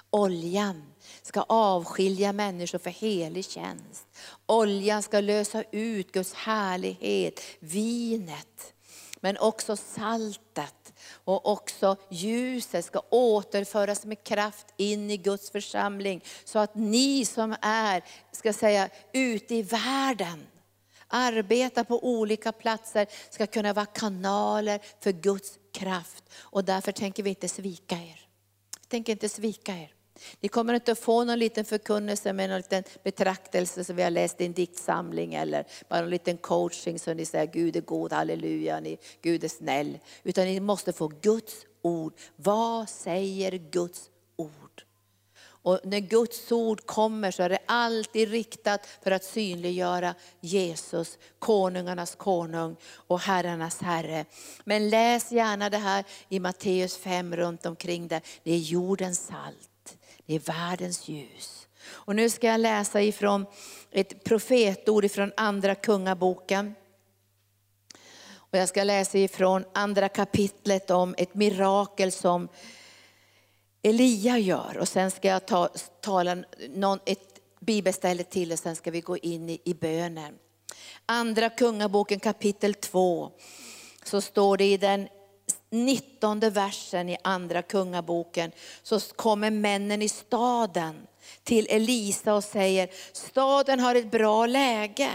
Oljan 0.10 0.84
ska 1.28 1.42
avskilja 1.42 2.34
människor 2.34 2.80
för 2.80 2.90
helig 2.90 3.46
tjänst. 3.46 4.08
Oljan 4.46 5.04
ska 5.04 5.20
lösa 5.20 5.64
ut 5.72 6.12
Guds 6.12 6.34
härlighet, 6.34 7.42
vinet, 7.60 8.74
men 9.22 9.38
också 9.38 9.78
saltet 9.78 10.94
och 11.12 11.52
också 11.52 11.96
ljuset 12.10 12.86
ska 12.86 13.02
återföras 13.10 14.06
med 14.06 14.24
kraft 14.24 14.66
in 14.78 15.12
i 15.12 15.18
Guds 15.18 15.50
församling. 15.52 16.24
Så 16.44 16.60
att 16.60 16.76
ni 16.76 17.26
som 17.26 17.56
är, 17.62 18.04
ska 18.32 18.54
säga, 18.54 18.90
ute 19.14 19.56
i 19.56 19.62
världen, 19.62 20.48
arbetar 21.08 21.84
på 21.84 22.06
olika 22.06 22.52
platser, 22.52 23.08
ska 23.30 23.48
kunna 23.48 23.74
vara 23.74 23.86
kanaler 23.86 24.82
för 25.00 25.12
Guds 25.12 25.60
kraft. 25.74 26.24
Och 26.38 26.64
därför 26.64 26.92
tänker 26.92 27.24
vi 27.24 27.30
inte 27.30 27.48
svika 27.48 27.96
er. 27.96 28.28
Vi 28.82 28.88
tänker 28.88 29.12
inte 29.12 29.30
svika 29.30 29.74
er. 29.74 29.97
Ni 30.40 30.50
kommer 30.50 30.74
inte 30.74 30.92
att 30.92 31.00
få 31.00 31.24
någon 31.24 31.40
liten 31.40 31.66
förkunnelse 31.66 32.34
med 32.34 32.50
någon 32.50 32.58
liten 32.58 32.84
betraktelse 33.04 33.84
som 33.84 33.96
vi 33.96 34.04
har 34.04 34.12
läst 34.12 34.42
i 34.42 34.46
en 34.46 34.54
diktsamling 34.54 35.34
eller 35.34 35.66
bara 35.90 36.00
en 36.00 36.10
liten 36.10 36.38
coaching 36.38 37.00
som 37.00 37.18
ni 37.18 37.26
säger 37.26 37.46
Gud 37.46 37.76
är 37.76 37.82
god, 37.82 38.14
halleluja, 38.14 38.80
ni, 38.80 38.98
Gud 39.22 39.44
är 39.44 39.48
snäll. 39.48 40.00
Utan 40.24 40.46
ni 40.46 40.60
måste 40.60 40.94
få 40.94 41.08
Guds 41.22 41.56
ord. 41.82 42.14
Vad 42.36 42.90
säger 42.90 43.52
Guds 43.52 44.10
ord? 44.36 44.84
Och 45.68 45.80
när 45.84 46.00
Guds 46.00 46.52
ord 46.52 46.86
kommer 46.86 47.32
så 47.32 47.44
är 47.44 47.50
det 47.50 47.60
alltid 47.66 48.30
riktat 48.30 48.88
för 49.04 49.12
att 49.12 49.24
synliggöra 49.24 50.16
Jesus, 50.42 51.18
konungarnas 51.40 52.16
konung 52.16 52.76
och 53.08 53.20
herrarnas 53.20 53.82
herre. 53.82 54.26
Men 54.64 54.90
läs 54.90 55.32
gärna 55.32 55.70
det 55.70 55.78
här 55.78 56.06
i 56.30 56.40
Matteus 56.40 56.98
5 56.98 57.36
runt 57.36 57.66
omkring 57.66 58.08
där. 58.08 58.22
Det 58.44 58.52
är 58.52 58.58
jordens 58.58 59.26
salt. 59.26 59.70
Det 60.28 60.36
är 60.36 60.40
världens 60.40 61.08
ljus. 61.08 61.68
Och 61.90 62.16
nu 62.16 62.30
ska 62.30 62.48
jag 62.48 62.60
läsa 62.60 63.02
ifrån 63.02 63.46
ett 63.92 64.24
profetord 64.24 65.06
ifrån 65.06 65.32
andra 65.38 65.76
kungaboken. 65.76 66.76
Och 68.36 68.58
jag 68.58 68.70
ska 68.70 68.84
läsa 68.84 69.18
ifrån 69.18 69.66
andra 69.74 70.10
kapitlet 70.10 70.92
om 70.92 71.16
ett 71.18 71.34
mirakel 71.34 72.12
som 72.12 72.48
Elia 73.82 74.38
gör. 74.38 74.78
Och 74.78 74.88
sen 74.88 75.12
ska 75.12 75.28
jag 75.28 75.46
ta, 75.46 75.68
tala 76.02 76.38
någon, 76.70 77.00
ett 77.06 77.40
bibelställe 77.60 78.24
till 78.24 78.52
och 78.52 78.60
sen 78.60 78.76
ska 78.76 78.92
vi 78.92 79.02
gå 79.02 79.18
in 79.18 79.50
i, 79.50 79.62
i 79.64 79.74
bönen. 79.74 80.34
Andra 81.06 81.50
kungaboken 81.50 82.20
kapitel 82.20 82.74
2 82.74 83.32
så 84.04 84.22
står 84.22 84.58
det 84.58 84.66
i 84.66 84.78
den 84.78 85.08
19 85.70 86.40
versen 86.40 87.10
i 87.10 87.18
andra 87.24 87.62
kungaboken 87.62 88.52
så 88.84 89.00
kommer 89.00 89.52
männen 89.52 90.02
i 90.02 90.10
staden 90.10 91.08
till 91.44 91.68
Elisa 91.70 92.34
och 92.34 92.44
säger, 92.44 92.90
staden 93.12 93.80
har 93.80 93.96
ett 93.96 94.12
bra 94.12 94.46
läge 94.46 95.12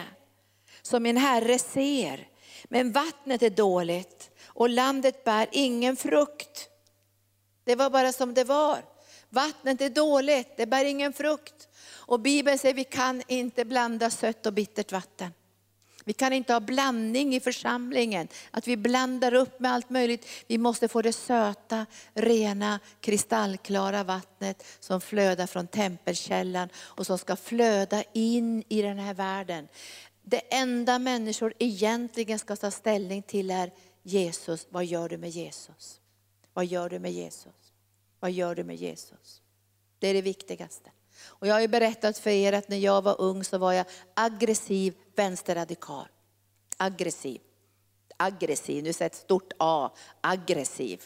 som 0.82 1.02
min 1.02 1.16
herre 1.16 1.58
ser. 1.58 2.28
Men 2.64 2.92
vattnet 2.92 3.42
är 3.42 3.50
dåligt 3.50 4.30
och 4.46 4.68
landet 4.68 5.24
bär 5.24 5.48
ingen 5.52 5.96
frukt. 5.96 6.68
Det 7.64 7.74
var 7.74 7.90
bara 7.90 8.12
som 8.12 8.34
det 8.34 8.44
var. 8.44 8.84
Vattnet 9.28 9.80
är 9.80 9.90
dåligt, 9.90 10.56
det 10.56 10.66
bär 10.66 10.84
ingen 10.84 11.12
frukt. 11.12 11.68
Och 11.88 12.20
Bibeln 12.20 12.58
säger 12.58 12.74
vi 12.74 12.84
kan 12.84 13.22
inte 13.28 13.64
blanda 13.64 14.10
sött 14.10 14.46
och 14.46 14.52
bittert 14.52 14.92
vatten. 14.92 15.32
Vi 16.04 16.12
kan 16.12 16.32
inte 16.32 16.52
ha 16.52 16.60
blandning 16.60 17.34
i 17.34 17.40
församlingen, 17.40 18.28
att 18.50 18.68
vi 18.68 18.76
blandar 18.76 19.34
upp 19.34 19.60
med 19.60 19.72
allt 19.72 19.90
möjligt. 19.90 20.26
Vi 20.46 20.58
måste 20.58 20.88
få 20.88 21.02
det 21.02 21.12
söta, 21.12 21.86
rena, 22.14 22.80
kristallklara 23.00 24.04
vattnet 24.04 24.66
som 24.80 25.00
flödar 25.00 25.46
från 25.46 25.66
tempelkällan 25.66 26.68
och 26.76 27.06
som 27.06 27.18
ska 27.18 27.36
flöda 27.36 28.02
in 28.12 28.64
i 28.68 28.82
den 28.82 28.98
här 28.98 29.14
världen. 29.14 29.68
Det 30.22 30.54
enda 30.54 30.98
människor 30.98 31.54
egentligen 31.58 32.38
ska 32.38 32.56
ta 32.56 32.70
ställning 32.70 33.22
till 33.22 33.50
är 33.50 33.70
Jesus, 34.02 34.66
vad 34.70 34.84
gör 34.84 35.08
du 35.08 35.16
med 35.16 35.30
Jesus? 35.30 36.00
Vad 36.52 36.64
gör 36.64 36.88
du 36.88 36.98
med 36.98 37.12
Jesus? 37.12 37.72
Vad 38.20 38.30
gör 38.30 38.54
du 38.54 38.64
med 38.64 38.76
Jesus? 38.76 39.42
Det 39.98 40.08
är 40.08 40.14
det 40.14 40.22
viktigaste. 40.22 40.90
Och 41.24 41.46
jag 41.46 41.54
har 41.54 41.60
ju 41.60 41.68
berättat 41.68 42.18
för 42.18 42.30
er 42.30 42.52
att 42.52 42.68
när 42.68 42.76
jag 42.76 43.02
var 43.02 43.20
ung 43.20 43.44
så 43.44 43.58
var 43.58 43.72
jag 43.72 43.86
aggressiv 44.14 44.94
vänsterradikal. 45.16 46.06
Aggressiv. 46.76 47.40
Aggressiv, 48.16 48.84
nu 48.84 48.92
sätter 48.92 49.06
ett 49.06 49.14
stort 49.14 49.52
A, 49.58 49.90
aggressiv. 50.20 51.02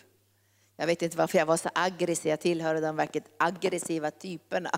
Jag 0.76 0.86
vet 0.86 1.02
inte 1.02 1.16
varför 1.16 1.38
jag 1.38 1.46
var 1.46 1.56
så 1.56 1.70
aggressiv, 1.74 2.30
jag 2.30 2.40
tillhörde 2.40 2.80
de 2.80 2.96
verkligt 2.96 3.26
aggressiva 3.38 4.10
typerna. 4.10 4.70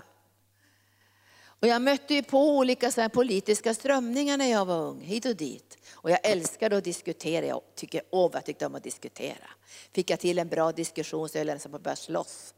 Och 1.61 1.67
jag 1.67 1.81
mötte 1.81 2.13
ju 2.13 2.23
på 2.23 2.57
olika 2.57 2.91
så 2.91 3.09
politiska 3.09 3.73
strömningar 3.73 4.37
när 4.37 4.51
jag 4.51 4.65
var 4.65 4.79
ung, 4.79 5.01
hit 5.01 5.25
och 5.25 5.35
dit. 5.35 5.77
Och 5.93 6.11
jag 6.11 6.19
älskade 6.23 6.77
att 6.77 6.83
diskutera, 6.83 7.45
jag 7.45 7.61
tycker, 7.75 8.01
åh 8.09 8.31
vad 8.31 8.35
jag 8.35 8.45
tyckte 8.45 8.65
om 8.65 8.75
att 8.75 8.83
diskutera. 8.83 9.49
Fick 9.91 10.09
jag 10.09 10.19
till 10.19 10.39
en 10.39 10.47
bra 10.47 10.71
diskussion 10.71 11.29
så 11.29 11.37
jag 11.37 11.47
nästan 11.47 11.71
på 11.71 11.75
att 11.75 11.83
börja 11.83 11.95
slåss. 11.95 12.53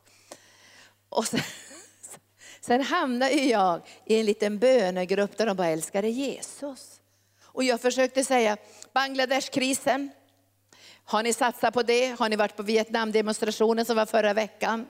Och 1.09 1.27
sen, 1.27 1.39
sen 2.61 2.81
hamnade 2.81 3.33
jag 3.33 3.81
i 4.05 4.19
en 4.19 4.25
liten 4.25 4.59
bönegrupp 4.59 5.37
där 5.37 5.45
de 5.45 5.57
bara 5.57 5.67
älskade 5.67 6.09
Jesus. 6.09 7.01
Och 7.43 7.63
jag 7.63 7.81
försökte 7.81 8.23
säga, 8.23 8.57
Bangladeshkrisen, 8.93 10.09
har 11.05 11.23
ni 11.23 11.33
satsat 11.33 11.73
på 11.73 11.83
det? 11.83 12.19
Har 12.19 12.29
ni 12.29 12.35
varit 12.35 12.55
på 12.55 12.63
Vietnamdemonstrationen 12.63 13.85
som 13.85 13.95
var 13.95 14.05
förra 14.05 14.33
veckan? 14.33 14.87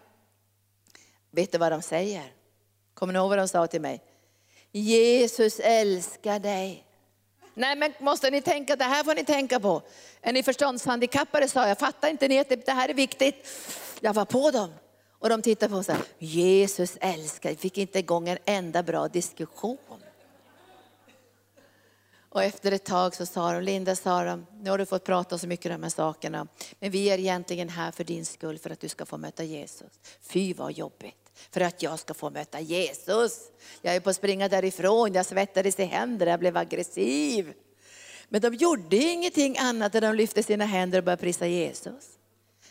Vet 1.31 1.51
du 1.51 1.57
vad 1.57 1.71
de 1.71 1.81
säger? 1.81 2.33
Kommer 2.93 3.13
ni 3.13 3.19
ihåg 3.19 3.29
vad 3.29 3.37
de 3.37 3.47
sa 3.47 3.67
till 3.67 3.81
mig? 3.81 4.01
Jesus 4.71 5.59
älskar 5.59 6.39
dig. 6.39 6.85
Nej 7.53 7.75
men 7.75 7.93
måste 7.99 8.29
ni 8.29 8.41
tänka, 8.41 8.75
det 8.75 8.83
här 8.83 9.03
får 9.03 9.15
ni 9.15 9.25
tänka 9.25 9.59
på. 9.59 9.81
Är 10.21 10.33
ni 10.33 10.43
förståndshandikappade 10.43 11.47
sa 11.47 11.67
jag, 11.67 11.79
fattar 11.79 12.09
inte 12.09 12.27
ni 12.27 12.39
att 12.39 12.49
det 12.49 12.71
här 12.71 12.89
är 12.89 12.93
viktigt? 12.93 13.47
Jag 13.99 14.13
var 14.13 14.25
på 14.25 14.51
dem. 14.51 14.73
Och 15.21 15.29
de 15.29 15.41
tittade 15.41 15.69
på 15.69 15.73
mig 15.73 15.79
och 15.79 15.85
sa, 15.85 15.97
Jesus 16.19 16.97
älskar, 17.01 17.49
Vi 17.49 17.55
fick 17.55 17.77
inte 17.77 17.99
igång 17.99 18.29
en 18.29 18.37
enda 18.45 18.83
bra 18.83 19.07
diskussion. 19.07 19.77
Och 22.29 22.43
efter 22.43 22.71
ett 22.71 22.85
tag 22.85 23.15
så 23.15 23.25
sa 23.25 23.53
de, 23.53 23.61
Linda 23.61 23.95
sa 23.95 24.23
de, 24.23 24.45
nu 24.61 24.69
har 24.69 24.77
du 24.77 24.85
fått 24.85 25.03
prata 25.03 25.37
så 25.37 25.47
mycket 25.47 25.65
om 25.65 25.71
de 25.71 25.83
här 25.83 25.89
sakerna, 25.89 26.47
men 26.79 26.91
vi 26.91 27.09
är 27.09 27.17
egentligen 27.17 27.69
här 27.69 27.91
för 27.91 28.03
din 28.03 28.25
skull, 28.25 28.57
för 28.57 28.69
att 28.69 28.79
du 28.79 28.89
ska 28.89 29.05
få 29.05 29.17
möta 29.17 29.43
Jesus. 29.43 29.99
Fy 30.21 30.53
vad 30.53 30.71
jobbigt 30.71 31.21
för 31.51 31.61
att 31.61 31.83
jag 31.83 31.99
ska 31.99 32.13
få 32.13 32.29
möta 32.29 32.59
Jesus. 32.59 33.39
Jag 33.81 33.95
är 33.95 33.99
på 33.99 34.09
att 34.09 34.15
springa 34.15 34.49
därifrån, 34.49 35.13
jag 35.13 35.25
svettades 35.25 35.79
i 35.79 35.83
händerna, 35.83 36.31
jag 36.31 36.39
blev 36.39 36.57
aggressiv. 36.57 37.53
Men 38.29 38.41
de 38.41 38.53
gjorde 38.53 38.95
ingenting 38.95 39.57
annat 39.57 39.95
än 39.95 40.01
de 40.01 40.15
lyfte 40.15 40.43
sina 40.43 40.65
händer 40.65 40.97
och 40.97 41.03
började 41.03 41.21
prisa 41.21 41.47
Jesus. 41.47 42.17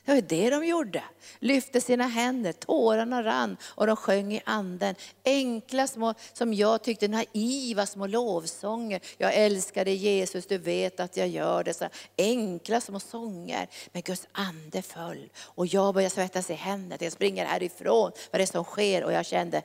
Det 0.05 0.15
var 0.15 0.21
det 0.21 0.51
de 0.51 0.67
gjorde. 0.67 1.03
Lyfte 1.39 1.81
sina 1.81 2.07
händer, 2.07 2.53
tårarna 2.53 3.25
rann 3.25 3.57
och 3.65 3.87
de 3.87 3.97
sjöng 3.97 4.35
i 4.35 4.43
anden. 4.45 4.95
Enkla 5.25 5.87
små, 5.87 6.15
som 6.33 6.55
jag 6.55 6.83
tyckte 6.83 7.09
naiva 7.09 7.87
små 7.87 8.07
lovsånger. 8.07 9.01
Jag 9.19 9.35
älskar 9.35 9.85
dig 9.85 9.95
Jesus, 9.95 10.47
du 10.47 10.59
vet 10.59 11.01
att 11.01 11.17
jag 11.17 11.29
gör 11.29 11.65
det. 11.65 11.75
Så 11.75 11.89
enkla 12.19 12.81
små 12.81 13.01
sånger. 13.01 13.69
Men 13.93 14.03
Guds 14.03 14.29
ande 14.33 14.83
föll 14.83 15.31
och 15.39 15.67
jag 15.67 15.95
började 15.95 16.15
svettas 16.15 16.51
i 16.51 16.55
händerna. 16.55 17.05
Jag 17.05 17.13
springer 17.13 17.47
härifrån, 17.47 18.13
vad 18.31 18.41
det 18.41 18.45
är 18.45 18.47
som 18.47 18.65
sker 18.65 19.05
och 19.05 19.13
jag 19.13 19.27
kände 19.27 19.63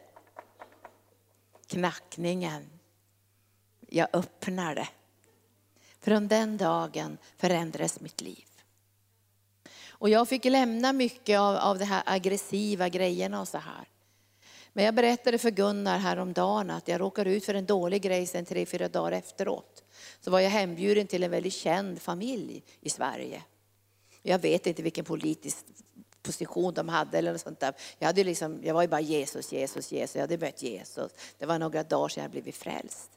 knackningen. 1.68 2.70
Jag 3.88 4.08
öppnade. 4.14 4.88
Från 6.02 6.28
den 6.28 6.58
dagen 6.58 7.18
förändrades 7.38 8.00
mitt 8.00 8.22
liv. 8.22 8.46
Och 9.98 10.10
jag 10.10 10.28
fick 10.28 10.46
lämna 10.46 10.94
mycket 10.94 11.40
av, 11.40 11.56
av 11.56 11.80
de 11.80 11.86
här 11.86 12.04
aggressiva 12.06 12.90
grejerna 12.90 13.42
och 13.42 13.48
så 13.48 13.58
här. 13.58 13.88
Men 14.74 14.86
jag 14.86 14.96
berättade 14.96 15.38
för 15.38 15.52
Gunnar 15.52 15.98
häromdagen 15.98 16.70
att 16.70 16.88
jag 16.88 17.02
råkade 17.02 17.30
ut 17.30 17.46
för 17.46 17.54
en 17.54 17.66
dålig 17.66 18.02
grej 18.02 18.28
sen 18.28 18.46
tre, 18.46 18.66
fyra 18.66 18.88
dagar 18.88 19.12
efteråt. 19.12 19.84
Så 20.22 20.32
var 20.32 20.40
jag 20.40 20.50
hembjuden 20.50 21.08
till 21.08 21.24
en 21.24 21.32
väldigt 21.32 21.54
känd 21.54 22.02
familj 22.02 22.64
i 22.82 22.90
Sverige. 22.90 23.44
Jag 24.22 24.40
vet 24.40 24.68
inte 24.68 24.82
vilken 24.84 25.06
politisk 25.06 25.66
position 26.22 26.74
de 26.74 26.90
hade 26.90 27.18
eller 27.18 27.32
något 27.32 27.42
sånt 27.42 27.60
där. 27.60 27.74
Jag, 28.00 28.08
hade 28.08 28.24
liksom, 28.24 28.60
jag 28.64 28.74
var 28.74 28.82
ju 28.82 28.88
bara 28.88 29.02
Jesus, 29.02 29.54
Jesus, 29.54 29.92
Jesus. 29.92 30.16
Jag 30.16 30.22
hade 30.22 30.38
mött 30.38 30.64
Jesus. 30.64 31.12
Det 31.38 31.46
var 31.46 31.60
några 31.60 31.84
dagar 31.84 32.10
sedan 32.10 32.22
jag 32.22 32.32
blivit 32.32 32.56
frälst. 32.56 33.15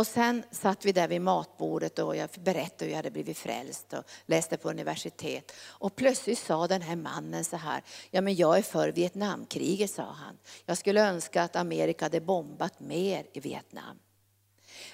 Och 0.00 0.06
sen 0.06 0.44
satt 0.50 0.84
vi 0.84 0.92
där 0.92 1.08
vid 1.08 1.20
matbordet 1.20 1.98
och 1.98 2.16
jag 2.16 2.30
berättade 2.30 2.84
hur 2.84 2.90
jag 2.90 2.96
hade 2.96 3.10
blivit 3.10 3.38
frälst 3.38 3.92
och 3.92 4.04
läste 4.26 4.56
på 4.56 4.70
universitet. 4.70 5.52
Och 5.66 5.96
plötsligt 5.96 6.38
sa 6.38 6.66
den 6.66 6.82
här 6.82 6.96
mannen 6.96 7.44
så 7.44 7.56
här, 7.56 7.82
ja 8.10 8.20
men 8.20 8.34
jag 8.34 8.58
är 8.58 8.62
för 8.62 8.88
Vietnamkriget 8.88 9.90
sa 9.90 10.02
han. 10.02 10.38
Jag 10.66 10.78
skulle 10.78 11.08
önska 11.08 11.42
att 11.42 11.56
Amerika 11.56 12.04
hade 12.04 12.20
bombat 12.20 12.80
mer 12.80 13.26
i 13.32 13.40
Vietnam. 13.40 13.98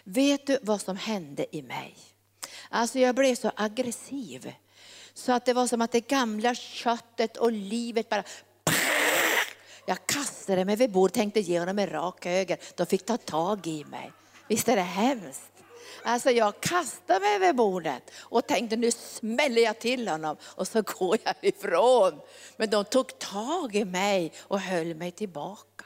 Vet 0.04 0.46
du 0.46 0.58
vad 0.62 0.80
som 0.80 0.96
hände 0.96 1.56
i 1.56 1.62
mig? 1.62 1.96
Alltså 2.68 2.98
jag 2.98 3.14
blev 3.14 3.34
så 3.34 3.50
aggressiv. 3.56 4.52
Så 5.14 5.32
att 5.32 5.44
det 5.44 5.52
var 5.52 5.66
som 5.66 5.82
att 5.82 5.92
det 5.92 6.08
gamla 6.08 6.54
köttet 6.54 7.36
och 7.36 7.52
livet 7.52 8.08
bara 8.08 8.24
jag 9.86 10.06
kastade 10.06 10.64
mig 10.64 10.76
vid 10.76 10.92
bordet, 10.92 11.14
tänkte 11.14 11.40
ge 11.40 11.58
honom 11.58 11.78
en 11.78 11.90
rak 11.90 12.24
höger. 12.24 12.58
De 12.76 12.86
fick 12.86 13.06
ta 13.06 13.16
tag 13.16 13.66
i 13.66 13.84
mig. 13.84 14.12
Visst 14.48 14.68
är 14.68 14.76
det 14.76 14.82
hemskt? 14.82 15.52
Alltså 16.02 16.30
jag 16.30 16.60
kastade 16.60 17.20
mig 17.20 17.34
över 17.34 17.52
bordet 17.52 18.10
och 18.16 18.46
tänkte 18.46 18.76
nu 18.76 18.90
smäller 18.90 19.62
jag 19.62 19.78
till 19.78 20.08
honom 20.08 20.36
och 20.42 20.68
så 20.68 20.82
går 20.82 21.18
jag 21.24 21.34
ifrån. 21.40 22.20
Men 22.56 22.70
de 22.70 22.84
tog 22.84 23.18
tag 23.18 23.74
i 23.74 23.84
mig 23.84 24.32
och 24.38 24.60
höll 24.60 24.94
mig 24.94 25.10
tillbaka. 25.10 25.84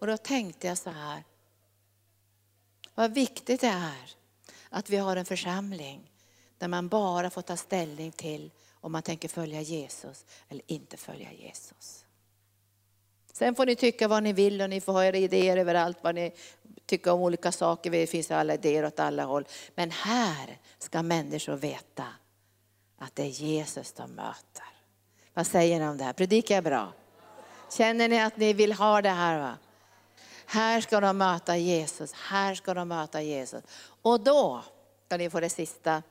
Och 0.00 0.06
då 0.06 0.16
tänkte 0.16 0.66
jag 0.66 0.78
så 0.78 0.90
här, 0.90 1.24
vad 2.94 3.14
viktigt 3.14 3.60
det 3.60 3.66
är 3.66 4.14
att 4.68 4.90
vi 4.90 4.96
har 4.96 5.16
en 5.16 5.24
församling 5.24 6.10
där 6.58 6.68
man 6.68 6.88
bara 6.88 7.30
får 7.30 7.42
ta 7.42 7.56
ställning 7.56 8.12
till 8.12 8.50
om 8.72 8.92
man 8.92 9.02
tänker 9.02 9.28
följa 9.28 9.60
Jesus 9.60 10.24
eller 10.48 10.62
inte 10.66 10.96
följa 10.96 11.32
Jesus. 11.32 12.04
Sen 13.32 13.54
får 13.54 13.66
ni 13.66 13.76
tycka 13.76 14.08
vad 14.08 14.22
ni 14.22 14.32
vill 14.32 14.62
och 14.62 14.70
ni 14.70 14.80
får 14.80 14.92
ha 14.92 15.04
era 15.04 15.16
idéer 15.16 15.56
överallt 15.56 15.98
vad 16.02 16.14
ni 16.14 16.32
Tycka 16.88 17.12
om 17.12 17.20
olika 17.20 17.52
saker. 17.52 17.90
Det 17.90 18.06
finns 18.06 18.30
alla 18.30 18.54
idéer 18.54 18.84
åt 18.84 19.00
alla 19.00 19.24
håll. 19.24 19.44
Men 19.74 19.90
här 19.90 20.58
ska 20.78 21.02
människor 21.02 21.56
veta 21.56 22.04
att 22.98 23.16
det 23.16 23.22
är 23.22 23.26
Jesus 23.26 23.92
de 23.92 24.10
möter. 24.10 24.64
Vad 25.34 25.46
säger 25.46 25.78
ni 25.78 25.88
om 25.88 25.98
det 25.98 26.04
här? 26.04 26.12
Predikar 26.12 26.54
jag 26.54 26.64
bra? 26.64 26.92
Känner 27.70 28.08
ni 28.08 28.20
att 28.20 28.36
ni 28.36 28.52
vill 28.52 28.72
ha 28.72 29.02
det 29.02 29.10
här? 29.10 29.38
Va? 29.38 29.56
Här 30.46 30.80
ska 30.80 31.00
de 31.00 31.18
möta 31.18 31.56
Jesus, 31.56 32.12
här 32.12 32.54
ska 32.54 32.74
de 32.74 32.88
möta 32.88 33.22
Jesus. 33.22 33.62
Och 34.02 34.20
då 34.20 34.62
ska 35.06 35.16
ni 35.16 35.30
få 35.30 35.40
det 35.40 35.50
sista. 35.50 36.02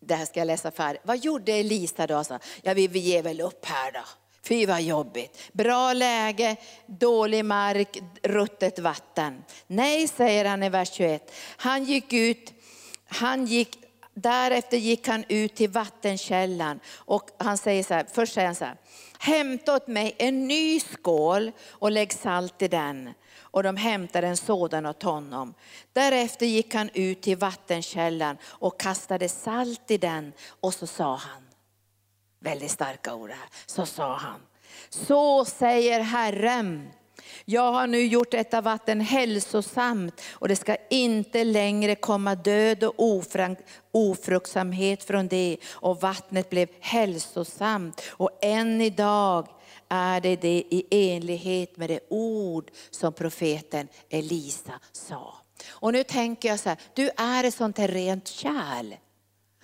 Det 0.00 0.14
här 0.14 0.26
ska 0.26 0.40
jag 0.40 0.46
läsa 0.46 0.70
färdigt. 0.70 1.02
Vad 1.04 1.18
gjorde 1.18 1.52
Elisa 1.52 2.06
då? 2.06 2.24
Ja, 2.62 2.74
vi 2.74 2.98
ger 2.98 3.22
väl 3.22 3.40
upp 3.40 3.64
här 3.64 3.92
då. 3.92 4.02
Fy 4.50 4.66
vad 4.66 4.82
jobbigt. 4.82 5.38
Bra 5.52 5.92
läge, 5.92 6.56
dålig 6.86 7.44
mark, 7.44 7.98
ruttet 8.22 8.78
vatten. 8.78 9.44
Nej, 9.66 10.08
säger 10.08 10.44
han 10.44 10.62
i 10.62 10.68
vers 10.68 10.92
21. 10.92 11.32
Han 11.56 11.84
gick 11.84 12.12
ut, 12.12 12.52
han 13.06 13.46
gick, 13.46 13.78
därefter 14.14 14.76
gick 14.76 15.08
han 15.08 15.24
ut 15.28 15.54
till 15.54 15.70
vattenkällan 15.70 16.80
och 16.94 17.30
han 17.38 17.58
säger 17.58 17.82
så 17.82 17.94
här, 17.94 18.06
först 18.12 18.34
säger 18.34 18.46
han 18.46 18.54
så 18.54 18.64
här, 18.64 18.76
hämta 19.18 19.76
åt 19.76 19.86
mig 19.86 20.14
en 20.18 20.48
ny 20.48 20.80
skål 20.80 21.52
och 21.68 21.90
lägg 21.90 22.12
salt 22.12 22.62
i 22.62 22.68
den. 22.68 23.10
Och 23.40 23.62
de 23.62 23.76
hämtade 23.76 24.26
en 24.26 24.36
sådan 24.36 24.86
åt 24.86 25.02
honom. 25.02 25.54
Därefter 25.92 26.46
gick 26.46 26.74
han 26.74 26.90
ut 26.94 27.22
till 27.22 27.36
vattenkällan 27.36 28.36
och 28.44 28.80
kastade 28.80 29.28
salt 29.28 29.90
i 29.90 29.98
den 29.98 30.32
och 30.60 30.74
så 30.74 30.86
sa 30.86 31.16
han, 31.16 31.49
Väldigt 32.40 32.70
starka 32.70 33.14
ord 33.14 33.30
här. 33.30 33.48
Så 33.66 33.86
sa 33.86 34.16
han. 34.16 34.40
Så 34.90 35.44
säger 35.44 36.00
Herren. 36.00 36.90
Jag 37.44 37.72
har 37.72 37.86
nu 37.86 38.06
gjort 38.06 38.30
detta 38.30 38.60
vatten 38.60 39.00
hälsosamt 39.00 40.20
och 40.32 40.48
det 40.48 40.56
ska 40.56 40.76
inte 40.90 41.44
längre 41.44 41.94
komma 41.94 42.34
död 42.34 42.84
och 42.84 43.22
ofruktsamhet 43.92 45.04
från 45.04 45.28
det. 45.28 45.56
Och 45.70 46.00
vattnet 46.00 46.50
blev 46.50 46.68
hälsosamt 46.80 48.02
och 48.08 48.30
än 48.42 48.80
idag 48.80 49.48
är 49.88 50.20
det 50.20 50.36
det 50.36 50.64
i 50.70 50.86
enlighet 50.90 51.76
med 51.76 51.90
det 51.90 52.00
ord 52.08 52.70
som 52.90 53.12
profeten 53.12 53.88
Elisa 54.10 54.80
sa. 54.92 55.34
Och 55.68 55.92
nu 55.92 56.04
tänker 56.04 56.48
jag 56.48 56.60
så 56.60 56.68
här, 56.68 56.78
du 56.94 57.10
är 57.16 57.44
ett 57.44 57.54
sånt 57.54 57.78
här 57.78 57.88
rent 57.88 58.28
kärl. 58.28 58.94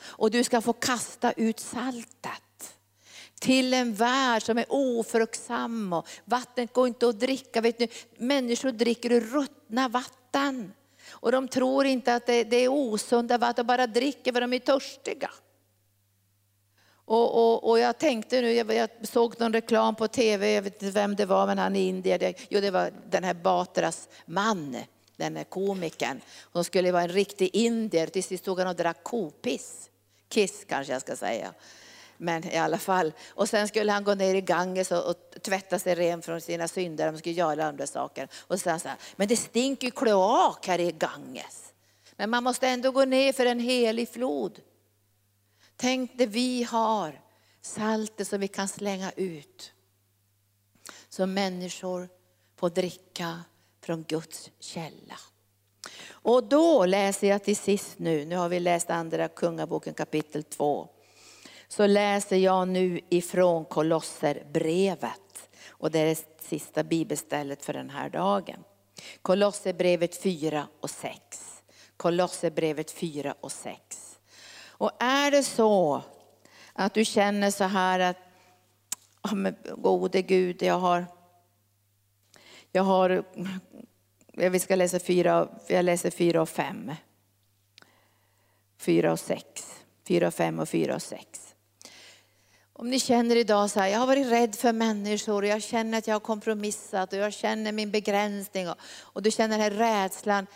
Och 0.00 0.30
du 0.30 0.44
ska 0.44 0.60
få 0.60 0.72
kasta 0.72 1.32
ut 1.32 1.60
saltet 1.60 2.42
till 3.40 3.74
en 3.74 3.94
värld 3.94 4.42
som 4.42 4.58
är 4.58 4.64
ofruktsam 4.68 5.92
och 5.92 6.08
vattnet 6.24 6.72
går 6.72 6.88
inte 6.88 7.08
att 7.08 7.20
dricka. 7.20 7.60
Vet 7.60 7.78
ni, 7.78 7.88
människor 8.16 8.72
dricker 8.72 9.12
ur 9.12 9.20
ruttna 9.20 9.88
vatten. 9.88 10.72
Och 11.10 11.32
de 11.32 11.48
tror 11.48 11.86
inte 11.86 12.14
att 12.14 12.26
det, 12.26 12.44
det 12.44 12.56
är 12.56 12.68
osunda 12.68 13.38
vatten, 13.38 13.66
de 13.66 13.66
bara 13.66 13.86
dricker 13.86 14.32
för 14.32 14.40
de 14.40 14.52
är 14.52 14.58
törstiga. 14.58 15.30
Och, 17.08 17.34
och, 17.34 17.70
och, 17.70 17.78
jag 17.78 17.98
tänkte 17.98 18.40
nu, 18.40 18.52
jag, 18.52 18.74
jag, 18.74 18.90
såg 19.02 19.40
någon 19.40 19.52
reklam 19.52 19.94
på 19.94 20.08
tv, 20.08 20.52
jag 20.52 20.62
vet 20.62 20.82
inte 20.82 20.94
vem 20.94 21.16
det 21.16 21.26
var, 21.26 21.46
men 21.46 21.58
han 21.58 21.76
är 21.76 21.88
indier. 21.88 22.18
Det, 22.18 22.46
jo, 22.48 22.60
det 22.60 22.70
var 22.70 22.90
den 23.10 23.24
här 23.24 23.34
Batras 23.34 24.08
man, 24.24 24.76
den 25.16 25.36
här 25.36 25.44
komikern. 25.44 26.20
Hon 26.52 26.64
skulle 26.64 26.92
vara 26.92 27.02
en 27.02 27.08
riktig 27.08 27.50
indier, 27.52 28.06
till 28.06 28.24
sist 28.24 28.42
stod 28.42 28.58
han 28.58 28.68
och 28.68 28.76
drack 28.76 29.02
kopiss. 29.02 29.90
Kiss 30.28 30.64
kanske 30.68 30.92
jag 30.92 31.02
ska 31.02 31.16
säga. 31.16 31.54
Men 32.18 32.44
i 32.44 32.56
alla 32.56 32.78
fall. 32.78 33.12
Och 33.28 33.48
sen 33.48 33.68
skulle 33.68 33.92
han 33.92 34.04
gå 34.04 34.14
ner 34.14 34.34
i 34.34 34.40
Ganges 34.40 34.92
och, 34.92 35.10
och 35.10 35.42
tvätta 35.42 35.78
sig 35.78 35.94
ren 35.94 36.22
från 36.22 36.40
sina 36.40 36.68
synder. 36.68 37.06
Han 37.06 37.18
skulle 37.18 37.34
göra 37.34 37.66
andra 37.66 37.86
saker. 37.86 38.28
Och 38.34 38.60
sen 38.60 38.80
så 38.80 38.88
här, 38.88 38.98
men 39.16 39.28
det 39.28 39.36
stinker 39.36 39.90
kloak 39.90 40.66
här 40.66 40.80
i 40.80 40.92
Ganges. 40.92 41.72
Men 42.16 42.30
man 42.30 42.44
måste 42.44 42.68
ändå 42.68 42.90
gå 42.90 43.04
ner 43.04 43.32
för 43.32 43.46
en 43.46 43.60
helig 43.60 44.08
flod. 44.08 44.60
Tänk 45.76 46.10
det 46.14 46.26
vi 46.26 46.62
har, 46.62 47.20
saltet 47.60 48.28
som 48.28 48.40
vi 48.40 48.48
kan 48.48 48.68
slänga 48.68 49.12
ut. 49.16 49.72
Så 51.08 51.26
människor 51.26 52.08
får 52.56 52.70
dricka 52.70 53.40
från 53.80 54.02
Guds 54.02 54.50
källa. 54.60 55.18
Och 56.08 56.44
då 56.44 56.86
läser 56.86 57.26
jag 57.26 57.44
till 57.44 57.56
sist 57.56 57.98
nu, 57.98 58.24
nu 58.24 58.36
har 58.36 58.48
vi 58.48 58.60
läst 58.60 58.90
andra 58.90 59.28
kungaboken 59.28 59.94
kapitel 59.94 60.42
2 60.42 60.88
så 61.68 61.86
läser 61.86 62.36
jag 62.36 62.68
nu 62.68 63.00
ifrån 63.08 63.64
Kolosserbrevet. 63.64 65.50
Och 65.68 65.90
det 65.90 65.98
är 65.98 66.06
det 66.06 66.24
sista 66.40 66.84
bibelstället 66.84 67.64
för 67.64 67.72
den 67.72 67.90
här 67.90 68.10
dagen. 68.10 68.64
Kolosserbrevet 69.22 70.16
4 70.16 70.66
och 70.80 70.90
6. 70.90 71.62
Kolosserbrevet 71.96 72.90
4 72.90 73.34
och 73.40 73.52
6. 73.52 74.18
Och 74.68 75.02
är 75.02 75.30
det 75.30 75.42
så 75.42 76.02
att 76.72 76.94
du 76.94 77.04
känner 77.04 77.50
så 77.50 77.64
här 77.64 78.00
att, 78.00 78.16
ja 79.22 79.52
gode 79.76 80.22
Gud, 80.22 80.62
jag 80.62 80.78
har, 80.78 81.06
jag 82.72 82.82
har, 82.82 83.24
vi 84.50 84.60
ska 84.60 84.74
läsa 84.74 84.98
4, 84.98 85.48
jag 85.68 85.84
läser 85.84 86.10
4 86.10 86.42
och 86.42 86.48
5. 86.48 86.92
4 88.78 89.12
och 89.12 89.20
6, 89.20 89.84
4 90.08 90.26
och 90.26 90.34
5 90.34 90.58
och 90.58 90.68
4 90.68 90.94
och 90.94 91.02
6. 91.02 91.45
Om 92.78 92.90
ni 92.90 93.00
känner 93.00 93.36
idag 93.36 93.70
så 93.70 93.80
här, 93.80 93.88
jag 93.88 93.98
har 93.98 94.06
varit 94.06 94.26
rädd 94.26 94.54
för 94.54 94.72
människor 94.72 95.42
och 95.42 95.48
jag 95.48 95.62
känner 95.62 95.98
att 95.98 96.06
jag 96.06 96.14
har 96.14 96.20
kompromissat 96.20 97.12
och 97.12 97.18
jag 97.18 97.32
känner 97.32 97.72
min 97.72 97.90
begränsning 97.90 98.68
och, 98.68 98.76
och 99.00 99.22
du 99.22 99.30
känner 99.30 99.58
den 99.58 99.60
här 99.60 100.02
rädslan, 100.02 100.46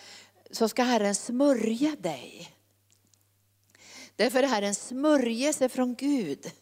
så 0.51 0.68
ska 0.68 0.83
Herren 0.83 1.14
smörja 1.14 1.97
dig. 1.99 2.53
Därför 4.16 4.43
är 4.43 4.61
det 4.61 4.66
en 4.66 4.75
smörjelse 4.75 5.68
från 5.68 5.95
Gud 5.95 6.53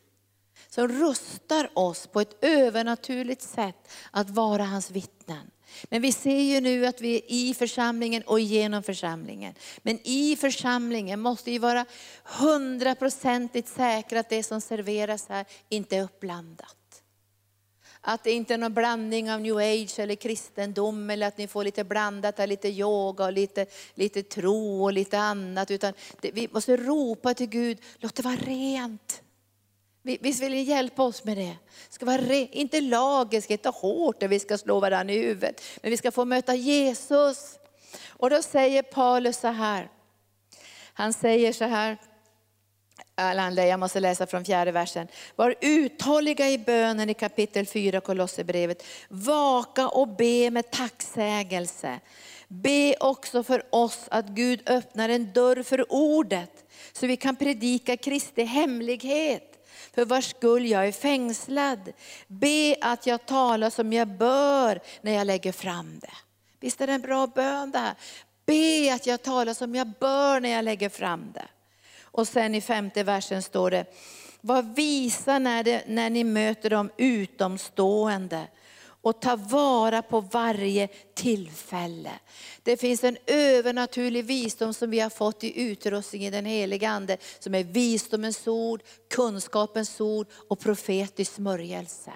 som 0.69 0.89
rustar 0.89 1.71
oss 1.75 2.07
på 2.07 2.21
ett 2.21 2.45
övernaturligt 2.45 3.43
sätt 3.43 3.93
att 4.11 4.31
vara 4.31 4.65
hans 4.65 4.91
vittnen. 4.91 5.51
Men 5.85 6.03
vi 6.03 6.13
ser 6.13 6.41
ju 6.41 6.61
nu 6.61 6.87
att 6.87 7.01
vi 7.01 7.17
är 7.17 7.23
i 7.27 7.55
församlingen 7.55 8.23
och 8.23 8.41
genom 8.41 8.83
församlingen. 8.83 9.55
Men 9.83 9.99
i 10.05 10.37
församlingen 10.37 11.21
måste 11.21 11.51
vi 11.51 11.59
vara 11.59 11.85
hundraprocentigt 12.25 13.69
säkra 13.69 14.21
att 14.21 14.29
det 14.29 14.43
som 14.43 14.61
serveras 14.61 15.29
här 15.29 15.47
inte 15.69 15.97
är 15.97 16.03
uppblandat. 16.03 16.75
Att 18.01 18.25
det 18.25 18.33
inte 18.33 18.55
är 18.55 18.59
någon 18.59 18.75
blandning 18.75 19.33
av 19.33 19.41
new 19.41 19.57
age 19.57 19.99
eller 19.99 20.15
kristendom 20.15 21.11
eller 21.11 21.27
att 21.27 21.39
ni 21.39 21.49
får 21.49 21.65
lite 21.65 21.85
blandat, 21.85 22.39
här, 22.39 22.47
lite 22.47 22.69
yoga 22.69 23.25
och 23.25 23.33
lite, 23.33 23.67
lite 23.95 24.23
tro 24.23 24.85
och 24.85 24.93
lite 24.93 25.19
annat. 25.19 25.71
Utan 25.71 25.93
det, 26.21 26.31
vi 26.31 26.49
måste 26.53 26.77
ropa 26.77 27.35
till 27.35 27.47
Gud, 27.47 27.79
låt 27.99 28.15
det 28.15 28.23
vara 28.23 28.37
rent. 28.37 29.23
Visst 30.03 30.43
vill 30.43 30.53
ni 30.53 30.63
hjälpa 30.63 31.03
oss 31.03 31.25
med 31.25 31.37
det? 31.37 31.57
ska 31.89 32.07
vara 32.07 32.19
re, 32.19 32.49
inte 32.53 32.81
lagiskt, 32.81 33.51
inte 33.51 33.69
hårt 33.69 34.21
där 34.21 34.29
vi 34.29 34.41
ska 34.41 34.59
slå 34.59 34.81
varandra 34.81 35.15
i 35.15 35.19
huvudet. 35.19 35.63
Men 35.83 35.91
vi 35.91 35.97
ska 35.97 36.11
få 36.11 36.25
möta 36.25 36.55
Jesus. 36.55 37.59
Och 38.09 38.31
då 38.31 38.43
säger 38.43 38.83
Paulus 38.83 39.37
så 39.37 39.49
här. 39.49 39.89
Han 40.93 41.13
säger 41.13 41.53
så 41.53 41.65
här, 41.65 41.97
jag 43.57 43.81
måste 43.81 44.01
läsa 44.01 44.27
från 44.27 44.45
fjärde 44.45 44.73
versen. 44.73 45.09
Var 45.37 45.55
uthålliga 45.61 46.51
i 46.51 46.59
bönen 46.59 47.11
i 47.11 47.15
kapitel 47.15 47.67
4 47.67 48.01
Kolosserbrevet. 48.01 48.85
Vaka 49.09 49.89
och 49.89 50.09
be 50.09 50.51
med 50.51 50.71
tacksägelse. 50.71 52.01
Be 52.49 52.97
också 53.01 53.43
för 53.43 53.63
oss 53.71 54.05
att 54.09 54.27
Gud 54.27 54.71
öppnar 54.71 55.09
en 55.09 55.33
dörr 55.33 55.63
för 55.63 55.93
ordet 55.93 56.65
så 56.93 57.07
vi 57.07 57.17
kan 57.17 57.37
predika 57.37 57.97
Kristi 57.97 58.45
hemlighet 58.45 59.48
för 59.95 60.05
vars 60.05 60.31
skull 60.31 60.67
jag 60.67 60.89
är 60.89 60.93
fängslad. 60.93 61.93
Be 62.27 62.77
att 62.81 63.07
jag 63.07 63.27
talar 63.27 63.71
som 63.71 63.93
jag 63.93 64.09
bör 64.09 64.81
när 65.03 65.13
jag 65.13 65.27
lägger 65.27 65.53
fram 65.53 65.99
det. 65.99 66.13
Visst 66.61 66.81
är 66.81 66.87
det 66.87 66.93
en 66.93 67.01
bra 67.01 67.27
bön 67.27 67.71
det 67.71 67.79
här? 67.79 67.95
Be 68.47 68.95
att 68.95 69.07
jag 69.07 69.23
talar 69.23 69.55
som 69.55 69.75
jag 69.75 69.93
bör 70.01 70.41
när 70.41 70.49
jag 70.49 70.65
lägger 70.65 70.89
fram 70.89 71.33
det. 71.35 71.49
Och 72.03 72.29
sen 72.29 72.55
i 72.55 72.61
femte 72.61 73.03
versen 73.03 73.43
står 73.43 73.71
det, 73.71 73.85
var 74.41 74.63
visa 74.63 75.39
när, 75.39 75.65
det, 75.65 75.83
när 75.87 76.11
ni 76.11 76.25
möter 76.25 76.71
de 76.71 76.91
utomstående 76.97 78.47
och 79.03 79.21
ta 79.21 79.37
vara 79.37 80.03
på 80.03 80.21
varje 80.21 80.89
tillfälle. 81.15 82.11
Det 82.63 82.77
finns 82.77 83.05
en 83.05 83.17
övernaturlig 83.27 84.25
visdom 84.25 84.75
som 84.75 84.91
vi 84.91 85.01
har 85.01 85.11
fått 85.11 85.45
i 85.45 85.61
utrustning 85.61 86.25
i 86.25 86.31
den 86.31 86.45
heliga 86.45 86.91
Ande, 86.91 87.17
som 87.39 87.55
är 87.55 87.65
visdomens 87.65 88.49
ord, 88.49 88.83
kunskapens 89.11 90.01
ord 90.01 90.27
och 90.49 90.61
profetisk 90.61 91.33
smörjelse. 91.33 92.13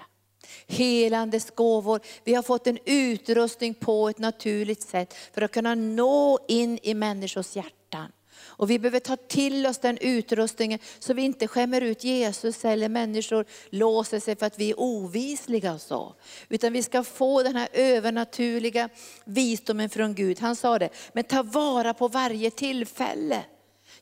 Helandes 0.67 1.51
gåvor. 1.51 1.99
Vi 2.23 2.33
har 2.33 2.43
fått 2.43 2.67
en 2.67 2.79
utrustning 2.85 3.73
på 3.73 4.09
ett 4.09 4.17
naturligt 4.17 4.81
sätt 4.81 5.13
för 5.33 5.41
att 5.41 5.51
kunna 5.51 5.75
nå 5.75 6.39
in 6.47 6.79
i 6.83 6.93
människors 6.93 7.55
hjärtan. 7.55 8.11
Och 8.45 8.69
vi 8.69 8.79
behöver 8.79 8.99
ta 8.99 9.15
till 9.15 9.65
oss 9.65 9.77
den 9.77 9.97
utrustningen 9.97 10.79
så 10.99 11.13
vi 11.13 11.21
inte 11.21 11.47
skämmer 11.47 11.81
ut 11.81 12.03
Jesus 12.03 12.65
eller 12.65 12.89
människor 12.89 13.45
låser 13.69 14.19
sig 14.19 14.35
för 14.35 14.45
att 14.45 14.59
vi 14.59 14.69
är 14.69 14.79
ovisliga 14.79 15.73
och 15.73 15.81
så. 15.81 16.15
Utan 16.49 16.73
vi 16.73 16.83
ska 16.83 17.03
få 17.03 17.43
den 17.43 17.55
här 17.55 17.69
övernaturliga 17.73 18.89
visdomen 19.25 19.89
från 19.89 20.15
Gud. 20.15 20.39
Han 20.39 20.55
sa 20.55 20.79
det, 20.79 20.89
men 21.13 21.23
ta 21.23 21.43
vara 21.43 21.93
på 21.93 22.07
varje 22.07 22.51
tillfälle. 22.51 23.45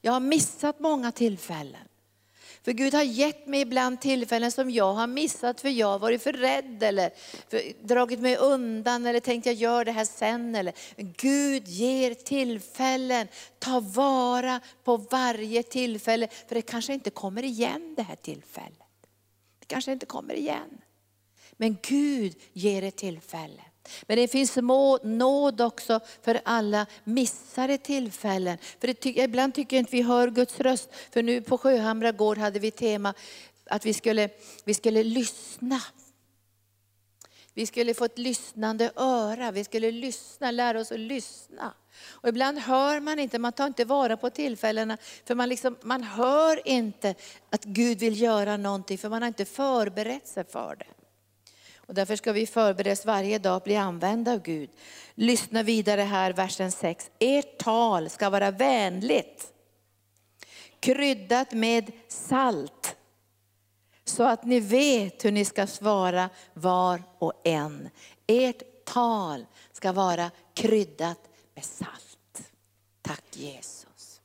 Jag 0.02 0.12
har 0.12 0.20
missat 0.20 0.80
många 0.80 1.12
tillfällen. 1.12 1.91
För 2.64 2.72
Gud 2.72 2.93
har 2.93 3.03
gett 3.03 3.47
mig 3.47 3.62
ibland 3.62 4.01
tillfällen 4.01 4.51
som 4.51 4.72
jag 4.72 4.93
har 4.93 5.07
missat 5.07 5.62
för 5.62 5.70
jag 5.70 5.88
har 5.88 5.99
varit 5.99 6.24
för 6.24 6.34
rädd 6.34 6.84
eller 6.84 7.12
för, 7.49 7.88
dragit 7.88 8.20
mig 8.20 8.38
undan 8.38 9.05
eller 9.05 9.20
tänkt 9.20 9.45
jag 9.45 9.55
gör 9.55 9.86
det 9.86 9.91
här 9.91 10.05
sen. 10.05 10.55
Eller. 10.55 10.74
Gud 10.97 11.68
ger 11.68 12.14
tillfällen, 12.14 13.28
ta 13.59 13.80
vara 13.80 14.59
på 14.84 14.97
varje 14.97 15.64
tillfälle 15.64 16.28
för 16.47 16.55
det 16.55 16.62
kanske 16.62 16.93
inte 16.93 17.09
kommer 17.09 17.43
igen 17.43 17.93
det 17.97 18.03
här 18.03 18.16
tillfället. 18.16 18.78
Det 19.59 19.66
kanske 19.66 19.91
inte 19.91 20.05
kommer 20.05 20.34
igen. 20.34 20.82
Men 21.51 21.78
Gud 21.82 22.36
ger 22.53 22.84
ett 22.84 22.95
tillfälle. 22.95 23.62
Men 24.07 24.17
det 24.17 24.27
finns 24.27 24.51
små 24.51 24.99
nåd 25.03 25.61
också 25.61 25.99
för 26.21 26.41
alla 26.45 26.86
missade 27.03 27.77
tillfällen. 27.77 28.57
För 28.79 28.88
det, 28.88 29.05
ibland 29.05 29.53
tycker 29.53 29.75
jag 29.77 29.82
inte 29.82 29.95
vi 29.95 30.01
hör 30.01 30.29
Guds 30.29 30.59
röst. 30.59 30.89
För 31.11 31.23
nu 31.23 31.41
på 31.41 31.57
Sjöhamra 31.57 32.11
gård 32.11 32.38
hade 32.38 32.59
vi 32.59 32.71
tema 32.71 33.13
att 33.65 33.86
vi 33.86 33.93
skulle, 33.93 34.29
vi 34.63 34.73
skulle 34.73 35.03
lyssna. 35.03 35.82
Vi 37.53 37.65
skulle 37.65 37.93
få 37.93 38.05
ett 38.05 38.17
lyssnande 38.17 38.91
öra, 38.95 39.51
vi 39.51 39.63
skulle 39.63 39.91
lyssna, 39.91 40.51
lära 40.51 40.79
oss 40.79 40.91
att 40.91 40.99
lyssna. 40.99 41.73
Och 42.09 42.29
ibland 42.29 42.59
hör 42.59 42.99
man 42.99 43.19
inte, 43.19 43.39
man 43.39 43.53
tar 43.53 43.67
inte 43.67 43.86
vara 43.86 44.17
på 44.17 44.29
tillfällena, 44.29 44.97
för 45.25 45.36
man, 45.36 45.49
liksom, 45.49 45.77
man 45.82 46.03
hör 46.03 46.67
inte 46.67 47.15
att 47.49 47.63
Gud 47.63 47.99
vill 47.99 48.21
göra 48.21 48.57
någonting, 48.57 48.97
för 48.97 49.09
man 49.09 49.21
har 49.21 49.27
inte 49.27 49.45
förberett 49.45 50.27
sig 50.27 50.43
för 50.43 50.75
det. 50.75 50.86
Och 51.92 51.96
därför 51.96 52.16
ska 52.16 52.32
vi 52.32 52.48
förberedas 52.48 53.06
varje 53.06 53.39
dag 53.39 53.56
att 53.56 53.64
bli 53.64 53.76
använda 53.76 54.34
av 54.34 54.42
Gud. 54.42 54.70
Lyssna 55.16 55.64
vidare 55.64 56.02
här, 56.02 56.34
versen 56.34 56.72
6. 56.72 57.12
Ert 57.20 57.58
tal 57.58 58.10
ska 58.10 58.30
vara 58.30 58.52
vänligt, 58.52 59.54
kryddat 60.80 61.52
med 61.52 61.92
salt, 62.08 62.96
så 64.04 64.24
att 64.24 64.46
ni 64.46 64.60
vet 64.60 65.26
hur 65.26 65.32
ni 65.32 65.46
ska 65.46 65.68
svara 65.68 66.30
var 66.54 67.04
och 67.20 67.34
en. 67.44 67.89
Ert 68.28 68.86
tal 68.86 69.46
ska 69.72 69.92
vara 69.92 70.32
kryddat 70.54 71.20
med 71.56 71.66
salt. 71.66 72.52
Tack 73.02 73.24
Jesus. 73.32 74.22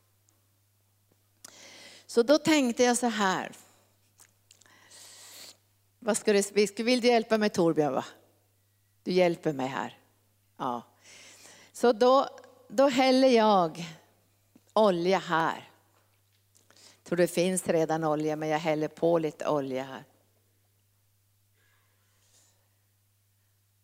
Så 2.06 2.22
då 2.22 2.38
tänkte 2.38 2.82
jag 2.82 2.96
så 2.96 3.06
här. 3.06 3.52
Vad 6.06 6.16
ska 6.16 6.32
du, 6.32 6.42
vill 6.84 7.00
du 7.00 7.08
hjälpa 7.08 7.38
mig 7.38 7.50
Torbjörn? 7.50 7.92
Va? 7.92 8.04
Du 9.02 9.12
hjälper 9.12 9.52
mig 9.52 9.66
här. 9.66 9.98
Ja. 10.56 10.82
Så 11.72 11.92
då, 11.92 12.28
då 12.68 12.88
häller 12.88 13.28
jag 13.28 13.84
olja 14.72 15.18
här. 15.18 15.70
Jag 16.68 17.04
tror 17.04 17.16
det 17.16 17.26
finns 17.26 17.68
redan 17.68 18.04
olja 18.04 18.36
men 18.36 18.48
jag 18.48 18.58
häller 18.58 18.88
på 18.88 19.18
lite 19.18 19.48
olja 19.48 19.84
här. 19.84 20.04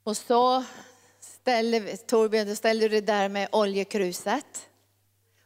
Och 0.02 0.16
så 0.16 0.64
ställer, 1.20 1.96
Torbjörn, 1.96 2.48
då 2.48 2.54
ställer 2.54 2.80
du 2.80 2.88
dig 2.88 3.00
där 3.00 3.28
med 3.28 3.48
oljekruset. 3.52 4.68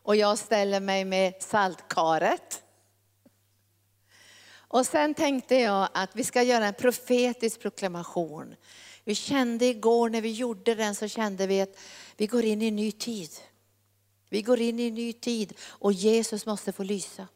Och 0.02 0.16
jag 0.16 0.38
ställer 0.38 0.80
mig 0.80 1.04
med 1.04 1.34
saltkaret. 1.42 2.62
Och 4.68 4.86
sen 4.86 5.14
tänkte 5.14 5.54
jag 5.54 5.88
att 5.94 6.16
vi 6.16 6.24
ska 6.24 6.42
göra 6.42 6.66
en 6.66 6.74
profetisk 6.74 7.60
proklamation. 7.60 8.54
Vi 9.04 9.14
kände 9.14 9.64
igår 9.64 10.10
när 10.10 10.20
vi 10.20 10.32
gjorde 10.32 10.74
den 10.74 10.94
så 10.94 11.08
kände 11.08 11.46
vi 11.46 11.60
att 11.60 11.78
vi 12.16 12.26
går 12.26 12.44
in 12.44 12.62
i 12.62 12.68
en 12.68 12.76
ny 12.76 12.92
tid. 12.92 13.30
Vi 14.28 14.42
går 14.42 14.60
in 14.60 14.80
i 14.80 14.88
en 14.88 14.94
ny 14.94 15.12
tid 15.12 15.54
och 15.60 15.92
Jesus 15.92 16.46
måste 16.46 16.72
få 16.72 16.82
lysa. 16.82 17.28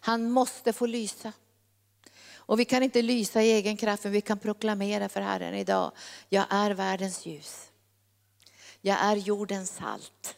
Han 0.00 0.30
måste 0.30 0.72
få 0.72 0.86
lysa. 0.86 1.32
Och 2.34 2.60
vi 2.60 2.64
kan 2.64 2.82
inte 2.82 3.02
lysa 3.02 3.42
i 3.42 3.52
egen 3.52 3.76
kraft, 3.76 4.04
men 4.04 4.12
vi 4.12 4.20
kan 4.20 4.38
proklamera 4.38 5.08
för 5.08 5.20
Herren 5.20 5.54
idag. 5.54 5.92
Jag 6.28 6.44
är 6.50 6.70
världens 6.70 7.26
ljus. 7.26 7.70
Jag 8.80 8.98
är 9.00 9.16
jordens 9.16 9.70
salt. 9.70 10.36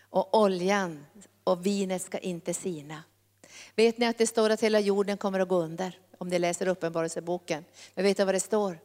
Och 0.00 0.40
oljan 0.40 1.06
och 1.44 1.66
vinet 1.66 2.02
ska 2.02 2.18
inte 2.18 2.54
sina. 2.54 3.02
Vet 3.76 3.98
ni 3.98 4.06
att 4.06 4.18
det 4.18 4.26
står 4.26 4.50
att 4.50 4.62
hela 4.62 4.80
jorden 4.80 5.16
kommer 5.16 5.40
att 5.40 5.48
gå 5.48 5.56
under? 5.56 5.98
Om 6.18 6.28
ni 6.28 6.38
läser 6.38 6.68
Uppenbarelseboken. 6.68 7.64
Men 7.94 8.04
vet 8.04 8.18
ni 8.18 8.24
vad 8.24 8.34
det 8.34 8.40
står? 8.40 8.78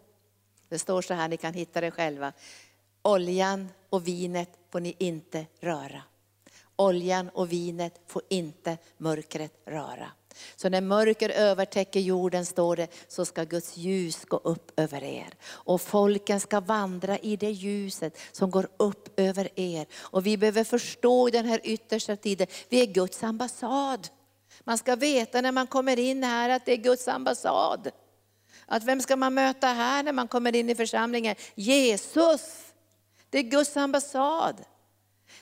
Det 0.70 0.80
står 0.80 1.02
så 1.02 1.14
här, 1.14 1.28
ni 1.28 1.38
kan 1.38 1.54
hitta 1.54 1.82
det 1.82 1.92
själva. 1.92 2.34
Oljan 3.02 3.70
och 3.90 4.08
vinet 4.08 4.50
får 4.72 4.80
ni 4.80 4.96
inte 4.98 5.46
röra. 5.60 6.02
Oljan 6.76 7.30
och 7.30 7.52
vinet 7.52 8.02
får 8.08 8.22
inte 8.30 8.78
mörkret 8.98 9.62
röra. 9.66 10.12
Så 10.56 10.70
när 10.70 10.82
mörker 10.82 11.30
övertäcker 11.30 12.00
jorden, 12.00 12.46
står 12.46 12.76
det, 12.76 12.88
så 13.08 13.26
ska 13.26 13.44
Guds 13.44 13.78
ljus 13.78 14.26
gå 14.26 14.38
upp 14.38 14.80
över 14.80 15.04
er. 15.04 15.34
Och 15.48 15.82
folken 15.82 16.40
ska 16.40 16.60
vandra 16.60 17.18
i 17.18 17.36
det 17.36 17.52
ljuset 17.52 18.18
som 18.32 18.52
går 18.52 18.68
upp 18.78 19.20
över 19.20 19.50
er. 19.60 19.86
Och 19.96 20.26
vi 20.26 20.38
behöver 20.38 20.64
förstå 20.64 21.28
i 21.28 21.32
den 21.32 21.46
här 21.46 21.62
yttersta 21.64 22.16
tiden, 22.16 22.48
vi 22.70 22.82
är 22.82 22.86
Guds 22.86 23.24
ambassad. 23.24 24.08
Man 24.64 24.78
ska 24.78 24.96
veta 24.96 25.42
när 25.42 25.52
man 25.52 25.68
kommer 25.68 26.00
in 26.00 26.24
här 26.24 26.50
att 26.50 26.66
det 26.66 26.72
är 26.72 26.78
Guds 26.78 27.08
ambassad. 27.08 27.92
Att 28.66 28.84
vem 28.84 29.02
ska 29.02 29.16
man 29.16 29.34
möta 29.34 29.68
här 29.68 30.04
när 30.04 30.14
man 30.14 30.28
kommer 30.28 30.56
in 30.56 30.70
i 30.70 30.76
församlingen? 30.76 31.36
Jesus! 31.56 32.64
Det 33.30 33.38
är 33.38 33.44
Guds 33.44 33.78
ambassad. 33.78 34.66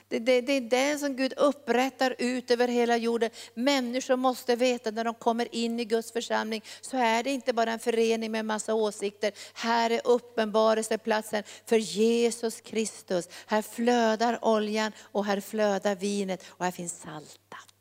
Det, 0.08 0.18
det, 0.18 0.40
det, 0.40 0.52
är 0.52 0.60
det 0.60 0.98
som 0.98 1.16
Gud 1.16 1.32
upprättar 1.36 2.14
ut 2.18 2.50
över 2.50 2.68
hela 2.68 2.96
jorden. 2.96 3.30
Människor 3.54 4.16
måste 4.16 4.56
veta 4.56 4.90
när 4.90 5.04
de 5.04 5.14
kommer 5.14 5.54
in 5.54 5.80
i 5.80 5.84
Guds 5.84 6.12
församling, 6.12 6.64
så 6.80 6.96
är 6.96 7.22
det 7.22 7.30
inte 7.30 7.52
bara 7.52 7.72
en 7.72 7.78
förening 7.78 8.32
med 8.32 8.44
massa 8.44 8.74
åsikter. 8.74 9.32
Här 9.54 9.90
är 9.90 10.00
uppenbarelseplatsen 10.04 11.42
för 11.66 11.76
Jesus 11.76 12.60
Kristus. 12.60 13.28
Här 13.46 13.62
flödar 13.62 14.44
oljan 14.44 14.92
och 15.00 15.24
här 15.24 15.40
flödar 15.40 15.94
vinet 15.94 16.44
och 16.48 16.64
här 16.64 16.72
finns 16.72 17.00
saltat. 17.00 17.75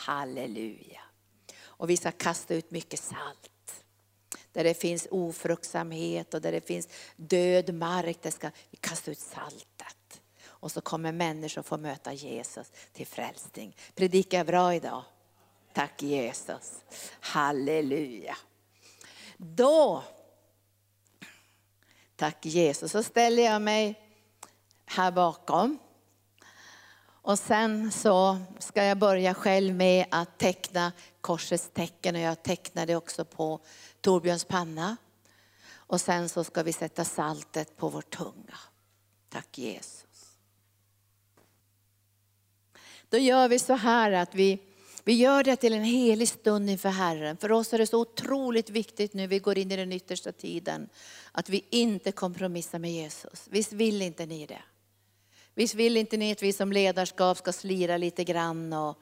Halleluja. 0.00 1.00
Och 1.62 1.90
vi 1.90 1.96
ska 1.96 2.10
kasta 2.10 2.54
ut 2.54 2.70
mycket 2.70 3.00
salt. 3.00 3.84
Där 4.52 4.64
det 4.64 4.74
finns 4.74 5.08
ofruktsamhet 5.10 6.34
och 6.34 6.40
där 6.40 6.52
det 6.52 6.60
finns 6.60 6.88
död 7.16 7.74
mark, 7.74 8.22
där 8.22 8.30
ska 8.30 8.50
vi 8.70 8.76
kasta 8.76 9.10
ut 9.10 9.18
saltet. 9.18 10.20
Och 10.44 10.72
så 10.72 10.80
kommer 10.80 11.12
människor 11.12 11.62
få 11.62 11.76
möta 11.76 12.12
Jesus 12.12 12.72
till 12.92 13.06
frälsning. 13.06 13.76
Predikar 13.94 14.38
jag 14.38 14.46
bra 14.46 14.74
idag? 14.74 15.02
Tack 15.72 16.02
Jesus. 16.02 16.84
Halleluja. 17.20 18.36
Då, 19.36 20.04
tack 22.16 22.46
Jesus, 22.46 22.92
så 22.92 23.02
ställer 23.02 23.42
jag 23.42 23.62
mig 23.62 24.00
här 24.86 25.12
bakom. 25.12 25.78
Och 27.22 27.38
sen 27.38 27.92
så 27.92 28.38
ska 28.58 28.84
jag 28.84 28.98
börja 28.98 29.34
själv 29.34 29.74
med 29.74 30.06
att 30.10 30.38
teckna 30.38 30.92
korsets 31.20 31.70
tecken 31.74 32.14
och 32.14 32.20
jag 32.20 32.42
tecknade 32.42 32.96
också 32.96 33.24
på 33.24 33.60
Torbjörns 34.00 34.44
panna. 34.44 34.96
Och 35.72 36.00
sen 36.00 36.28
så 36.28 36.44
ska 36.44 36.62
vi 36.62 36.72
sätta 36.72 37.04
saltet 37.04 37.76
på 37.76 37.88
vår 37.88 38.02
tunga. 38.02 38.58
Tack 39.28 39.58
Jesus. 39.58 40.36
Då 43.08 43.18
gör 43.18 43.48
vi 43.48 43.58
så 43.58 43.74
här 43.74 44.12
att 44.12 44.34
vi, 44.34 44.58
vi 45.04 45.12
gör 45.12 45.44
det 45.44 45.56
till 45.56 45.72
en 45.72 45.84
helig 45.84 46.28
stund 46.28 46.70
inför 46.70 46.88
Herren. 46.88 47.36
För 47.36 47.52
oss 47.52 47.72
är 47.72 47.78
det 47.78 47.86
så 47.86 48.00
otroligt 48.00 48.70
viktigt 48.70 49.14
nu 49.14 49.26
vi 49.26 49.38
går 49.38 49.58
in 49.58 49.72
i 49.72 49.76
den 49.76 49.92
yttersta 49.92 50.32
tiden, 50.32 50.88
att 51.32 51.48
vi 51.48 51.64
inte 51.70 52.12
kompromissar 52.12 52.78
med 52.78 52.92
Jesus. 52.92 53.46
Visst 53.50 53.72
vill 53.72 54.02
inte 54.02 54.26
ni 54.26 54.46
det? 54.46 54.62
Visst 55.60 55.74
vill 55.74 55.96
inte 55.96 56.16
ni 56.16 56.32
att 56.32 56.42
vi 56.42 56.52
som 56.52 56.72
ledarskap 56.72 57.38
ska 57.38 57.52
slira 57.52 57.96
lite 57.96 58.24
grann 58.24 58.72
och 58.72 58.98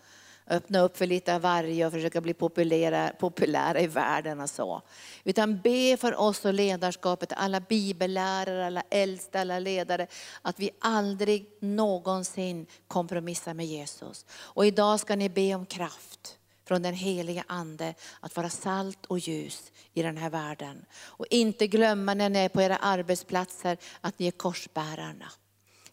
öppna 0.46 0.80
upp 0.80 0.96
för 0.96 1.06
lite 1.06 1.34
av 1.34 1.40
varje 1.40 1.86
och 1.86 1.92
försöka 1.92 2.20
bli 2.20 2.34
populära, 2.34 3.12
populära 3.18 3.80
i 3.80 3.86
världen 3.86 4.40
och 4.40 4.50
så. 4.50 4.82
Utan 5.24 5.60
be 5.60 5.96
för 5.96 6.20
oss 6.20 6.44
och 6.44 6.54
ledarskapet, 6.54 7.32
alla 7.36 7.60
bibellärare, 7.60 8.66
alla 8.66 8.82
äldsta, 8.90 9.40
alla 9.40 9.58
ledare, 9.58 10.06
att 10.42 10.60
vi 10.60 10.70
aldrig 10.78 11.46
någonsin 11.60 12.66
kompromissar 12.88 13.54
med 13.54 13.66
Jesus. 13.66 14.26
Och 14.30 14.66
idag 14.66 15.00
ska 15.00 15.16
ni 15.16 15.28
be 15.28 15.54
om 15.54 15.66
kraft 15.66 16.38
från 16.68 16.82
den 16.82 16.94
heliga 16.94 17.44
Ande 17.46 17.94
att 18.20 18.36
vara 18.36 18.50
salt 18.50 19.06
och 19.06 19.18
ljus 19.18 19.72
i 19.94 20.02
den 20.02 20.16
här 20.16 20.30
världen. 20.30 20.84
Och 20.92 21.26
inte 21.30 21.66
glömma 21.66 22.14
när 22.14 22.28
ni 22.28 22.38
är 22.38 22.48
på 22.48 22.62
era 22.62 22.76
arbetsplatser 22.76 23.78
att 24.00 24.18
ni 24.18 24.26
är 24.26 24.30
korsbärarna. 24.30 25.32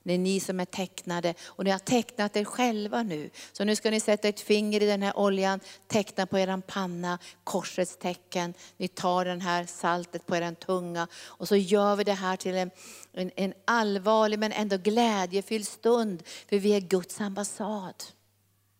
Det 0.05 0.13
är 0.13 0.17
ni 0.17 0.39
som 0.39 0.59
är 0.59 0.65
tecknade 0.65 1.33
och 1.45 1.63
ni 1.63 1.71
har 1.71 1.79
tecknat 1.79 2.35
er 2.35 2.43
själva 2.43 3.03
nu. 3.03 3.29
Så 3.51 3.63
nu 3.63 3.75
ska 3.75 3.91
ni 3.91 3.99
sätta 3.99 4.27
ett 4.27 4.39
finger 4.39 4.83
i 4.83 4.85
den 4.85 5.01
här 5.01 5.17
oljan, 5.17 5.59
teckna 5.87 6.25
på 6.25 6.39
er 6.39 6.61
panna 6.61 7.19
korsets 7.43 7.97
tecken. 7.97 8.53
Ni 8.77 8.87
tar 8.87 9.25
den 9.25 9.41
här 9.41 9.65
saltet 9.65 10.25
på 10.25 10.35
er 10.35 10.53
tunga 10.53 11.07
och 11.15 11.47
så 11.47 11.55
gör 11.55 11.95
vi 11.95 12.03
det 12.03 12.13
här 12.13 12.37
till 12.37 12.55
en, 12.55 12.71
en, 13.13 13.31
en 13.35 13.53
allvarlig 13.65 14.39
men 14.39 14.51
ändå 14.51 14.77
glädjefylld 14.77 15.67
stund. 15.67 16.23
För 16.49 16.59
vi 16.59 16.73
är 16.73 16.79
Guds 16.81 17.21
ambassad. 17.21 18.03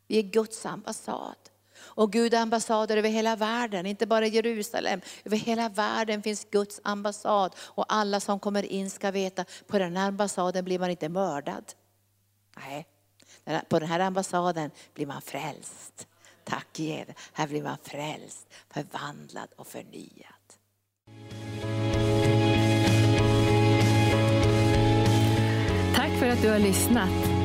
Vi 0.08 0.18
är 0.18 0.24
Guds 0.24 0.66
ambassad. 0.66 1.45
Och 1.86 2.12
Gud 2.12 2.34
har 2.34 2.42
ambassader 2.42 2.98
över 2.98 3.10
hela 3.10 3.36
världen, 3.36 3.86
inte 3.86 4.08
bara 4.08 4.26
i 4.26 4.30
Jerusalem. 4.30 5.02
Över 5.26 5.38
hela 5.38 5.70
världen 5.70 6.24
finns 6.24 6.48
Guds 6.52 6.82
ambassad. 6.84 7.56
Och 7.60 7.86
alla 7.88 8.20
som 8.20 8.40
kommer 8.40 8.64
in 8.64 8.90
ska 8.90 9.12
veta, 9.12 9.46
på 9.68 9.80
den 9.80 9.98
här 9.98 10.08
ambassaden 10.08 10.66
blir 10.66 10.80
man 10.80 10.90
inte 10.90 11.10
mördad. 11.10 11.64
Nej, 12.58 12.88
på 13.70 13.80
den 13.80 13.90
här 13.90 14.00
ambassaden 14.00 14.72
blir 14.94 15.06
man 15.06 15.22
frälst. 15.22 16.08
Tack 16.44 16.80
Jesus, 16.80 17.16
här 17.34 17.48
blir 17.48 17.64
man 17.64 17.78
frälst, 17.84 18.48
förvandlad 18.70 19.50
och 19.56 19.68
förnyad. 19.68 20.36
Tack 25.96 26.12
för 26.20 26.30
att 26.30 26.42
du 26.42 26.50
har 26.50 26.60
lyssnat. 26.60 27.45